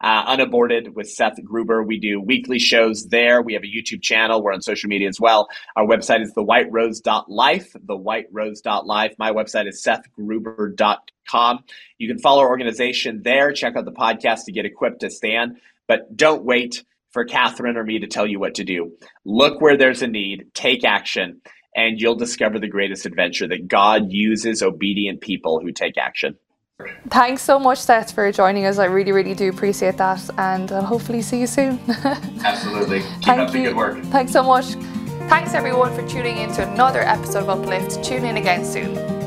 Uh, 0.00 0.22
Unaborted 0.28 0.94
with 0.94 1.10
Seth 1.10 1.42
Gruber. 1.42 1.82
We 1.82 1.98
do 1.98 2.20
weekly 2.20 2.60
shows 2.60 3.08
there. 3.08 3.42
We 3.42 3.54
have 3.54 3.64
a 3.64 3.66
YouTube 3.66 4.00
channel. 4.00 4.44
We're 4.44 4.52
on 4.52 4.62
social 4.62 4.88
media 4.88 5.08
as 5.08 5.20
well. 5.20 5.48
Our 5.74 5.84
website 5.84 6.22
is 6.22 6.32
thewhiterose.life, 6.34 7.72
thewhiterose.life. 7.84 9.14
My 9.18 9.32
website 9.32 9.66
is 9.66 9.84
sethgruber.com. 9.84 11.58
You 11.98 12.08
can 12.08 12.18
follow 12.20 12.42
our 12.42 12.48
organization 12.48 13.22
there. 13.24 13.50
Check 13.52 13.74
out 13.74 13.86
the 13.86 13.92
podcast 13.92 14.44
to 14.44 14.52
get 14.52 14.66
equipped 14.66 15.00
to 15.00 15.10
stand. 15.10 15.56
But 15.88 16.16
don't 16.16 16.44
wait 16.44 16.84
for 17.10 17.24
Catherine 17.24 17.76
or 17.76 17.82
me 17.82 17.98
to 17.98 18.06
tell 18.06 18.26
you 18.26 18.38
what 18.38 18.54
to 18.54 18.64
do. 18.64 18.92
Look 19.24 19.60
where 19.60 19.76
there's 19.76 20.02
a 20.02 20.06
need, 20.06 20.54
take 20.54 20.84
action, 20.84 21.40
and 21.76 22.00
you'll 22.00 22.16
discover 22.16 22.58
the 22.58 22.68
greatest 22.68 23.06
adventure 23.06 23.46
that 23.48 23.68
God 23.68 24.10
uses 24.10 24.62
obedient 24.62 25.20
people 25.20 25.60
who 25.60 25.72
take 25.72 25.98
action. 25.98 26.36
Thanks 27.08 27.42
so 27.42 27.58
much, 27.58 27.78
Seth, 27.78 28.12
for 28.12 28.30
joining 28.30 28.64
us. 28.64 28.78
I 28.78 28.84
really, 28.84 29.10
really 29.10 29.34
do 29.34 29.48
appreciate 29.50 29.96
that, 29.96 30.28
and 30.38 30.70
I'll 30.70 30.84
hopefully 30.84 31.22
see 31.22 31.40
you 31.40 31.48
soon. 31.48 31.80
Absolutely. 32.44 33.00
Keep 33.00 33.24
Thank 33.24 33.40
up 33.40 33.50
the 33.50 33.58
you. 33.58 33.64
good 33.68 33.76
work. 33.76 34.00
Thanks 34.04 34.32
so 34.32 34.44
much. 34.44 34.66
Thanks 35.28 35.54
everyone 35.54 35.92
for 35.94 36.06
tuning 36.08 36.38
in 36.38 36.52
to 36.52 36.70
another 36.70 37.00
episode 37.00 37.48
of 37.48 37.50
Uplift. 37.50 38.02
Tune 38.04 38.24
in 38.24 38.36
again 38.36 38.64
soon. 38.64 39.17